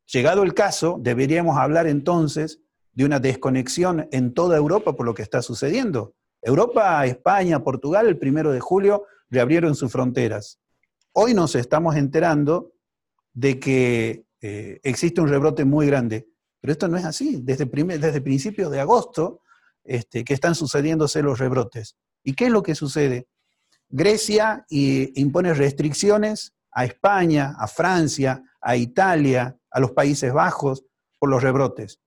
[0.06, 2.60] Llegado el caso, deberíamos hablar entonces
[2.92, 6.14] de una desconexión en toda Europa por lo que está sucediendo.
[6.42, 10.60] Europa, España, Portugal, el primero de julio reabrieron sus fronteras.
[11.12, 12.72] Hoy nos estamos enterando
[13.32, 16.28] de que eh, existe un rebrote muy grande,
[16.60, 17.40] pero esto no es así.
[17.42, 19.42] Desde, desde principios de agosto
[19.84, 21.96] este, que están sucediéndose los rebrotes.
[22.22, 23.28] ¿Y qué es lo que sucede?
[23.88, 30.84] Grecia impone restricciones a España, a Francia, a Italia, a los Países Bajos
[31.18, 32.00] por los rebrotes.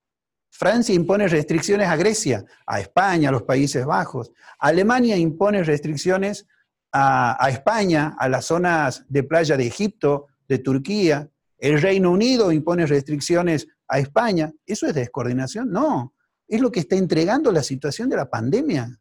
[0.49, 4.31] Francia impone restricciones a Grecia, a España, a los Países Bajos.
[4.59, 6.47] Alemania impone restricciones
[6.91, 11.29] a, España, a las zonas de playa de Egipto, de Turquía.
[11.57, 14.53] El Reino Unido impone restricciones a España.
[14.65, 15.71] ¿Eso es descoordinación?
[15.71, 16.13] No.
[16.47, 18.99] Es lo que está entregando la situación de la pandemia.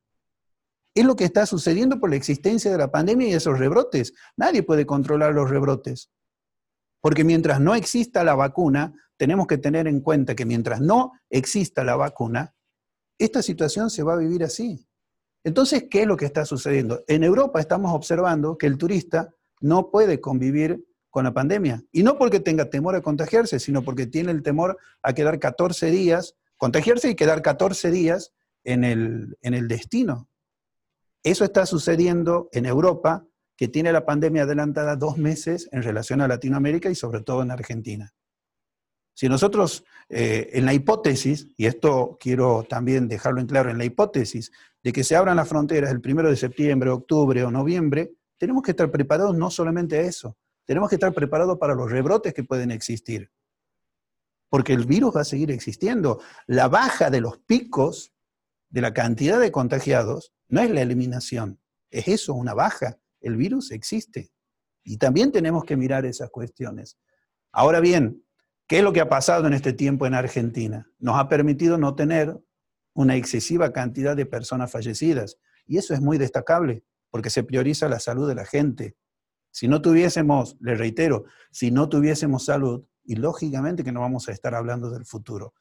[0.95, 4.15] Es lo que está sucediendo por la existencia de la pandemia y esos rebrotes.
[4.37, 6.11] Nadie puede controlar los rebrotes.
[7.01, 11.85] Porque mientras no exista la vacuna, tenemos que tener en cuenta que mientras no exista
[11.85, 12.55] la vacuna,
[13.19, 14.89] esta situación se va a vivir así.
[15.45, 17.03] Entonces, ¿qué es lo que está sucediendo?
[17.09, 21.85] En Europa estamos observando que el turista no puede convivir con la pandemia.
[21.93, 25.91] Y no porque tenga temor a contagiarse, sino porque tiene el temor a quedar 14
[25.91, 28.33] días, contagiarse y quedar 14 días
[28.65, 30.31] en el, en el destino.
[31.23, 33.27] Eso está sucediendo en Europa,
[33.59, 37.51] que tiene la pandemia adelantada dos meses en relación a Latinoamérica y sobre todo en
[37.51, 38.15] Argentina.
[39.15, 43.85] Si nosotros, eh, en la hipótesis, y esto quiero también dejarlo en claro, en la
[43.85, 44.51] hipótesis
[44.83, 48.71] de que se abran las fronteras el primero de septiembre, octubre o noviembre, tenemos que
[48.71, 50.39] estar preparados no solamente a eso,
[50.73, 53.31] tenemos que estar preparados para los rebrotes que pueden existir.
[54.49, 56.23] Porque el virus va a seguir existiendo.
[56.47, 58.15] La baja de los picos
[58.71, 62.99] de la cantidad de contagiados no es la eliminación, es eso, una baja.
[63.21, 64.33] El virus existe.
[64.83, 66.97] Y también tenemos que mirar esas cuestiones.
[67.53, 68.25] Ahora bien,
[68.67, 70.91] ¿qué es lo que ha pasado en este tiempo en Argentina?
[70.99, 72.35] Nos ha permitido no tener
[72.95, 75.37] una excesiva cantidad de personas fallecidas.
[75.67, 78.97] Y eso es muy destacable, porque se prioriza la salud de la gente.
[79.53, 84.33] Si no tuviésemos, le reitero, si no tuviésemos salud, y lógicamente que no vamos a
[84.33, 85.55] estar hablando del futuro.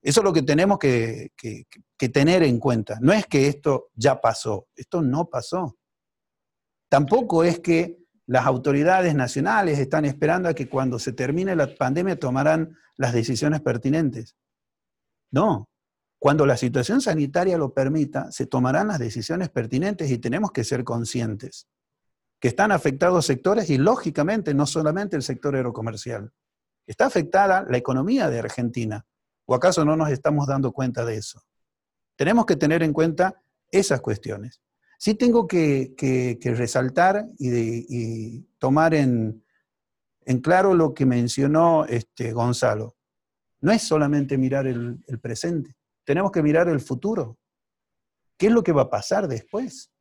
[0.00, 2.98] Eso es lo que tenemos que, que, tener en cuenta.
[3.00, 5.76] No es que esto ya pasó, esto no pasó.
[6.88, 12.18] Tampoco es que las autoridades nacionales están esperando a que cuando se termine la pandemia
[12.18, 14.36] tomarán las decisiones pertinentes.
[15.30, 15.68] No,
[16.18, 20.84] cuando la situación sanitaria lo permita, se tomarán las decisiones pertinentes y tenemos que ser
[20.84, 21.68] conscientes
[22.42, 26.32] que están afectados sectores y lógicamente no solamente el sector aerocomercial.
[26.88, 29.06] Está afectada la economía de Argentina.
[29.46, 31.40] ¿O acaso no nos estamos dando cuenta de eso?
[32.16, 33.40] Tenemos que tener en cuenta
[33.70, 34.60] esas cuestiones.
[34.98, 35.94] Sí tengo que,
[36.42, 39.44] resaltar y, tomar en,
[40.42, 42.96] claro lo que mencionó este Gonzalo.
[43.60, 47.38] No es solamente mirar el presente, tenemos que mirar el futuro.
[48.36, 49.91] ¿Qué es lo que va a pasar después?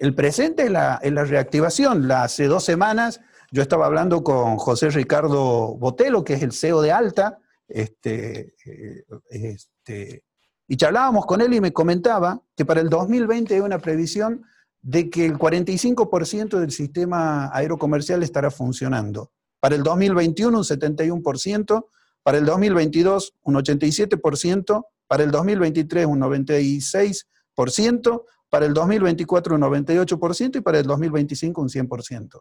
[0.00, 2.10] El presente es la, reactivación.
[2.10, 3.20] hace dos semanas
[3.50, 9.04] yo estaba hablando con José Ricardo Botelo, que es el CEO de Alta, este, eh,
[9.28, 10.24] este,
[10.66, 14.42] y charlábamos con él y me comentaba que para el 2020 hay una previsión
[14.80, 19.32] de que el 45% del sistema aerocomercial estará funcionando.
[19.60, 21.86] Para el 2021 un 71%,
[22.22, 30.56] para el 2022 un 87%, para el 2023 un 96%, para el 2024 un 98%
[30.56, 32.40] y para el 2025 un 100%.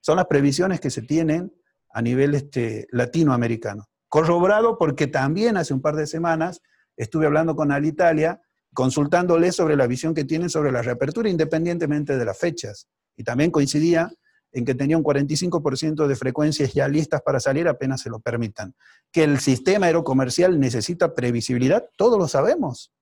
[0.00, 1.52] Son las previsiones que se tienen
[1.92, 3.88] a nivel este, latinoamericano.
[4.08, 6.60] Corroborado porque también hace un par de semanas
[6.96, 8.40] estuve hablando con Alitalia,
[8.72, 12.88] consultándole sobre la visión que tienen sobre la reapertura independientemente de las fechas.
[13.16, 14.12] Y también coincidía
[14.52, 18.74] en que tenía un 45% de frecuencias ya listas para salir apenas se lo permitan.
[19.10, 22.92] Que el sistema aerocomercial necesita previsibilidad, todos lo sabemos.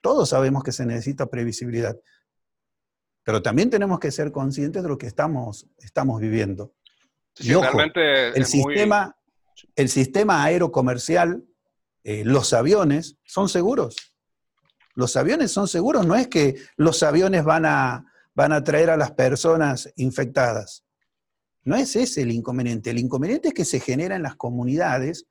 [0.00, 1.96] Todos sabemos que se necesita previsibilidad.
[3.24, 6.74] Pero también tenemos que ser conscientes de lo que estamos, estamos viviendo.
[8.34, 9.16] el, sistema,
[9.74, 11.44] el sistema aerocomercial,
[12.04, 13.96] eh, los aviones, son seguros.
[14.94, 18.96] Los aviones son seguros, no es que los aviones van a, van a traer a
[18.96, 20.84] las personas infectadas.
[21.64, 22.90] No es ese el inconveniente.
[22.90, 25.26] El inconveniente es que se genera en las comunidades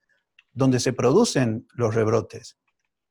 [0.51, 2.57] donde se producen los rebrotes.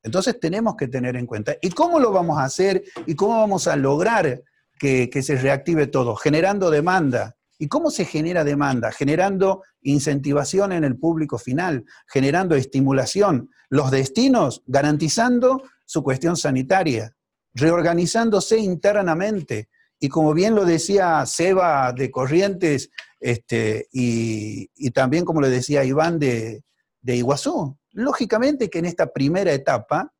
[0.05, 1.55] Entonces tenemos que tener en cuenta.
[1.61, 2.83] ¿Y cómo lo vamos a hacer?
[3.07, 4.43] ¿Y cómo vamos a lograr
[4.77, 6.15] que, se reactive todo?
[6.15, 7.35] Generando demanda.
[7.57, 8.91] ¿Y cómo se genera demanda?
[8.91, 13.49] Generando incentivación en el público final, generando estimulación.
[13.69, 17.15] Los destinos garantizando su cuestión sanitaria,
[17.55, 19.69] reorganizándose internamente,
[19.99, 26.19] y como bien lo decía Seba de Corrientes, este, y, también como le decía Iván
[26.19, 26.63] de,
[27.05, 30.11] de Iguazú, lógicamente que en esta primera etapa,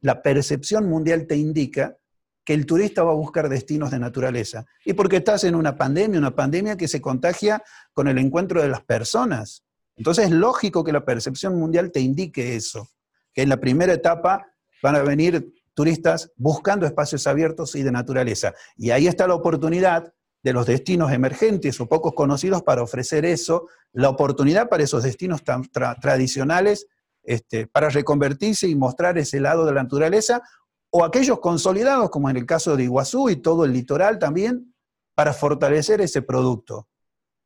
[0.00, 1.98] la percepción mundial te indica
[2.46, 4.64] que el turista va a buscar destinos de naturaleza.
[4.86, 7.62] Y porque estás en una pandemia, una pandemia que se contagia
[7.92, 9.64] con el encuentro de las personas.
[9.94, 12.88] Entonces es lógico que la percepción mundial te indique eso,
[13.34, 14.46] que en la primera etapa
[14.82, 18.54] van a venir turistas buscando espacios abiertos y de naturaleza.
[18.78, 23.68] Y ahí está la oportunidad de los destinos emergentes o pocos conocidos para ofrecer eso,
[23.92, 25.62] la oportunidad para esos destinos tan
[26.00, 26.86] tradicionales
[27.22, 30.42] este, para reconvertirse y mostrar ese lado de la naturaleza,
[30.90, 34.74] o aquellos consolidados, como en el caso de Iguazú y todo el litoral también,
[35.14, 36.88] para fortalecer ese producto.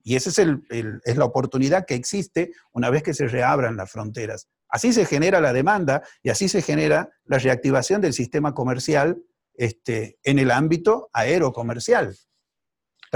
[0.03, 4.49] Y esa es, la oportunidad que existe una vez que se reabran las fronteras.
[4.69, 9.23] Así se genera la demanda y así se genera la reactivación del sistema comercial
[9.55, 12.17] este, en el ámbito aerocomercial,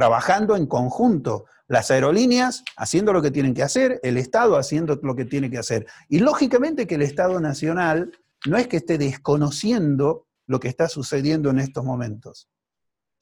[0.00, 1.44] trabajando en conjunto.
[1.68, 5.58] Las aerolíneas haciendo lo que tienen que hacer, el Estado haciendo lo que tiene que
[5.58, 5.86] hacer.
[6.08, 8.10] Y lógicamente que el Estado Nacional
[8.46, 12.48] no es que esté desconociendo lo que está sucediendo en estos momentos.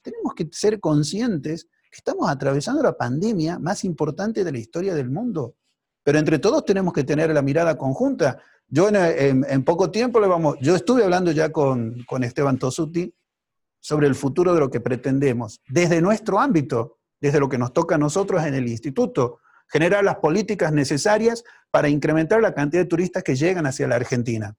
[0.03, 5.11] Tenemos que ser conscientes que estamos atravesando la pandemia más importante de la historia del
[5.11, 5.57] mundo.
[6.05, 8.41] Pero entre todos tenemos que tener la mirada conjunta.
[8.69, 13.13] Yo en, poco tiempo le vamos, yo estuve hablando ya con, con Esteban Tosuti
[13.81, 17.97] sobre el futuro de lo que pretendemos, desde nuestro ámbito, desde lo que nos toca
[17.97, 23.23] a nosotros en el instituto, generar las políticas necesarias para incrementar la cantidad de turistas
[23.23, 24.57] que llegan hacia la Argentina.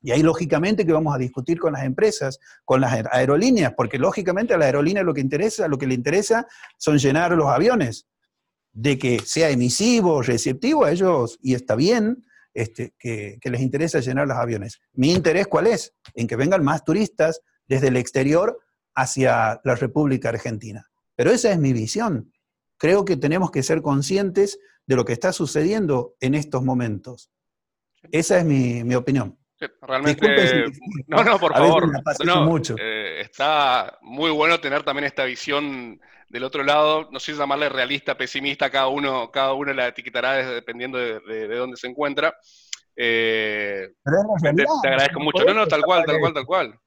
[0.00, 4.52] Y ahí lógicamente que vamos a discutir con las empresas, con las aerolíneas, porque lógicamente
[4.52, 6.46] a la aerolínea lo que interesa, lo que le interesa
[6.76, 8.06] son llenar los aviones.
[8.72, 12.22] De que sea emisivo, receptivo a ellos, y está bien,
[12.52, 14.78] este, que, que les interesa llenar los aviones.
[14.92, 15.94] Mi interés cuál es?
[16.14, 18.60] En que vengan más turistas desde el exterior
[18.94, 20.88] hacia la República Argentina.
[21.16, 22.32] Pero esa es mi visión.
[22.76, 27.30] Creo que tenemos que ser conscientes de lo que está sucediendo en estos momentos.
[28.10, 29.38] Esa es mi, mi opinión
[29.82, 30.66] realmente.
[31.06, 31.90] no, no, por favor.
[32.44, 32.74] mucho.
[32.78, 37.08] Eh, está muy bueno tener también esta visión del otro lado.
[37.10, 41.76] No sé si llamarle realista, pesimista, cada uno, cada uno la etiquetará dependiendo de, dónde
[41.76, 42.34] se encuentra.
[42.96, 45.44] Eh, te, agradezco mucho.
[45.44, 46.80] No, no, tal cual, tal cual, tal cual.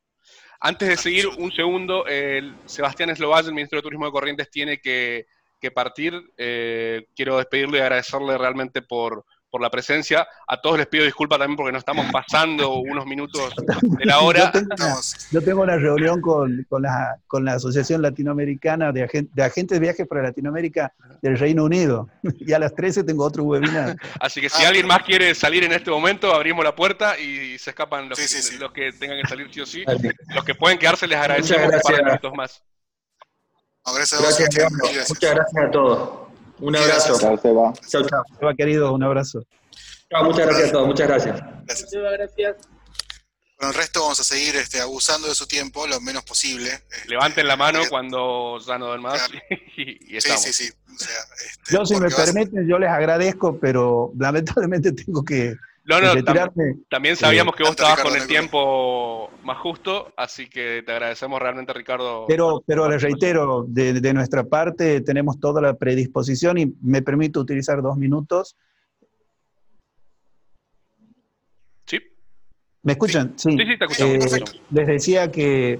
[0.59, 4.79] Antes de seguir, un segundo, el Sebastián Eslovalle, el ministro de Turismo de Corrientes, tiene
[4.79, 5.25] que,
[5.73, 6.13] partir.
[6.37, 10.27] Eh, quiero despedirle y agradecerle realmente por, por la presencia.
[10.47, 14.51] A todos les pido disculpas también porque no estamos pasando unos minutos de la hora.
[15.31, 20.07] Yo tengo, una reunión con, la, con la Asociación Latinoamericana de, de, Agentes de Viajes
[20.07, 22.09] para Latinoamérica del Reino Unido.
[22.39, 23.97] Y a las 13 tengo otro webinar.
[24.19, 27.71] Así que si alguien más quiere salir en este momento, abrimos la puerta y se
[27.71, 29.83] escapan los, que, los que tengan que salir sí o sí.
[30.33, 32.63] Los que pueden quedarse les agradecemos un par de minutos más.
[33.85, 34.21] gracias,
[35.09, 36.26] Muchas gracias a todos.
[36.59, 37.19] Un abrazo.
[37.19, 37.73] Chao, Seba.
[37.87, 38.23] Chao, chao.
[38.39, 39.43] Seba, querido, un abrazo.
[40.09, 40.87] Chao, muchas gracias a todos.
[40.87, 41.39] Muchas gracias.
[41.65, 41.89] Gracias.
[41.89, 42.55] Seba, gracias.
[43.59, 46.69] Bueno, el resto vamos a seguir este, abusando de su tiempo lo menos posible.
[46.69, 49.29] Este, Levanten la mano cuando ya no den más
[49.77, 50.43] y, estamos.
[50.43, 50.73] Sí, sí, sí.
[50.95, 55.55] este, yo, si me permiten, yo les agradezco, pero lamentablemente tengo que,
[55.87, 56.21] no, no,
[56.89, 61.71] también sabíamos que vos estabas con el tiempo más justo, así que te agradecemos realmente,
[61.71, 62.25] Ricardo.
[62.27, 67.81] Pero, pero les reitero, de, nuestra parte tenemos toda la predisposición y me permito utilizar
[67.81, 68.57] dos minutos.
[71.85, 71.99] Sí.
[72.83, 73.33] ¿Me escuchan?
[73.37, 74.33] Sí, sí, sí, te escuchamos.
[74.33, 75.79] Eh, les decía que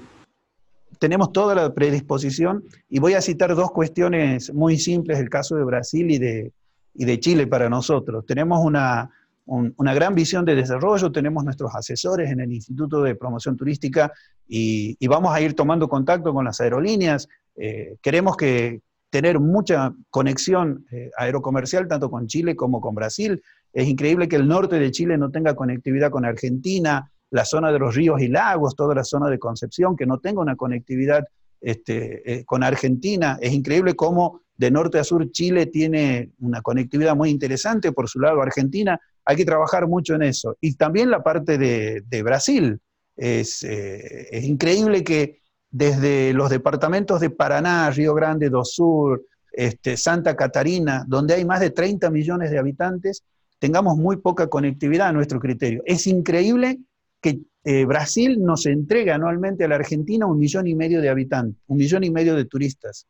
[0.98, 5.64] tenemos toda la predisposición y voy a citar dos cuestiones muy simples, el caso de
[5.64, 6.52] Brasil y de,
[6.94, 8.24] y de Chile para nosotros.
[8.24, 9.10] Tenemos una
[9.48, 14.12] una gran visión de desarrollo, tenemos nuestros asesores en el Instituto de Promoción Turística
[14.46, 17.28] y, vamos a ir tomando contacto con las aerolíneas.
[17.56, 23.42] Eh, queremos que tener mucha conexión eh, aerocomercial tanto con Chile como con Brasil.
[23.72, 27.78] Es increíble que el norte de Chile no tenga conectividad con Argentina, la zona de
[27.78, 31.24] los ríos y lagos, toda la zona de Concepción, que no tenga una conectividad
[31.60, 33.38] este, eh, con Argentina.
[33.40, 38.20] Es increíble cómo de norte a sur Chile tiene una conectividad muy interesante, por su
[38.20, 40.56] lado Argentina, hay que trabajar mucho en eso.
[40.58, 42.80] Y también la parte de, Brasil.
[43.14, 49.22] Es, eh, es, increíble que desde los departamentos de Paraná, Río Grande do Sur,
[49.52, 53.22] este, Santa Catarina, donde hay más de 30 millones de habitantes,
[53.58, 55.82] tengamos muy poca conectividad a nuestro criterio.
[55.84, 56.78] Es increíble
[57.20, 61.60] que eh, Brasil nos entrega anualmente a la Argentina un millón y medio de habitantes,
[61.66, 63.06] un millón y medio de turistas,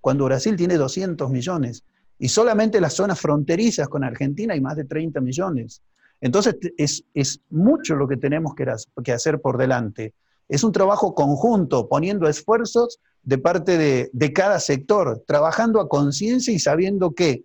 [0.00, 1.82] cuando Brasil tiene 200 millones.
[2.18, 5.82] Y solamente las zonas fronterizas con Argentina hay más de 30 millones.
[6.20, 8.66] Entonces es, es mucho lo que tenemos que,
[9.04, 10.14] que, hacer por delante.
[10.48, 16.54] Es un trabajo conjunto, poniendo esfuerzos de parte de, de cada sector, trabajando a conciencia
[16.54, 17.44] y sabiendo que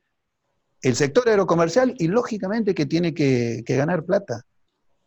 [0.82, 4.46] el sector aerocomercial y lógicamente que tiene que, que ganar plata.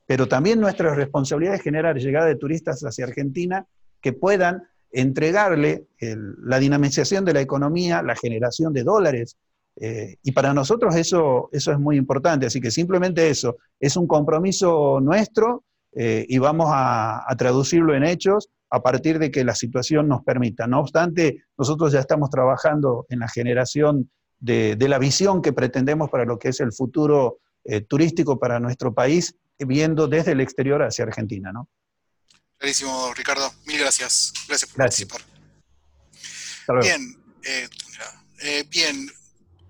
[0.07, 3.67] Pero también nuestra responsabilidad es generar llegada de turistas hacia Argentina
[4.01, 4.65] que puedan
[4.95, 9.37] entregarle la dinamización de la economía, la generación de dólares,
[9.77, 14.07] eh, y para nosotros eso, eso es muy importante, así que simplemente eso, es un
[14.07, 20.09] compromiso nuestro eh, y vamos a, traducirlo en hechos a partir de que la situación
[20.09, 20.67] nos permita.
[20.67, 26.25] No obstante, nosotros ya estamos trabajando en la generación de, la visión que pretendemos para
[26.25, 31.05] lo que es el futuro eh, turístico para nuestro país, viendo desde el exterior hacia
[31.05, 31.53] Argentina.
[31.53, 31.69] ¿no?
[32.59, 33.53] Clarísimo, Ricardo.
[33.67, 34.33] Mil gracias.
[34.49, 35.21] Gracias por participar.
[36.81, 37.17] Bien,
[38.71, 39.11] bien,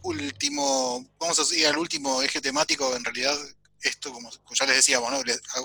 [0.04, 3.36] último, vamos a ir al último eje temático, en realidad
[3.80, 5.12] esto, como, ya les decíamos,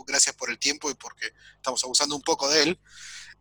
[0.07, 2.79] gracias por el tiempo y porque estamos abusando un poco de él.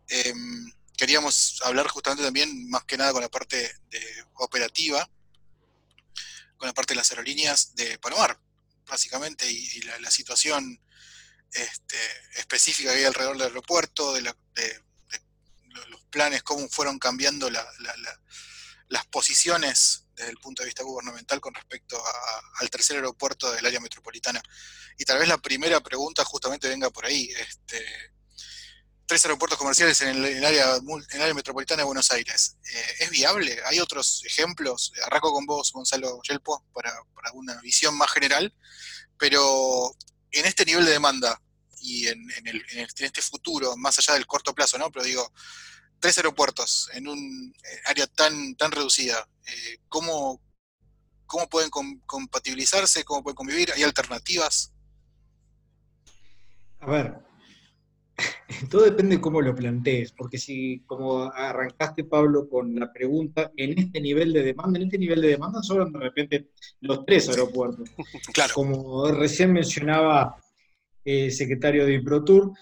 [0.07, 5.09] Em, queríamos hablar justamente también, más que nada, con la parte de operativa,
[6.57, 8.37] con la parte de las aerolíneas de Palomar,
[8.85, 10.81] básicamente, y, la, situación
[11.53, 11.97] este,
[12.35, 20.31] específica que hay alrededor del aeropuerto, de, los planes, cómo fueron cambiando las posiciones desde
[20.31, 22.01] el punto de vista gubernamental con respecto
[22.59, 24.41] al tercer aeropuerto del área metropolitana.
[24.97, 27.29] Y tal vez la primera pregunta justamente venga por ahí.
[27.39, 27.85] Este,
[29.05, 32.57] tres aeropuertos comerciales en el, área, en área metropolitana de Buenos Aires.
[32.69, 33.59] Eh, ¿Es viable?
[33.65, 34.91] ¿Hay otros ejemplos?
[35.05, 38.53] Arranco con vos, Gonzalo Yelpo, para, para una visión más general.
[39.17, 39.95] Pero
[40.31, 41.41] en este nivel de demanda
[41.81, 42.29] y en,
[42.75, 44.91] este futuro, más allá del corto plazo, ¿no?
[44.91, 45.31] Pero digo,
[45.99, 50.41] tres aeropuertos en un eh, área tan, tan reducida, eh, ¿cómo,
[51.49, 51.69] pueden
[52.05, 53.03] compatibilizarse?
[53.03, 53.71] ¿Cómo pueden convivir?
[53.71, 54.73] ¿Hay alternativas?
[56.79, 57.19] A ver,
[58.69, 63.77] todo depende de cómo lo plantees, porque si, como arrancaste, Pablo, con la pregunta, en
[63.77, 66.49] este nivel de demanda, en este nivel de demanda sobran de repente
[66.81, 67.89] los tres aeropuertos.
[68.33, 68.53] Claro.
[68.53, 70.35] Como recién mencionaba
[71.03, 72.53] el eh, secretario de IPROTUR,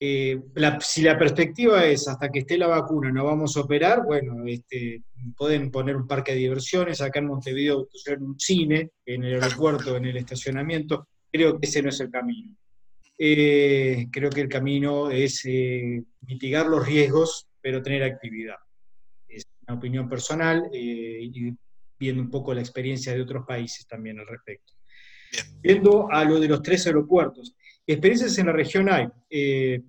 [0.00, 0.40] eh,
[0.80, 5.02] si la perspectiva es hasta que esté la vacuna no vamos a operar, bueno, este,
[5.36, 9.96] pueden poner un parque de diversiones, acá en Montevideo pusieron un cine, en el aeropuerto,
[9.96, 12.54] en el estacionamiento, creo que ese no es el camino.
[13.18, 18.56] Eh, creo que el camino es eh, mitigar los riesgos, pero tener actividad.
[19.26, 21.52] Es una opinión personal y
[21.98, 24.74] viendo un poco la experiencia de otros países también al respecto.
[25.60, 27.54] Viendo a lo de los tres aeropuertos,
[27.90, 29.08] Experiencias en la región hay.
[29.30, 29.80] Eh,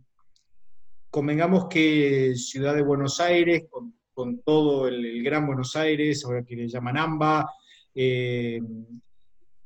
[1.10, 6.70] convengamos que Ciudad de Buenos Aires, con, todo el, Gran Buenos Aires, ahora que le
[6.70, 7.52] llaman AMBA,
[7.94, 8.62] eh,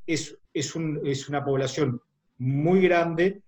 [0.07, 0.76] es,
[1.30, 2.01] una población
[2.39, 3.43] muy grande.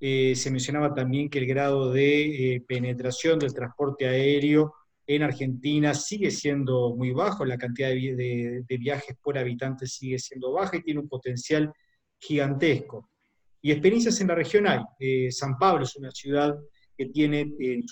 [0.00, 4.72] Eh, se mencionaba también que el grado de penetración del transporte aéreo
[5.06, 10.78] en Argentina sigue siendo muy bajo, la cantidad de, viajes por habitante sigue siendo baja
[10.78, 11.70] y tiene un potencial
[12.18, 13.10] gigantesco.
[13.64, 14.80] Y experiencias en la región hay.
[14.98, 16.54] Eh, San Pablo es una ciudad
[16.94, 17.82] que tiene en,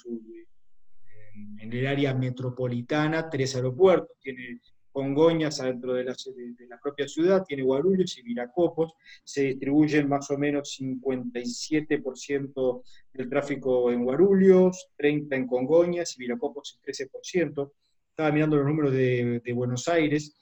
[1.61, 7.62] el área metropolitana tres aeropuertos, tiene Congoñas adentro de la, de, la, propia ciudad, tiene
[7.62, 8.93] Guarulhos y Viracopos,
[9.24, 12.82] se distribuyen más o menos 57%
[13.15, 17.73] del tráfico en Guarulhos, 30% en Congoñas y Viracopos el 13%.
[18.11, 20.36] Estaba mirando los números de, de Buenos Aires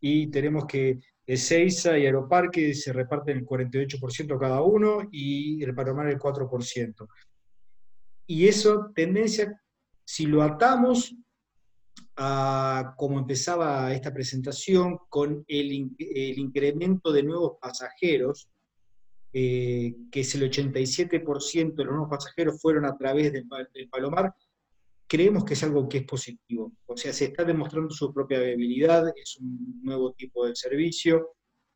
[0.00, 6.08] y tenemos que Ezeiza y Aeroparque se reparten el 48% cada uno y el Palomar
[6.08, 7.08] el 4%.
[8.28, 9.60] Y eso, tendencia,
[10.04, 11.14] si lo atamos
[12.16, 18.48] a como empezaba esta presentación, con el, incremento de nuevos pasajeros,
[19.32, 24.32] eh, que es el 87% de los nuevos pasajeros fueron a través del, del Palomar,
[25.06, 26.72] creemos que es algo que es positivo.
[26.86, 31.32] O sea, se está demostrando su propia viabilidad, es un nuevo tipo de servicio.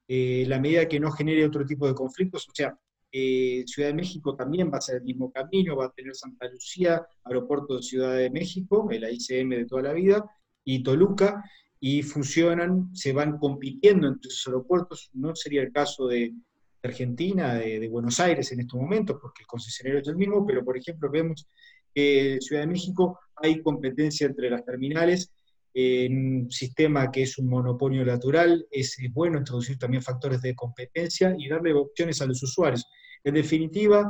[0.09, 2.77] Eh, la medida que no genere otro tipo de conflictos, o sea,
[3.13, 6.49] eh, Ciudad de México también va a ser el mismo camino, va a tener Santa
[6.49, 10.25] Lucía, Aeropuerto de Ciudad de México, el ICM de toda la vida,
[10.65, 11.45] y Toluca,
[11.81, 15.11] y funcionan, se van compitiendo entre sus aeropuertos.
[15.15, 16.35] No sería el caso de,
[16.83, 20.65] Argentina, de, de, Buenos Aires en estos momentos, porque el concesionario es el mismo, pero
[20.65, 21.47] por ejemplo vemos
[21.95, 25.33] en Ciudad de México hay competencia entre las terminales,
[25.73, 31.35] en un sistema que es un monopolio natural, es bueno introducir también factores de competencia
[31.39, 32.85] y darle opciones a los usuarios.
[33.23, 34.09] En definitiva,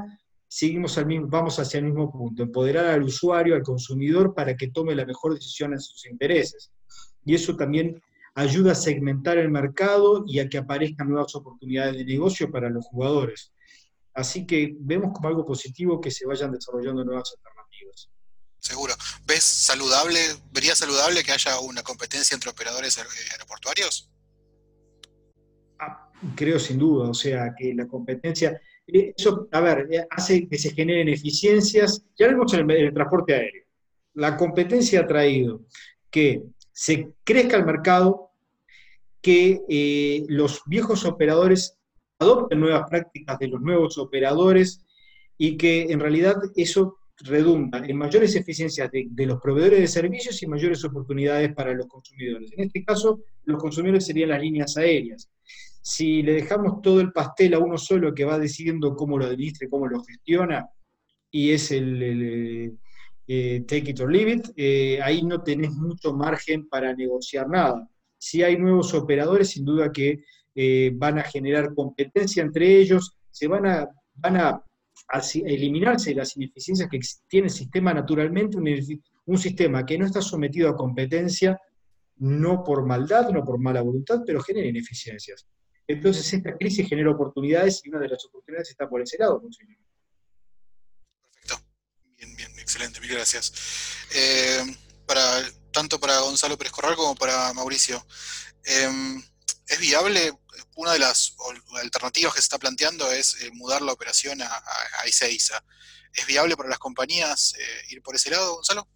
[0.49, 4.69] seguimos al mismo, vamos hacia el mismo punto, empoderar al usuario, al consumidor, para que
[4.69, 6.73] tome la mejor decisión en sus intereses.
[7.25, 8.01] Y eso también
[8.35, 12.87] ayuda a segmentar el mercado y a que aparezcan nuevas oportunidades de negocio para los
[12.87, 13.53] jugadores.
[14.15, 17.60] Así que vemos como algo positivo que se vayan desarrollando nuevas alternativas.
[18.61, 18.95] Seguro.
[19.27, 20.19] ¿Ves saludable,
[20.53, 24.11] verías saludable que haya una competencia entre operadores aeroportuarios?
[25.79, 30.47] Ah, creo sin duda, o sea, que la competencia, eh, eso, a ver, eh, hace
[30.47, 33.65] que se generen eficiencias, ya vemos en el, transporte aéreo.
[34.15, 35.63] La competencia ha traído
[36.11, 38.31] que se crezca el mercado,
[39.23, 41.79] que eh, los viejos operadores
[42.19, 44.85] adopten nuevas prácticas de los nuevos operadores
[45.39, 50.47] y que en realidad eso redunda en mayores eficiencias de, los proveedores de servicios y
[50.47, 52.53] mayores oportunidades para los consumidores.
[52.57, 55.31] En este caso, los consumidores serían las líneas aéreas.
[55.83, 59.67] Si le dejamos todo el pastel a uno solo que va decidiendo cómo lo administra
[59.67, 60.67] y cómo lo gestiona,
[61.31, 62.77] y es el,
[63.27, 67.89] eh, take it or leave it, eh, ahí no tenés mucho margen para negociar nada.
[68.19, 70.25] Si hay nuevos operadores, sin duda que
[70.55, 74.63] eh, van a generar competencia entre ellos, se van a, van a,
[75.45, 80.77] eliminarse las ineficiencias que tiene el sistema naturalmente, un, sistema que no está sometido a
[80.77, 81.59] competencia
[82.17, 85.47] no por maldad, no por mala voluntad, pero genera ineficiencias.
[85.87, 89.41] Entonces esta crisis genera oportunidades y una de las oportunidades está por ese lado.
[89.41, 89.75] Perfecto.
[92.17, 93.53] Bien, bien, excelente, mil gracias.
[94.15, 95.23] Eh, para,
[95.73, 98.05] tanto para Gonzalo Pérez Corral como para Mauricio,
[98.65, 99.23] em,
[99.71, 100.33] ¿es viable?
[100.77, 101.37] Una de las
[101.83, 105.63] alternativas que se está planteando es eh, mudar la operación a, a, Ezeiza.
[106.13, 108.87] ¿Es viable para las compañías eh, ir por ese lado, Gonzalo?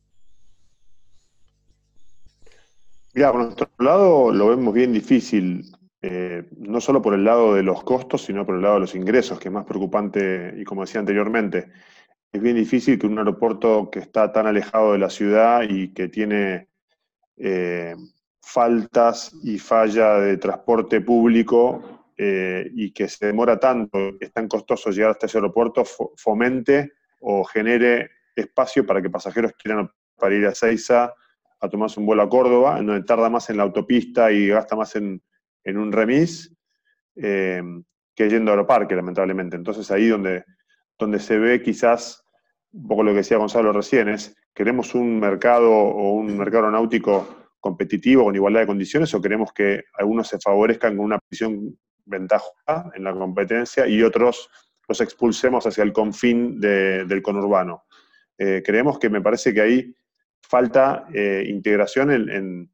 [3.15, 5.73] Mira, por nuestro lado lo vemos bien difícil.
[6.03, 8.95] Eh, no solo por el lado de los costos, sino por el lado de los
[8.95, 11.71] ingresos, que es más preocupante, y como decía anteriormente,
[12.33, 16.09] es bien difícil que un aeropuerto que está tan alejado de la ciudad y que
[16.09, 16.69] tiene
[18.45, 24.91] faltas y falla de transporte público eh, y que se demora tanto, es tan costoso
[24.91, 25.85] llegar hasta ese aeropuerto,
[26.17, 31.13] fomente o genere espacio para que pasajeros quieran para ir a Seiza
[31.61, 34.77] a tomarse un vuelo a Córdoba, en donde tarda más en la autopista y gasta
[34.77, 35.23] más en,
[35.65, 36.55] en un remis
[37.17, 37.63] eh,
[38.15, 39.57] que yendo a Aeroparque, lamentablemente.
[39.57, 40.45] Entonces ahí donde,
[40.99, 42.25] donde se ve quizás,
[42.73, 47.44] un poco lo que decía Gonzalo recién, es, ¿queremos un mercado o un mercado aeronáutico
[47.65, 52.91] competitivo con igualdad de condiciones o queremos que algunos se favorezcan con una posición ventajosa
[52.95, 54.51] en la competencia y otros
[54.87, 57.85] los expulsemos hacia el confín del conurbano?
[58.37, 59.97] Eh, creemos que me parece que ahí
[60.47, 62.71] falta eh, integración en,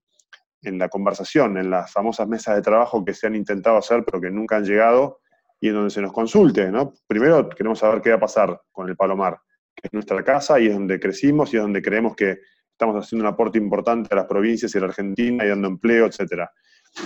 [0.63, 4.21] en la conversación, en las famosas mesas de trabajo que se han intentado hacer pero
[4.21, 5.21] que nunca han llegado
[5.61, 6.95] y en donde se nos consulte, ¿no?
[7.07, 9.39] Primero queremos saber qué va a pasar con el Palomar,
[9.73, 12.41] que es nuestra casa y es donde crecimos y es donde creemos que
[12.81, 16.07] estamos haciendo un aporte importante a las provincias y a la Argentina y dando empleo,
[16.07, 16.49] etc.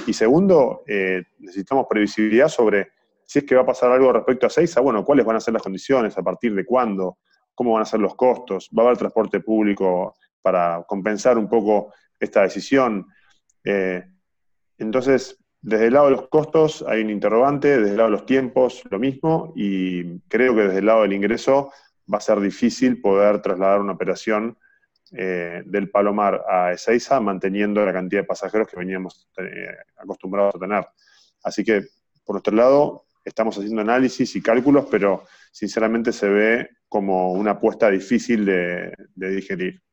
[0.06, 2.92] Y segundo, eh, necesitamos previsibilidad sobre
[3.26, 5.52] si es que va a pasar algo respecto a Seiza, bueno, cuáles van a ser
[5.52, 7.18] las condiciones, a partir de cuándo,
[7.56, 11.92] cómo van a ser los costos, va a haber transporte público para compensar un poco
[12.20, 13.08] esta decisión,
[13.64, 14.04] eh,
[14.78, 18.26] entonces, desde el lado de los costos hay un interrogante, desde el lado de los
[18.26, 21.72] tiempos lo mismo, y creo que desde el lado del ingreso
[22.12, 24.56] va a ser difícil poder trasladar una operación
[25.12, 30.58] eh, del Palomar a Ezeiza manteniendo la cantidad de pasajeros que veníamos eh, acostumbrados a
[30.58, 30.86] tener.
[31.42, 31.86] Así que,
[32.24, 37.90] por nuestro lado, estamos haciendo análisis y cálculos, pero sinceramente se ve como una apuesta
[37.90, 39.84] difícil de digerir.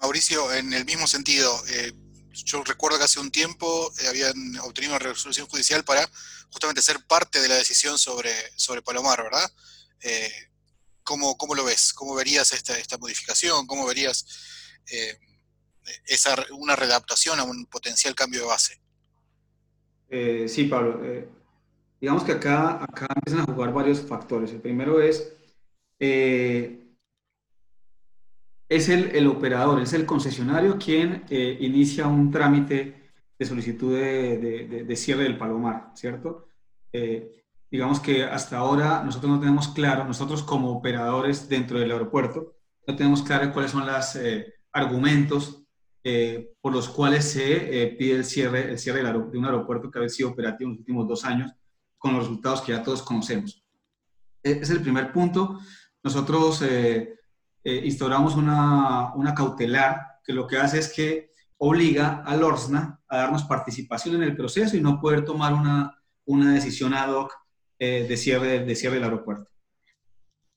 [0.00, 1.92] Mauricio, en el mismo sentido, eh,
[2.30, 6.08] yo recuerdo que hace un tiempo eh, habían obtenido una resolución judicial para
[6.50, 9.50] justamente ser parte de la decisión sobre, sobre Palomar, ¿verdad?
[11.08, 11.92] ¿Cómo, lo ves?
[11.92, 13.66] ¿Cómo verías esta, esta modificación?
[13.66, 14.26] ¿Cómo verías
[16.04, 18.80] esa, una readaptación a un potencial cambio de base?
[20.48, 21.00] sí, Pablo.
[22.00, 24.50] digamos que acá, acá empiezan a jugar varios factores.
[24.52, 25.32] El primero es
[28.68, 35.22] es el, operador, es el concesionario quien eh, inicia un trámite de solicitud de, cierre
[35.22, 36.48] del Palomar, ¿cierto?
[36.92, 37.37] Eh,
[37.70, 42.54] digamos que hasta ahora nosotros no tenemos claro, nosotros como operadores dentro del aeropuerto,
[42.86, 45.64] no tenemos claro cuáles son los eh, argumentos
[46.62, 50.30] por los cuales se pide el cierre, el cierre de un aeropuerto que ha sido
[50.30, 51.52] operativo en los últimos dos años,
[51.98, 53.62] con los resultados que ya todos conocemos.
[54.42, 55.58] E, es el primer punto.
[56.02, 57.14] Nosotros eh,
[57.64, 63.44] instauramos una, una, cautelar que lo que hace es que obliga al ORSNA a darnos
[63.44, 67.32] participación en el proceso y no poder tomar una, una decisión ad hoc
[67.78, 69.50] eh, de, cierre, de cierre del aeropuerto.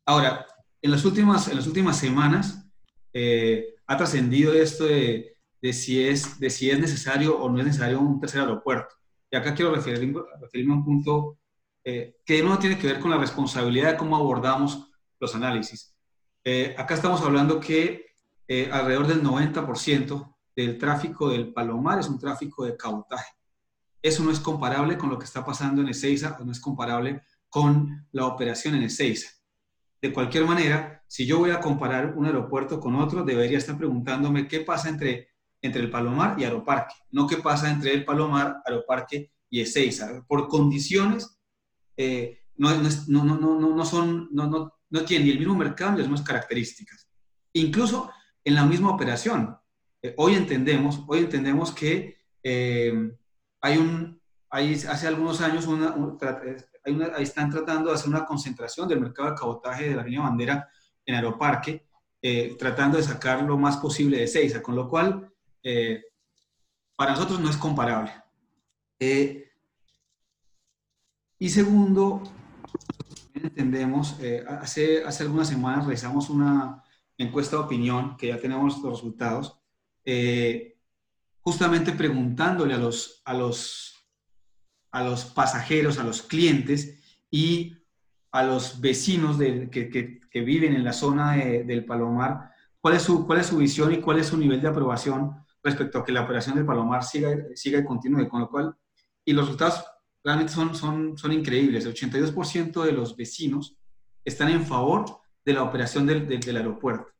[0.06, 0.46] Ahora,
[0.82, 2.66] en las últimas, en las últimas semanas
[3.14, 7.66] eh, ha trascendido esto de, de, si es, de si es necesario o no es
[7.66, 8.96] necesario un tercer aeropuerto.
[9.30, 11.38] Y acá quiero referirme, referirme a un punto
[11.84, 15.96] que no tiene que ver con la responsabilidad de cómo abordamos los análisis.
[16.44, 18.16] Eh, acá estamos hablando que
[18.48, 23.32] eh, alrededor del 90% del tráfico del Palomar es un tráfico de cabotaje.
[24.02, 28.08] Eso no es comparable con lo que está pasando en Ezeiza, no es comparable con
[28.12, 29.30] la operación en Ezeiza.
[30.02, 34.48] De cualquier manera, si yo voy a comparar un aeropuerto con otro, debería estar preguntándome
[34.48, 35.30] qué pasa entre,
[35.62, 40.26] entre el Palomar y Aeroparque, no qué pasa entre el Palomar, Aeroparque y Ezeiza.
[40.28, 41.38] Por condiciones,
[41.98, 45.98] eh, no, no, no, no, no, son, no, no tienen ni el mismo mercado ni
[46.00, 47.08] las mismas características.
[47.54, 48.12] Incluso
[48.44, 49.58] en la misma operación.
[50.02, 53.12] Eh, hoy entendemos, hoy entendemos que eh,
[53.62, 54.20] hay un,
[54.50, 55.96] hay, hace algunos años una,
[57.16, 60.68] ahí están tratando de hacer una concentración del mercado de cabotaje de la línea bandera
[61.06, 61.88] en Aeroparque,
[62.22, 65.32] eh, tratando de sacar lo más posible de Seiza, con lo cual
[66.96, 68.12] para nosotros no es comparable.
[71.40, 72.22] y segundo,
[73.34, 76.84] entendemos, eh, hace, hace algunas semanas realizamos una
[77.18, 79.60] encuesta de opinión, que ya tenemos los resultados,
[80.06, 80.78] eh,
[81.42, 83.96] justamente preguntándole a los, a los,
[84.92, 87.00] a los pasajeros, a los clientes
[87.30, 87.78] y
[88.32, 93.48] a los vecinos que, viven en la zona del Palomar, cuál es, su, cuál es
[93.48, 96.66] su visión y cuál es su nivel de aprobación respecto a que la operación del
[96.66, 98.76] Palomar siga, siga y continúe, con lo cual,
[99.26, 99.86] y los resultados
[100.24, 101.86] realmente son, son, son increíbles.
[101.86, 103.78] El 82% de los vecinos
[104.24, 105.06] están en favor
[105.44, 107.12] de la operación del, del, aeropuerto.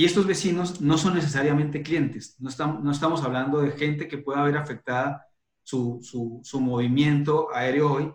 [0.00, 4.56] Y estos vecinos no son necesariamente clientes, no estamos, hablando de gente que pueda haber
[4.56, 5.26] afectada
[5.62, 8.12] su, movimiento aéreo hoy,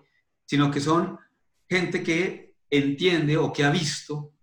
[0.47, 1.19] sino que son
[1.69, 4.33] gente que entiende o que ha visto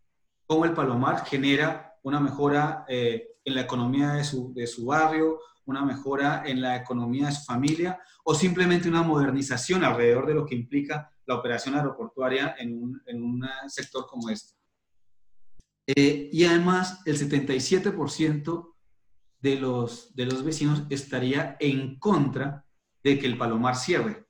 [0.46, 6.44] cómo el Palomar genera una mejora eh, en la economía de su, barrio, una mejora
[6.46, 11.10] en la economía de su familia o simplemente una modernización alrededor de lo que implica
[11.26, 14.61] la operación aeroportuaria en en un sector como este.
[15.86, 18.74] Eh, y además, el 77%
[19.40, 22.64] de los, de los vecinos estaría en contra
[23.02, 24.26] de que el Palomar cierre.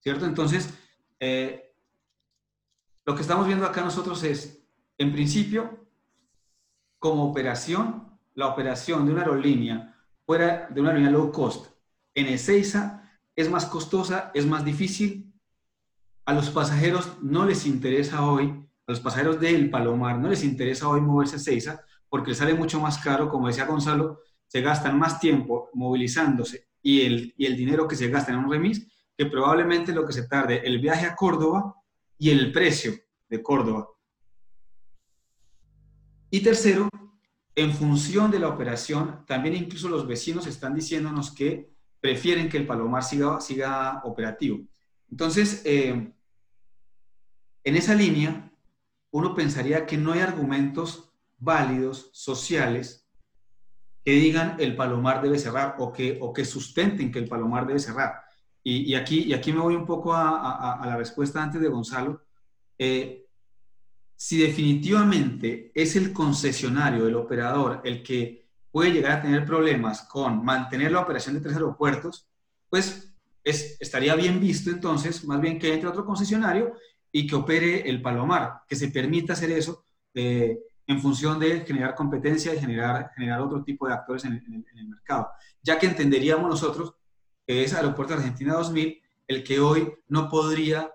[0.00, 0.26] ¿Cierto?
[0.26, 0.74] Entonces,
[1.20, 1.74] eh,
[3.04, 4.66] lo que estamos viendo acá nosotros es,
[4.98, 5.88] en principio,
[6.98, 9.96] como operación, la operación de una aerolínea
[10.26, 11.72] fuera de una aerolínea low cost
[12.14, 15.32] en Ezeiza es más costosa, es más difícil.
[16.26, 20.88] A los pasajeros no les interesa hoy, a los pasajeros del Palomar no les interesa
[20.88, 24.98] hoy moverse a Ezeiza porque les sale mucho más caro, como decía Gonzalo, se gastan
[24.98, 29.26] más tiempo movilizándose y el, y el dinero que se gasta en un remis que
[29.26, 31.74] probablemente lo que se tarde el viaje a Córdoba
[32.16, 32.94] y el precio
[33.28, 33.88] de Córdoba.
[36.30, 36.88] Y tercero,
[37.54, 41.70] en función de la operación, también incluso los vecinos están diciéndonos que
[42.00, 44.60] prefieren que el Palomar siga, siga operativo.
[45.10, 46.12] Entonces, eh,
[47.64, 48.48] en esa línea,
[49.10, 53.08] uno pensaría que no hay argumentos válidos, sociales,
[54.04, 57.78] que digan el Palomar debe cerrar o que, o que sustenten que el Palomar debe
[57.78, 58.22] cerrar.
[58.62, 62.22] Y, aquí, y aquí me voy un poco a, la respuesta antes de Gonzalo.
[62.76, 63.26] Eh,
[64.14, 70.44] si definitivamente es el concesionario, el operador, el que puede llegar a tener problemas con
[70.44, 72.28] mantener la operación de tres aeropuertos,
[72.68, 76.74] pues es, estaría bien visto entonces, más bien que entre otro concesionario
[77.12, 81.94] y que opere el Palomar, que se permita hacer eso eh, en función de generar
[81.94, 85.28] competencia y generar, generar otro tipo de actores en el, mercado,
[85.62, 86.94] ya que entenderíamos nosotros
[87.46, 90.90] que es Aeropuerto Argentina 2000 el que hoy no podría,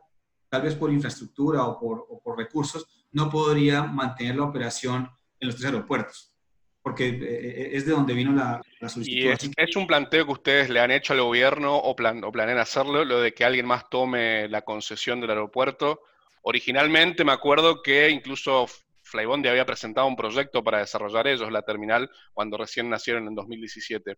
[0.49, 5.09] tal vez por infraestructura o por, o por recursos, no podría mantener la operación
[5.39, 6.32] en los tres aeropuertos
[6.83, 9.17] porque eh, eh, es de donde vino la, la solicitud.
[9.17, 12.57] ¿Y es, un planteo que ustedes le han hecho al gobierno o, plan, o planean
[12.57, 16.01] hacerlo, lo de que alguien más tome la concesión del aeropuerto?
[16.41, 18.67] Originalmente me acuerdo que incluso
[19.01, 24.17] Flybondi había presentado un proyecto para desarrollar ellos la terminal cuando recién nacieron en 2017.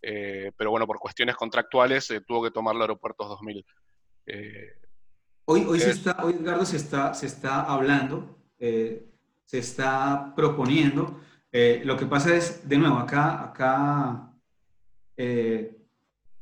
[0.00, 3.66] Eh, pero bueno, por cuestiones contractuales tuvo que tomar el aeropuerto 2000.
[5.44, 11.20] hoy, hoy, se está, hoy, Edgardo, se está, se está hablando, se está proponiendo
[11.52, 14.32] eh, lo que pasa es, de nuevo, acá, acá
[15.16, 15.78] eh,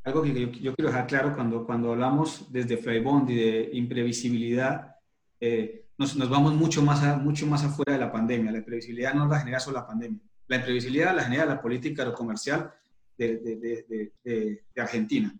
[0.04, 4.96] algo que yo, quiero dejar claro cuando, cuando hablamos desde Flybond y de imprevisibilidad,
[5.40, 8.52] eh, nos, nos, vamos mucho más, mucho más afuera de la pandemia.
[8.52, 10.20] La imprevisibilidad no la genera solo la pandemia.
[10.46, 12.72] La imprevisibilidad la genera la política comercial
[13.18, 15.34] de, de, de, de, Argentina.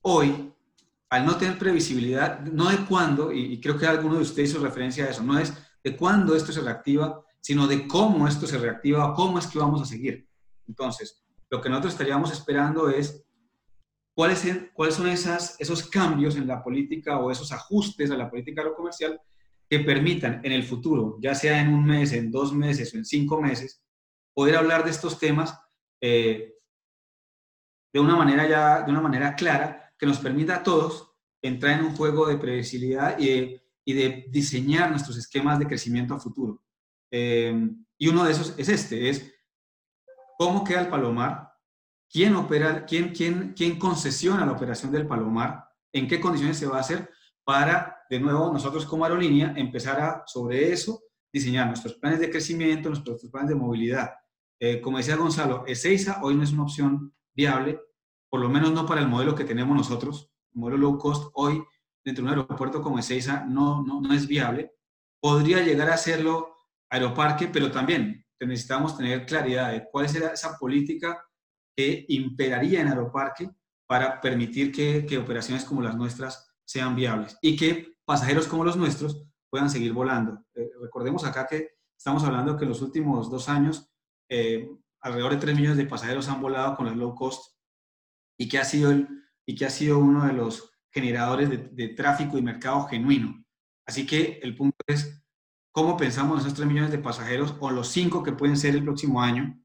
[0.00, 0.52] Hoy,
[1.10, 4.62] al no tener previsibilidad, no de cuándo, y, y creo que alguno de ustedes hizo
[4.62, 5.52] referencia a eso, no es
[5.84, 9.82] de cuándo esto se reactiva, sino de cómo esto se reactiva, cómo es que vamos
[9.82, 10.26] a seguir.
[10.66, 13.24] Entonces, lo que nosotros estaríamos esperando es
[14.14, 14.40] cuáles,
[14.90, 19.20] son esos cambios en la política o esos ajustes a la política agrocomercial
[19.68, 23.04] que permitan en el futuro, ya sea en un mes, en dos meses o en
[23.04, 23.82] cinco meses,
[24.34, 25.58] poder hablar de estos temas
[26.00, 26.54] eh,
[27.92, 31.12] de, una manera ya, de una manera clara que nos permita a todos
[31.42, 36.20] entrar en un juego de previsibilidad y y de diseñar nuestros esquemas de crecimiento a
[36.20, 36.61] futuro.
[37.14, 39.32] Em, y uno de esos es este, es
[40.38, 41.52] cómo queda el Palomar,
[42.10, 46.78] quién opera, quién, quién, quién concesiona la operación del Palomar, en qué condiciones se va
[46.78, 47.10] a hacer
[47.44, 52.88] para, de nuevo, nosotros como aerolínea empezar a, sobre eso, diseñar nuestros planes de crecimiento,
[52.88, 54.14] nuestros planes de movilidad.
[54.58, 57.78] Eh, como decía Gonzalo, Ezeiza hoy no es una opción viable,
[58.30, 61.62] por lo menos no para el modelo que tenemos nosotros, el modelo low cost hoy
[62.04, 64.72] dentro de un aeropuerto como Ezeiza no, no, no es viable.
[65.20, 66.52] Podría llegar a serlo
[66.92, 71.24] Aeroparque, pero también necesitamos tener claridad de cuál será esa política
[71.74, 73.50] que imperaría en Aeroparque
[73.86, 79.24] para permitir que, operaciones como las nuestras sean viables y que pasajeros como los nuestros
[79.50, 80.44] puedan seguir volando.
[80.54, 83.90] Eh, recordemos acá que estamos hablando que en los últimos dos años
[84.28, 84.68] eh,
[85.00, 87.56] alrededor de 3 millones de pasajeros han volado con el low cost
[88.38, 89.08] y que ha sido, el,
[89.46, 93.42] y que ha sido uno de los generadores de, de tráfico y mercado genuino.
[93.86, 95.21] Así que el punto es,
[95.72, 99.20] ¿cómo pensamos esos 3 millones de pasajeros o los 5 que pueden ser el próximo
[99.20, 99.58] año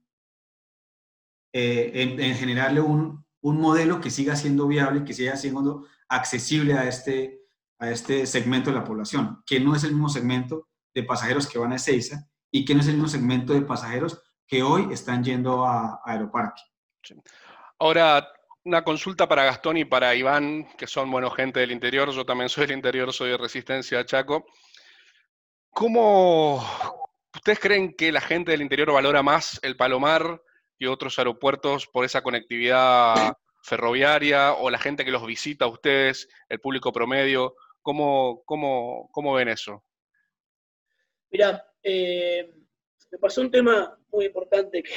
[1.53, 6.88] eh, en, generarle un, un, modelo que siga siendo viable, que siga siendo accesible a
[6.88, 7.41] este,
[7.79, 11.59] a este segmento de la población, que no es el mismo segmento de pasajeros que
[11.59, 15.23] van a Ezeiza y que no es el mismo segmento de pasajeros que hoy están
[15.23, 16.61] yendo a, Aeroparque.
[17.79, 18.27] Ahora,
[18.63, 22.49] una consulta para Gastón y para Iván, que son, bueno, gente del interior, yo también
[22.49, 24.45] soy del interior, soy de Resistencia Chaco.
[25.77, 26.57] ¿Cómo
[27.35, 30.41] ustedes creen que la gente del interior valora más el Palomar
[30.79, 36.59] y otros aeropuertos por esa conectividad ferroviaria o la gente que los visita ustedes, el
[36.59, 37.55] público promedio?
[37.83, 39.83] ¿Cómo, cómo, cómo ven eso?
[41.29, 42.55] Mira, eh,
[43.11, 44.93] me pasó un tema muy importante que,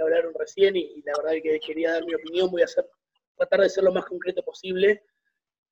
[0.00, 2.88] hablaron recién y, la verdad que quería dar mi opinión, voy a hacer,
[3.36, 5.04] tratar de ser lo más concreto posible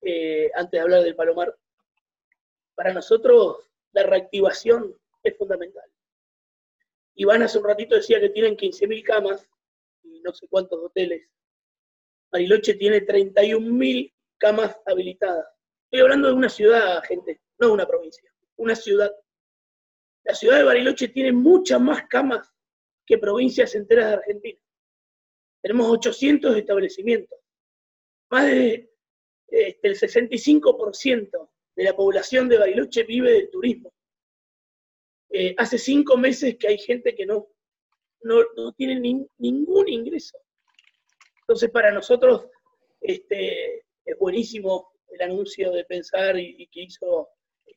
[0.02, 1.56] eh, antes de hablar del Palomar.
[2.74, 5.84] Para nosotros la reactivación es fundamental.
[7.14, 9.48] Iván hace un ratito decía que tienen 15.000 camas
[10.02, 11.28] y no sé cuántos hoteles.
[12.30, 15.46] Bariloche tiene 31.000 camas habilitadas.
[15.84, 19.12] Estoy hablando de una ciudad, gente, no de una provincia, una ciudad.
[20.24, 22.48] La ciudad de Bariloche tiene muchas más camas
[23.04, 24.60] que provincias enteras de Argentina.
[25.60, 27.38] Tenemos 800 establecimientos.
[28.30, 28.90] Más de
[29.48, 31.50] este, el 65%
[31.80, 33.90] de la población de Bariloche vive del turismo.
[35.30, 37.48] Eh, hace cinco meses que hay gente que no,
[38.20, 39.00] no, tiene
[39.38, 40.36] ningún ingreso.
[41.40, 42.48] Entonces, para nosotros
[43.00, 47.30] este, es buenísimo el anuncio de pensar y, que hizo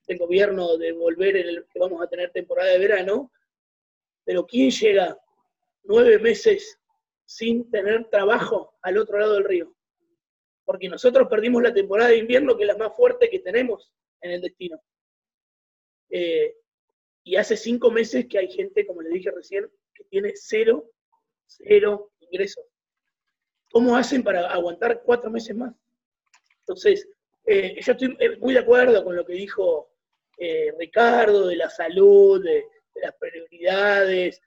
[0.08, 3.32] el gobierno de volver el que vamos a tener temporada de verano,
[4.26, 5.18] pero ¿quién llega
[5.84, 6.78] nueve meses
[7.24, 9.74] sin tener trabajo al otro lado del río?
[10.74, 14.32] Porque nosotros perdimos la temporada de invierno, que es la más fuerte que tenemos en
[14.32, 14.82] el destino.
[16.10, 16.56] Eh,
[17.24, 20.90] y hace cinco meses que hay gente, como le dije recién, que tiene cero,
[21.46, 22.66] cero ingresos.
[23.72, 25.76] ¿Cómo hacen para aguantar cuatro meses más?
[26.62, 27.08] Entonces,
[27.46, 29.92] eh, yo estoy eh, muy de acuerdo con lo que dijo
[30.80, 34.42] Ricardo de la salud, de, las prioridades,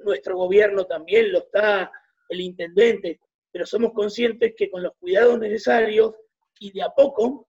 [0.00, 1.90] nuestro gobierno también lo está,
[2.28, 3.20] el intendente,
[3.56, 6.14] pero somos conscientes que con los cuidados necesarios
[6.60, 7.48] y de a poco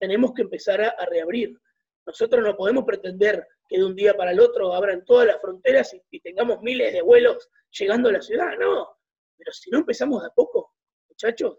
[0.00, 1.54] tenemos que empezar a reabrir.
[2.06, 5.94] Nosotros no podemos pretender que de un día para el otro abran todas las fronteras
[6.10, 8.88] y, tengamos miles de vuelos llegando a la ciudad, no.
[9.36, 10.72] Pero si no empezamos de a poco,
[11.06, 11.58] muchachos,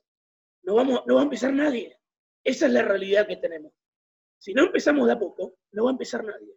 [0.63, 1.99] no, vamos, no va a empezar nadie.
[2.43, 3.73] Esa es la realidad que tenemos.
[4.39, 6.55] Si no empezamos de a poco, no va a empezar nadie.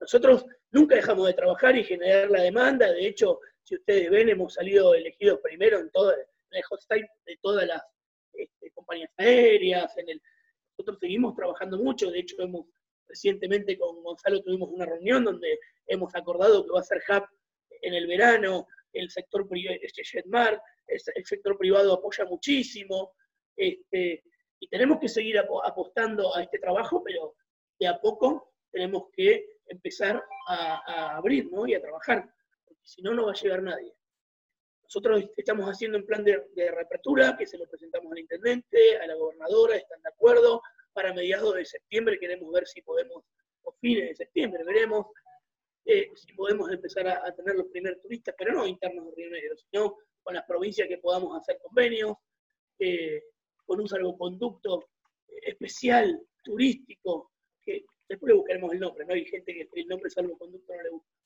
[0.00, 2.90] Nosotros nunca dejamos de trabajar y generar la demanda.
[2.90, 6.80] De hecho, si ustedes ven, hemos salido elegidos primero en todo el hot
[7.26, 7.82] de todas las
[8.32, 9.96] este, compañías aéreas.
[9.98, 10.20] En
[10.70, 12.10] nosotros seguimos trabajando mucho.
[12.10, 12.66] De hecho, hemos
[13.06, 17.24] Recientemente con Gonzalo tuvimos una reunión donde hemos acordado que va a ser hub
[17.82, 20.02] en el verano, el sector privado, este
[21.14, 23.12] el sector privado apoya muchísimo,
[23.56, 24.24] este,
[24.58, 27.34] y tenemos que seguir apostando a este trabajo, pero
[27.78, 32.28] de a poco tenemos que empezar a, abrir y a trabajar,
[32.84, 33.92] si no, no va a llegar nadie.
[34.82, 39.14] Nosotros estamos haciendo un plan de, reapertura que se lo presentamos al intendente, a la
[39.14, 40.62] gobernadora, están de acuerdo,
[40.92, 43.24] para mediados de septiembre queremos ver si podemos,
[43.62, 45.06] o fines de septiembre, veremos
[45.86, 49.56] eh, si podemos empezar a, tener los primeros turistas, pero no internos de Río Negro,
[49.56, 52.16] sino con las provincias que podamos hacer convenios,
[52.78, 53.22] eh,
[53.66, 54.90] con un salvoconducto
[55.42, 59.14] especial, turístico, que después le buscaremos el nombre, ¿no?
[59.14, 61.23] Hay gente que el nombre salvoconducto no le gusta.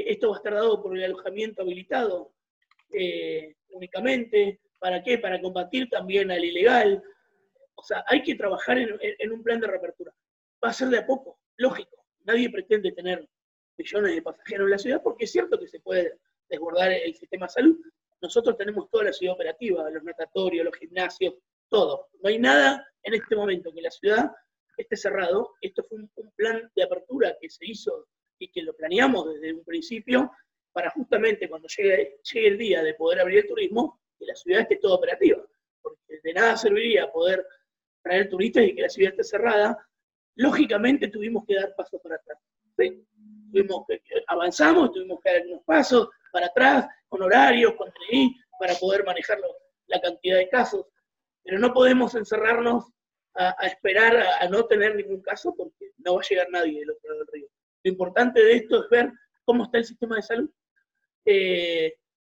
[0.00, 2.32] Esto va a estar dado por el alojamiento habilitado
[2.92, 4.60] eh, únicamente.
[4.80, 5.18] ¿Para qué?
[5.18, 7.02] Para combatir también al ilegal,
[7.74, 10.12] o sea, hay que trabajar en, un plan de reapertura.
[10.62, 12.04] Va a ser de a poco, lógico.
[12.24, 13.28] Nadie pretende tener
[13.76, 16.18] millones de pasajeros en la ciudad porque es cierto que se puede
[16.48, 17.78] desbordar el sistema de salud.
[18.22, 21.34] Nosotros tenemos toda la ciudad operativa, los natatorios, los gimnasios,
[21.68, 22.08] todo.
[22.22, 24.32] No hay nada en este momento que la ciudad
[24.76, 25.54] esté cerrado.
[25.60, 28.06] Esto fue un, plan de apertura que se hizo
[28.38, 30.30] y que lo planeamos desde un principio
[30.72, 34.62] para justamente cuando llegue, llegue el día de poder abrir el turismo, que la ciudad
[34.62, 35.40] esté toda operativa.
[35.80, 37.46] Porque de nada serviría poder
[38.02, 39.88] traer turistas y que la ciudad esté cerrada,
[40.36, 42.38] lógicamente tuvimos que dar pasos para atrás.
[42.76, 48.74] Tuvimos que, avanzamos, tuvimos que dar unos pasos para atrás, con horarios, con TNI, para
[48.74, 49.38] poder manejar
[49.86, 50.86] la cantidad de casos.
[51.44, 52.84] Pero no podemos encerrarnos
[53.34, 57.10] a, esperar a, no tener ningún caso porque no va a llegar nadie del otro
[57.10, 57.48] lado del río.
[57.84, 59.12] Lo importante de esto es ver
[59.44, 60.50] cómo está el sistema de salud.
[61.26, 61.94] eh,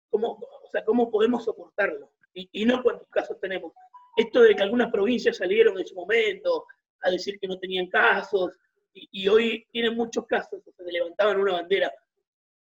[0.09, 3.73] cómo, o sea, cómo podemos soportarlo y, y no cuántos casos tenemos.
[4.17, 6.65] Esto de que algunas provincias salieron en su momento
[7.01, 8.57] a decir que no tenían casos
[8.93, 11.93] y, hoy tienen muchos casos, o sea, se levantaban una bandera.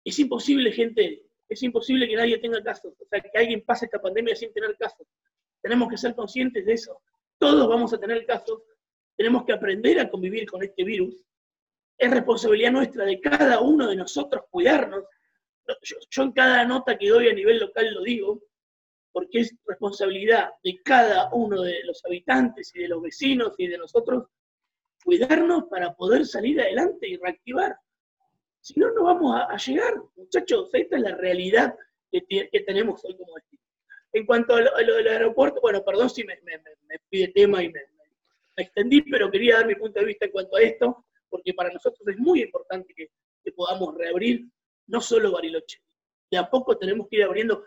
[0.04, 4.00] Es imposible, gente, es imposible que nadie tenga casos, o sea, que alguien pase esta
[4.00, 5.06] pandemia sin tener casos.
[5.62, 7.00] Tenemos que ser conscientes de eso.
[7.38, 8.62] Todos vamos a tener casos,
[9.16, 11.24] tenemos que aprender a convivir con este virus.
[12.00, 15.04] Es responsabilidad nuestra de cada uno de nosotros cuidarnos.
[15.82, 18.42] Yo, en cada nota que doy a nivel local lo digo,
[19.12, 23.76] porque es responsabilidad de cada uno de los habitantes y de los vecinos y de
[23.76, 24.28] nosotros
[25.04, 27.76] cuidarnos para poder salir adelante y reactivar.
[28.60, 29.94] Si no, no vamos a, llegar.
[30.16, 31.76] Muchachos, esta es la realidad
[32.10, 32.22] que,
[32.66, 33.62] tenemos hoy como destino.
[34.14, 36.38] En cuanto a lo, del aeropuerto, bueno, perdón si me,
[37.10, 37.80] pide tema y me,
[38.56, 42.06] extendí, pero quería dar mi punto de vista en cuanto a esto, porque para nosotros
[42.08, 43.08] es muy importante que,
[43.56, 44.46] podamos reabrir
[44.86, 45.82] no solo Bariloche.
[46.30, 47.64] De a poco tenemos que ir abriendo.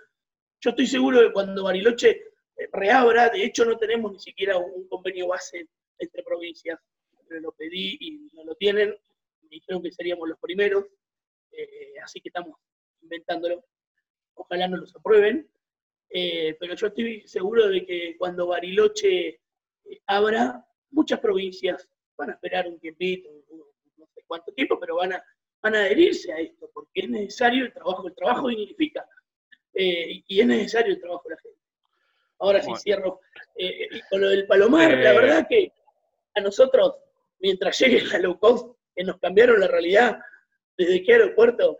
[0.62, 4.88] Yo estoy seguro que cuando Bariloche eh, reabra, de hecho no tenemos ni siquiera un
[4.88, 5.68] convenio base
[6.00, 6.80] entre provincias
[7.40, 8.90] lo pedí y no lo tienen,
[9.42, 10.86] me dijeron que seríamos los primeros,
[11.52, 12.58] eh, así que estamos
[13.02, 13.66] inventándolo.
[14.36, 15.50] Ojalá no los aprueben,
[16.10, 19.40] eh, pero yo estoy seguro de que cuando Bariloche
[20.08, 23.30] abra, muchas provincias van a esperar un tiempito,
[23.98, 25.24] no sé cuánto tiempo, pero van a,
[25.62, 29.06] van a adherirse a esto, porque es necesario el trabajo, el trabajo dignifica,
[29.74, 31.60] y es necesario el trabajo de la gente.
[32.40, 33.22] Ahora sí cierro.
[34.10, 35.72] con lo del Palomar, la verdad que
[36.36, 36.96] a nosotros
[37.44, 40.18] mientras llegue la low cost, que nos cambiaron la realidad
[40.78, 41.80] desde qué aeropuerto.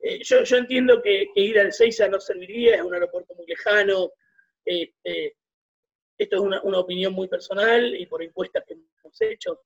[0.00, 4.12] Eh, yo, entiendo que, ir al Seiza no serviría, es un aeropuerto muy lejano.
[4.64, 5.36] Este,
[6.18, 9.60] esto es una, opinión muy personal y por encuestas que hemos hecho.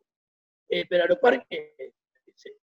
[0.68, 1.94] Eh, pero Aeroparque,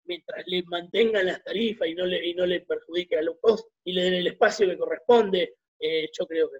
[0.05, 3.69] mientras le mantengan las tarifas y no le, y no le perjudique a low cost
[3.83, 6.57] y le den el espacio que corresponde, eh, yo creo que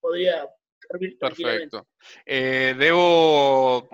[0.00, 0.48] podría
[0.88, 1.86] servir Perfecto.
[2.26, 3.88] debo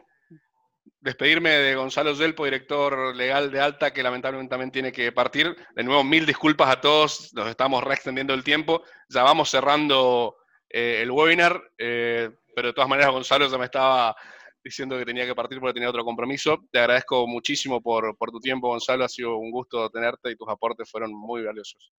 [1.00, 5.56] despedirme de Gonzalo Yelpo, director legal de Alta, que lamentablemente también tiene que partir.
[5.74, 8.82] De nuevo, mil disculpas a todos, nos estamos reextendiendo el tiempo.
[9.08, 10.36] Ya vamos cerrando
[10.68, 14.16] eh, el webinar, eh, pero de todas maneras Gonzalo ya me estaba
[14.64, 16.58] diciendo que tenía que partir porque tenía otro compromiso.
[16.72, 19.04] Te agradezco muchísimo por, tu tiempo, Gonzalo.
[19.04, 21.92] Ha sido un gusto tenerte y tus aportes fueron muy valiosos.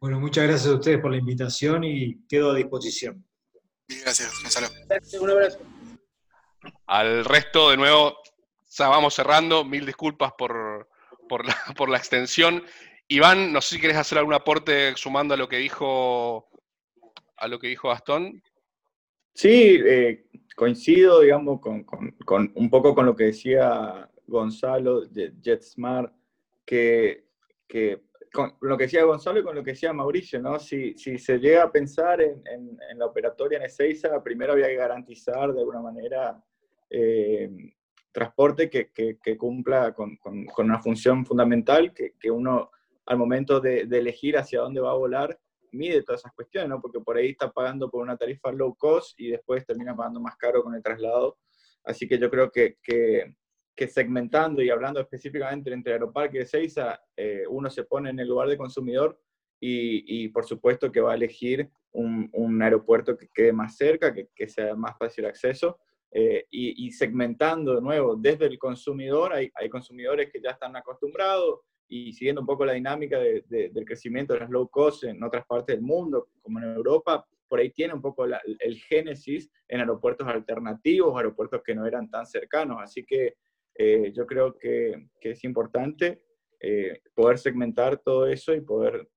[0.00, 3.24] Bueno, muchas gracias a ustedes por la invitación y quedo a disposición.
[3.86, 4.66] Gracias, Gonzalo.
[5.20, 5.60] Un abrazo.
[6.88, 8.18] Al resto, de nuevo,
[8.68, 9.64] ya vamos cerrando.
[9.64, 10.88] Mil disculpas por,
[11.28, 11.44] por,
[11.88, 12.64] la, extensión.
[13.06, 16.48] Iván, no sé si querés hacer algún aporte sumando a lo que dijo
[17.36, 18.42] a lo que dijo Gastón.
[19.36, 20.24] Sí, eh,
[20.56, 21.84] coincido, digamos, con,
[22.54, 26.10] un poco con lo que decía Gonzalo JetSmart,
[26.64, 27.26] que,
[27.68, 28.00] que
[28.32, 30.58] con lo que decía Gonzalo y con lo que decía Mauricio, ¿no?
[30.58, 35.60] Si, se llega a pensar en, la operatoria en Ezeiza, primero había que garantizar de
[35.60, 36.42] alguna manera
[36.88, 37.50] eh,
[38.12, 42.70] transporte que, cumpla con, con, una función fundamental, que, uno
[43.04, 45.38] al momento de, elegir hacia dónde va a volar,
[45.76, 46.80] mide todas esas cuestiones, ¿no?
[46.80, 50.36] Porque por ahí está pagando por una tarifa low cost y después termina pagando más
[50.36, 51.38] caro con el traslado.
[51.84, 53.34] Así que yo creo que, que,
[53.76, 58.28] que segmentando y hablando específicamente entre Aeroparque y Ezeiza, eh, uno se pone en el
[58.28, 59.20] lugar de consumidor
[59.60, 64.12] y, y por supuesto que va a elegir un, un aeropuerto que quede más cerca,
[64.12, 65.78] que, que sea más fácil acceso
[66.18, 71.60] eh, y, segmentando de nuevo desde el consumidor, hay, hay, consumidores que ya están acostumbrados
[71.88, 75.76] y siguiendo un poco la dinámica del crecimiento de las low cost en otras partes
[75.76, 81.16] del mundo, como en Europa, por ahí tiene un poco el génesis en aeropuertos alternativos,
[81.16, 82.78] aeropuertos que no eran tan cercanos.
[82.82, 83.34] Así que
[83.74, 86.22] eh, yo creo que, que es importante
[86.58, 89.08] eh, poder segmentar todo eso y poder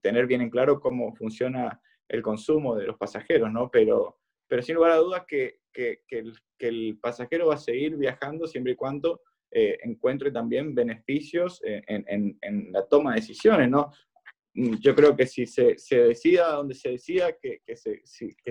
[0.00, 3.70] tener bien en claro cómo funciona el consumo de los pasajeros, ¿no?
[3.70, 4.16] Pero,
[4.48, 8.46] pero sin lugar a dudas que que, el, que, el, pasajero va a seguir viajando
[8.46, 13.90] siempre y cuando eh, encuentre también beneficios en, en, la toma de decisiones, ¿no?
[14.54, 17.62] Mm, yo creo que si se, se decida donde se decida que,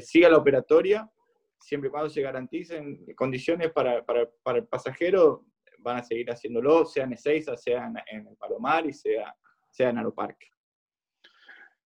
[0.02, 1.10] siga la operatoria,
[1.60, 5.46] siempre y cuando se garanticen condiciones para, para, para el pasajero,
[5.80, 9.36] van a seguir haciéndolo, sea en Ezeiza, sea en, el Palomar y sea,
[9.70, 10.48] sea en Aeroparque.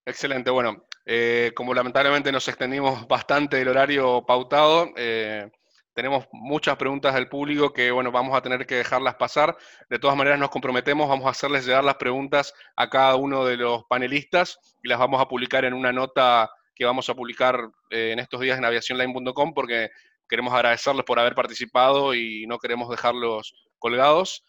[0.06, 5.50] Excelente, bueno, eh, como lamentablemente nos extendimos bastante del horario pautado, eh,
[5.94, 9.56] tenemos muchas preguntas del público que, bueno, vamos a tener que dejarlas pasar.
[9.90, 13.58] De todas maneras, nos comprometemos, vamos a hacerles llegar las preguntas a cada uno de
[13.58, 17.60] los panelistas y las vamos a publicar en una nota que vamos a publicar
[17.90, 19.90] eh, en estos días en aviacionline.com porque
[20.28, 24.44] queremos agradecerles por haber participado y no queremos dejarlos colgados.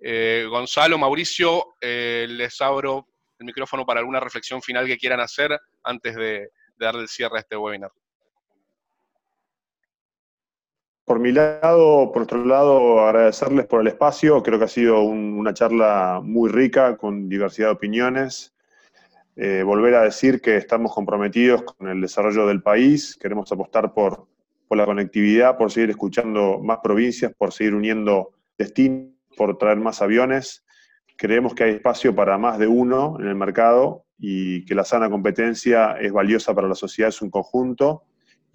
[0.00, 3.08] Gonzalo, Mauricio, les abro
[3.38, 7.40] el micrófono para alguna reflexión final que quieran hacer antes de, darle el cierre a
[7.40, 7.90] este webinar.
[11.08, 14.42] Por mi lado, por otro lado, agradecerles por el espacio.
[14.42, 18.54] Creo que ha sido una charla muy rica, con diversidad de opiniones.
[19.34, 24.26] Eh, volver a decir que estamos comprometidos con el desarrollo del país, queremos apostar por,
[24.68, 30.02] por la conectividad, por seguir escuchando más provincias, por seguir uniendo destinos, por traer más
[30.02, 30.62] aviones.
[31.16, 35.08] Creemos que hay espacio para más de uno en el mercado y que la sana
[35.08, 38.02] competencia es valiosa para la sociedad, es un conjunto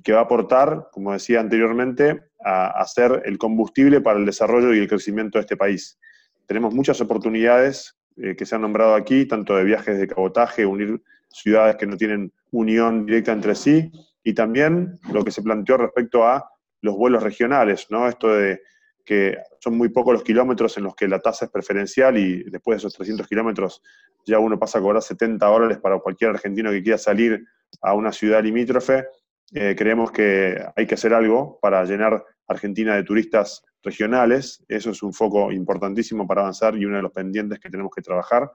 [0.04, 4.80] que va a aportar, como decía anteriormente, a, ser el combustible para el desarrollo y
[4.80, 5.98] el crecimiento de este país.
[6.46, 11.02] Tenemos muchas oportunidades eh, que se han nombrado aquí, tanto de viajes de cabotaje, unir
[11.30, 13.92] ciudades que no tienen unión directa entre sí,
[14.24, 16.50] y también lo que se planteó respecto a
[16.82, 18.08] los vuelos regionales, ¿no?
[18.08, 18.62] Esto de
[19.06, 22.76] que son muy pocos los kilómetros en los que la tasa es preferencial y después
[22.76, 23.82] de esos 300 kilómetros
[24.26, 27.46] ya uno pasa a cobrar 70 dólares para cualquier argentino que quiera salir
[27.82, 29.06] a una ciudad limítrofe.
[29.54, 34.64] Eh, creemos que hay que hacer algo para llenar Argentina de turistas regionales.
[34.68, 38.02] Eso es un foco importantísimo para avanzar y uno de los pendientes que tenemos que
[38.02, 38.52] trabajar.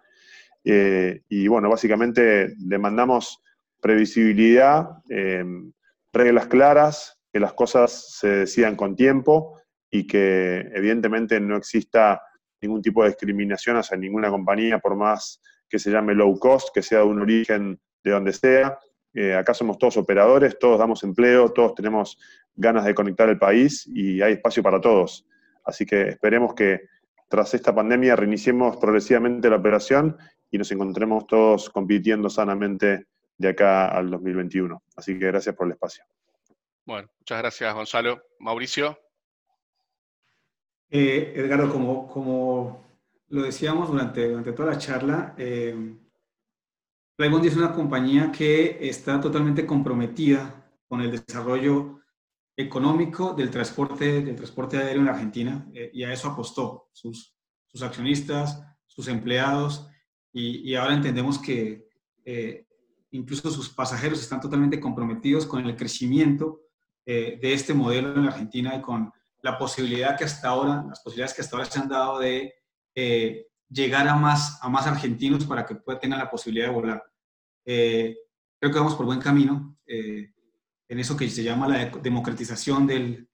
[0.65, 3.43] Eh, y bueno, básicamente demandamos
[3.81, 5.45] previsibilidad, eh,
[6.13, 9.61] reglas claras, que las cosas se decidan con tiempo
[9.91, 12.21] y que evidentemente no exista
[12.61, 16.83] ningún tipo de discriminación hacia ninguna compañía, por más que se llame low cost, que
[16.83, 18.79] sea de un origen de donde sea.
[19.21, 22.17] Eh, acá somos todos operadores, todos damos empleo, todos tenemos
[22.55, 25.27] ganas de conectar el país y hay espacio para todos.
[25.65, 26.83] Así que esperemos que
[27.29, 30.17] tras esta pandemia reiniciemos progresivamente la operación
[30.53, 34.85] y nos encontremos todos compitiendo sanamente de acá al 2021.
[34.95, 36.05] Así que gracias por el espacio.
[36.87, 38.23] Bueno, muchas gracias Gonzalo.
[38.39, 39.01] Mauricio.
[40.91, 42.87] Eh, Edgardo, como, como
[43.31, 45.75] lo decíamos durante, durante toda la charla, eh,
[47.19, 52.01] es una compañía que está totalmente comprometida con el desarrollo
[52.57, 57.37] económico del transporte, del transporte aéreo en Argentina eh, y a eso apostó sus,
[57.67, 59.89] sus accionistas, sus empleados
[60.33, 61.89] y, ahora entendemos que
[62.25, 62.67] eh,
[63.11, 66.61] incluso sus pasajeros están totalmente comprometidos con el crecimiento
[67.05, 69.11] eh, de este modelo en Argentina y con
[69.43, 72.55] la posibilidad que hasta ahora, las posibilidades que hasta ahora se han dado de
[73.71, 77.05] llegar a más, a más argentinos para que tengan la posibilidad de volar.
[77.65, 78.17] Eh,
[78.59, 83.29] creo que vamos por buen camino en eso que se llama la democratización del,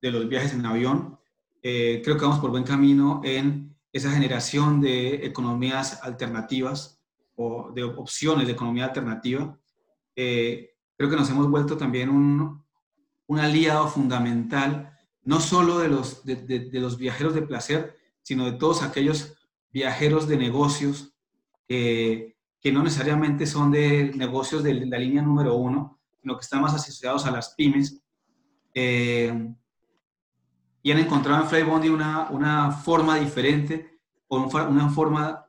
[0.00, 1.18] de los viajes en avión.
[1.60, 7.02] creo que vamos por buen camino en esa generación de economías alternativas
[7.36, 9.58] o de opciones de economía alternativa,
[10.16, 12.64] eh, creo que nos hemos vuelto también un,
[13.26, 18.58] un aliado fundamental, no solo de los, de, de, los viajeros de placer, sino de
[18.58, 19.36] todos aquellos
[19.72, 21.14] viajeros de negocios
[22.62, 26.74] que no necesariamente son de negocios de la línea número uno, sino que están más
[26.74, 28.02] asociados a las pymes.
[28.74, 29.52] Eh,
[30.82, 35.44] y han encontrado en Flybondi una, una forma diferente, o una forma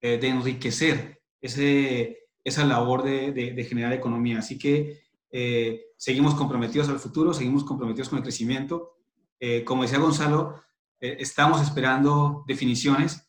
[0.00, 4.38] eh, de enriquecer ese, esa labor de, de, generar economía.
[4.38, 8.96] Así que eh, seguimos comprometidos al futuro, seguimos comprometidos con el crecimiento.
[9.38, 10.62] Eh, como decía Gonzalo,
[11.00, 13.28] estamos esperando definiciones.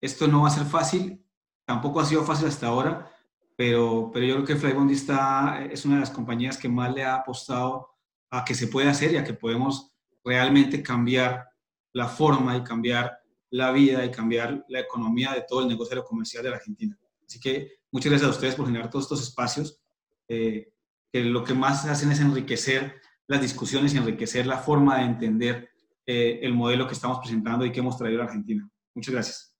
[0.00, 1.24] Esto no va a ser fácil,
[1.64, 3.10] tampoco ha sido fácil hasta ahora,
[3.56, 7.04] pero, pero yo creo que Flybondi está, es una de las compañías que más le
[7.04, 7.90] ha apostado
[8.30, 9.92] a que se puede hacer y a que podemos
[10.24, 11.46] realmente cambiar
[11.92, 13.20] la forma y cambiar
[13.50, 16.98] la vida y cambiar la economía de todo el negocio comercial de Argentina.
[17.26, 19.80] Así que muchas gracias a ustedes por generar todos estos espacios,
[20.28, 20.72] eh,
[21.12, 25.70] que lo que más hacen es enriquecer las discusiones y enriquecer la forma de entender
[26.06, 28.69] eh, el modelo que estamos presentando y que hemos traído a la Argentina.
[28.94, 29.50] Muchas gracias.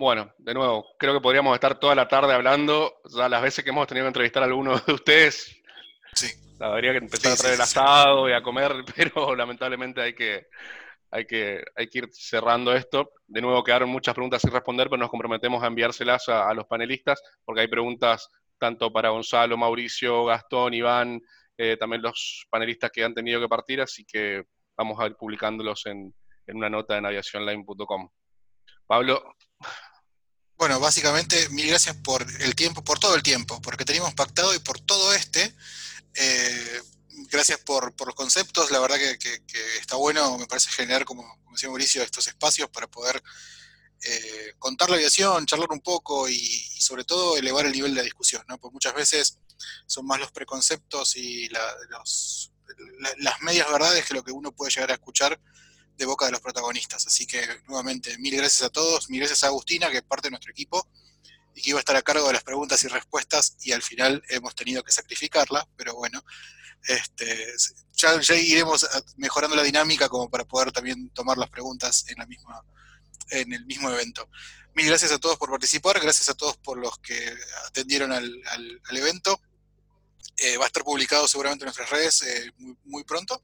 [0.00, 3.68] Bueno, de nuevo, creo que podríamos estar toda la tarde hablando, ya las veces que
[3.68, 5.60] hemos tenido que entrevistar a algunos de ustedes.
[6.14, 6.28] Sí.
[6.58, 10.46] La que empezar a traer el asado y a comer, pero lamentablemente hay que,
[11.10, 13.12] hay que, hay que ir cerrando esto.
[13.26, 17.22] De nuevo quedaron muchas preguntas sin responder, pero nos comprometemos a enviárselas a, los panelistas,
[17.44, 21.20] porque hay preguntas tanto para Gonzalo, Mauricio, Gastón, Iván,
[21.58, 24.44] eh, también los panelistas que han tenido que partir, así que
[24.78, 26.14] vamos a ir publicándolos en,
[26.54, 28.10] una nota en aviacionline.com.
[28.86, 29.36] Pablo.
[30.56, 34.58] Bueno, básicamente, mil gracias por el tiempo, por todo el tiempo, porque teníamos pactado y
[34.58, 35.54] por todo este.
[36.14, 36.82] Eh,
[37.30, 39.42] gracias por, los conceptos, la verdad que,
[39.78, 43.22] está bueno, me parece generar, como, decía Mauricio, estos espacios para poder
[44.02, 48.42] eh, contar la aviación, charlar un poco y, sobre todo elevar el nivel de discusión,
[48.48, 48.58] ¿no?
[48.58, 49.38] Porque muchas veces
[49.86, 54.94] son más los preconceptos y las medias verdades que lo que uno puede llegar a
[54.94, 55.40] escuchar
[56.00, 57.06] de boca de los protagonistas.
[57.06, 60.30] Así que nuevamente, mil gracias a todos, mil gracias a Agustina, que es parte de
[60.30, 60.88] nuestro equipo
[61.54, 64.22] y que iba a estar a cargo de las preguntas y respuestas y al final
[64.30, 66.24] hemos tenido que sacrificarla, pero bueno,
[66.86, 67.52] este,
[67.94, 68.86] ya, iremos
[69.16, 72.64] mejorando la dinámica como para poder también tomar las preguntas en, la misma,
[73.28, 74.30] en el mismo evento.
[74.74, 77.34] Mil gracias a todos por participar, gracias a todos por los que
[77.66, 79.38] atendieron al, evento.
[80.38, 82.52] Eh, va a estar publicado seguramente en nuestras redes eh,
[82.84, 83.42] muy pronto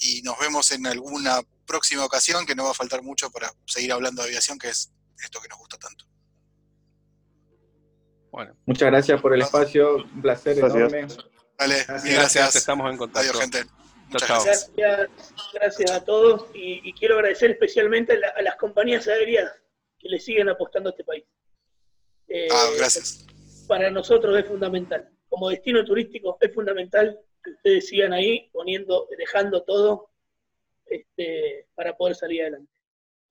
[0.00, 3.92] y nos vemos en alguna próxima ocasión que no va a faltar mucho para seguir
[3.92, 4.90] hablando de aviación, que es
[5.22, 6.06] esto que nos gusta tanto.
[8.32, 8.56] Bueno.
[8.64, 11.06] Muchas gracias por el espacio, un placer enorme.
[11.58, 12.56] Vale, gracias.
[12.56, 13.30] Estamos en contacto.
[13.30, 13.64] Adiós, gente.
[14.08, 14.72] Muchas gracias.
[15.52, 15.90] gracias.
[15.90, 19.52] a todos y, quiero agradecer especialmente a, las compañías aéreas
[19.98, 21.24] que le siguen apostando a este país.
[22.28, 23.26] Eh, ah, gracias.
[23.68, 25.10] Para nosotros es fundamental.
[25.28, 30.10] Como destino turístico es fundamental que ustedes sigan ahí poniendo, dejando todo
[30.86, 32.70] este, para poder salir adelante.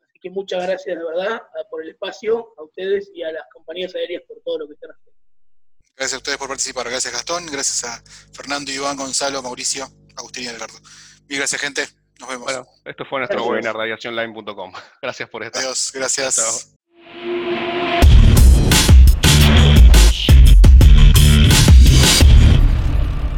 [0.02, 3.94] Así que muchas gracias de verdad por el espacio, a ustedes y a las compañías
[3.95, 5.19] aéreas por todo lo que están haciendo.
[5.95, 6.90] Gracias a ustedes por participar.
[6.90, 8.02] Gracias Gastón, gracias a
[8.34, 10.77] Fernando, Iván, Gonzalo, Mauricio, Agustín y Edgardo.
[11.27, 11.86] Y gracias gente,
[12.19, 12.45] nos vemos.
[12.45, 14.73] Bueno, esto fue nuestro webinar de aviacionline.com.
[15.02, 15.61] Gracias por estar.
[15.61, 16.73] Adiós, gracias.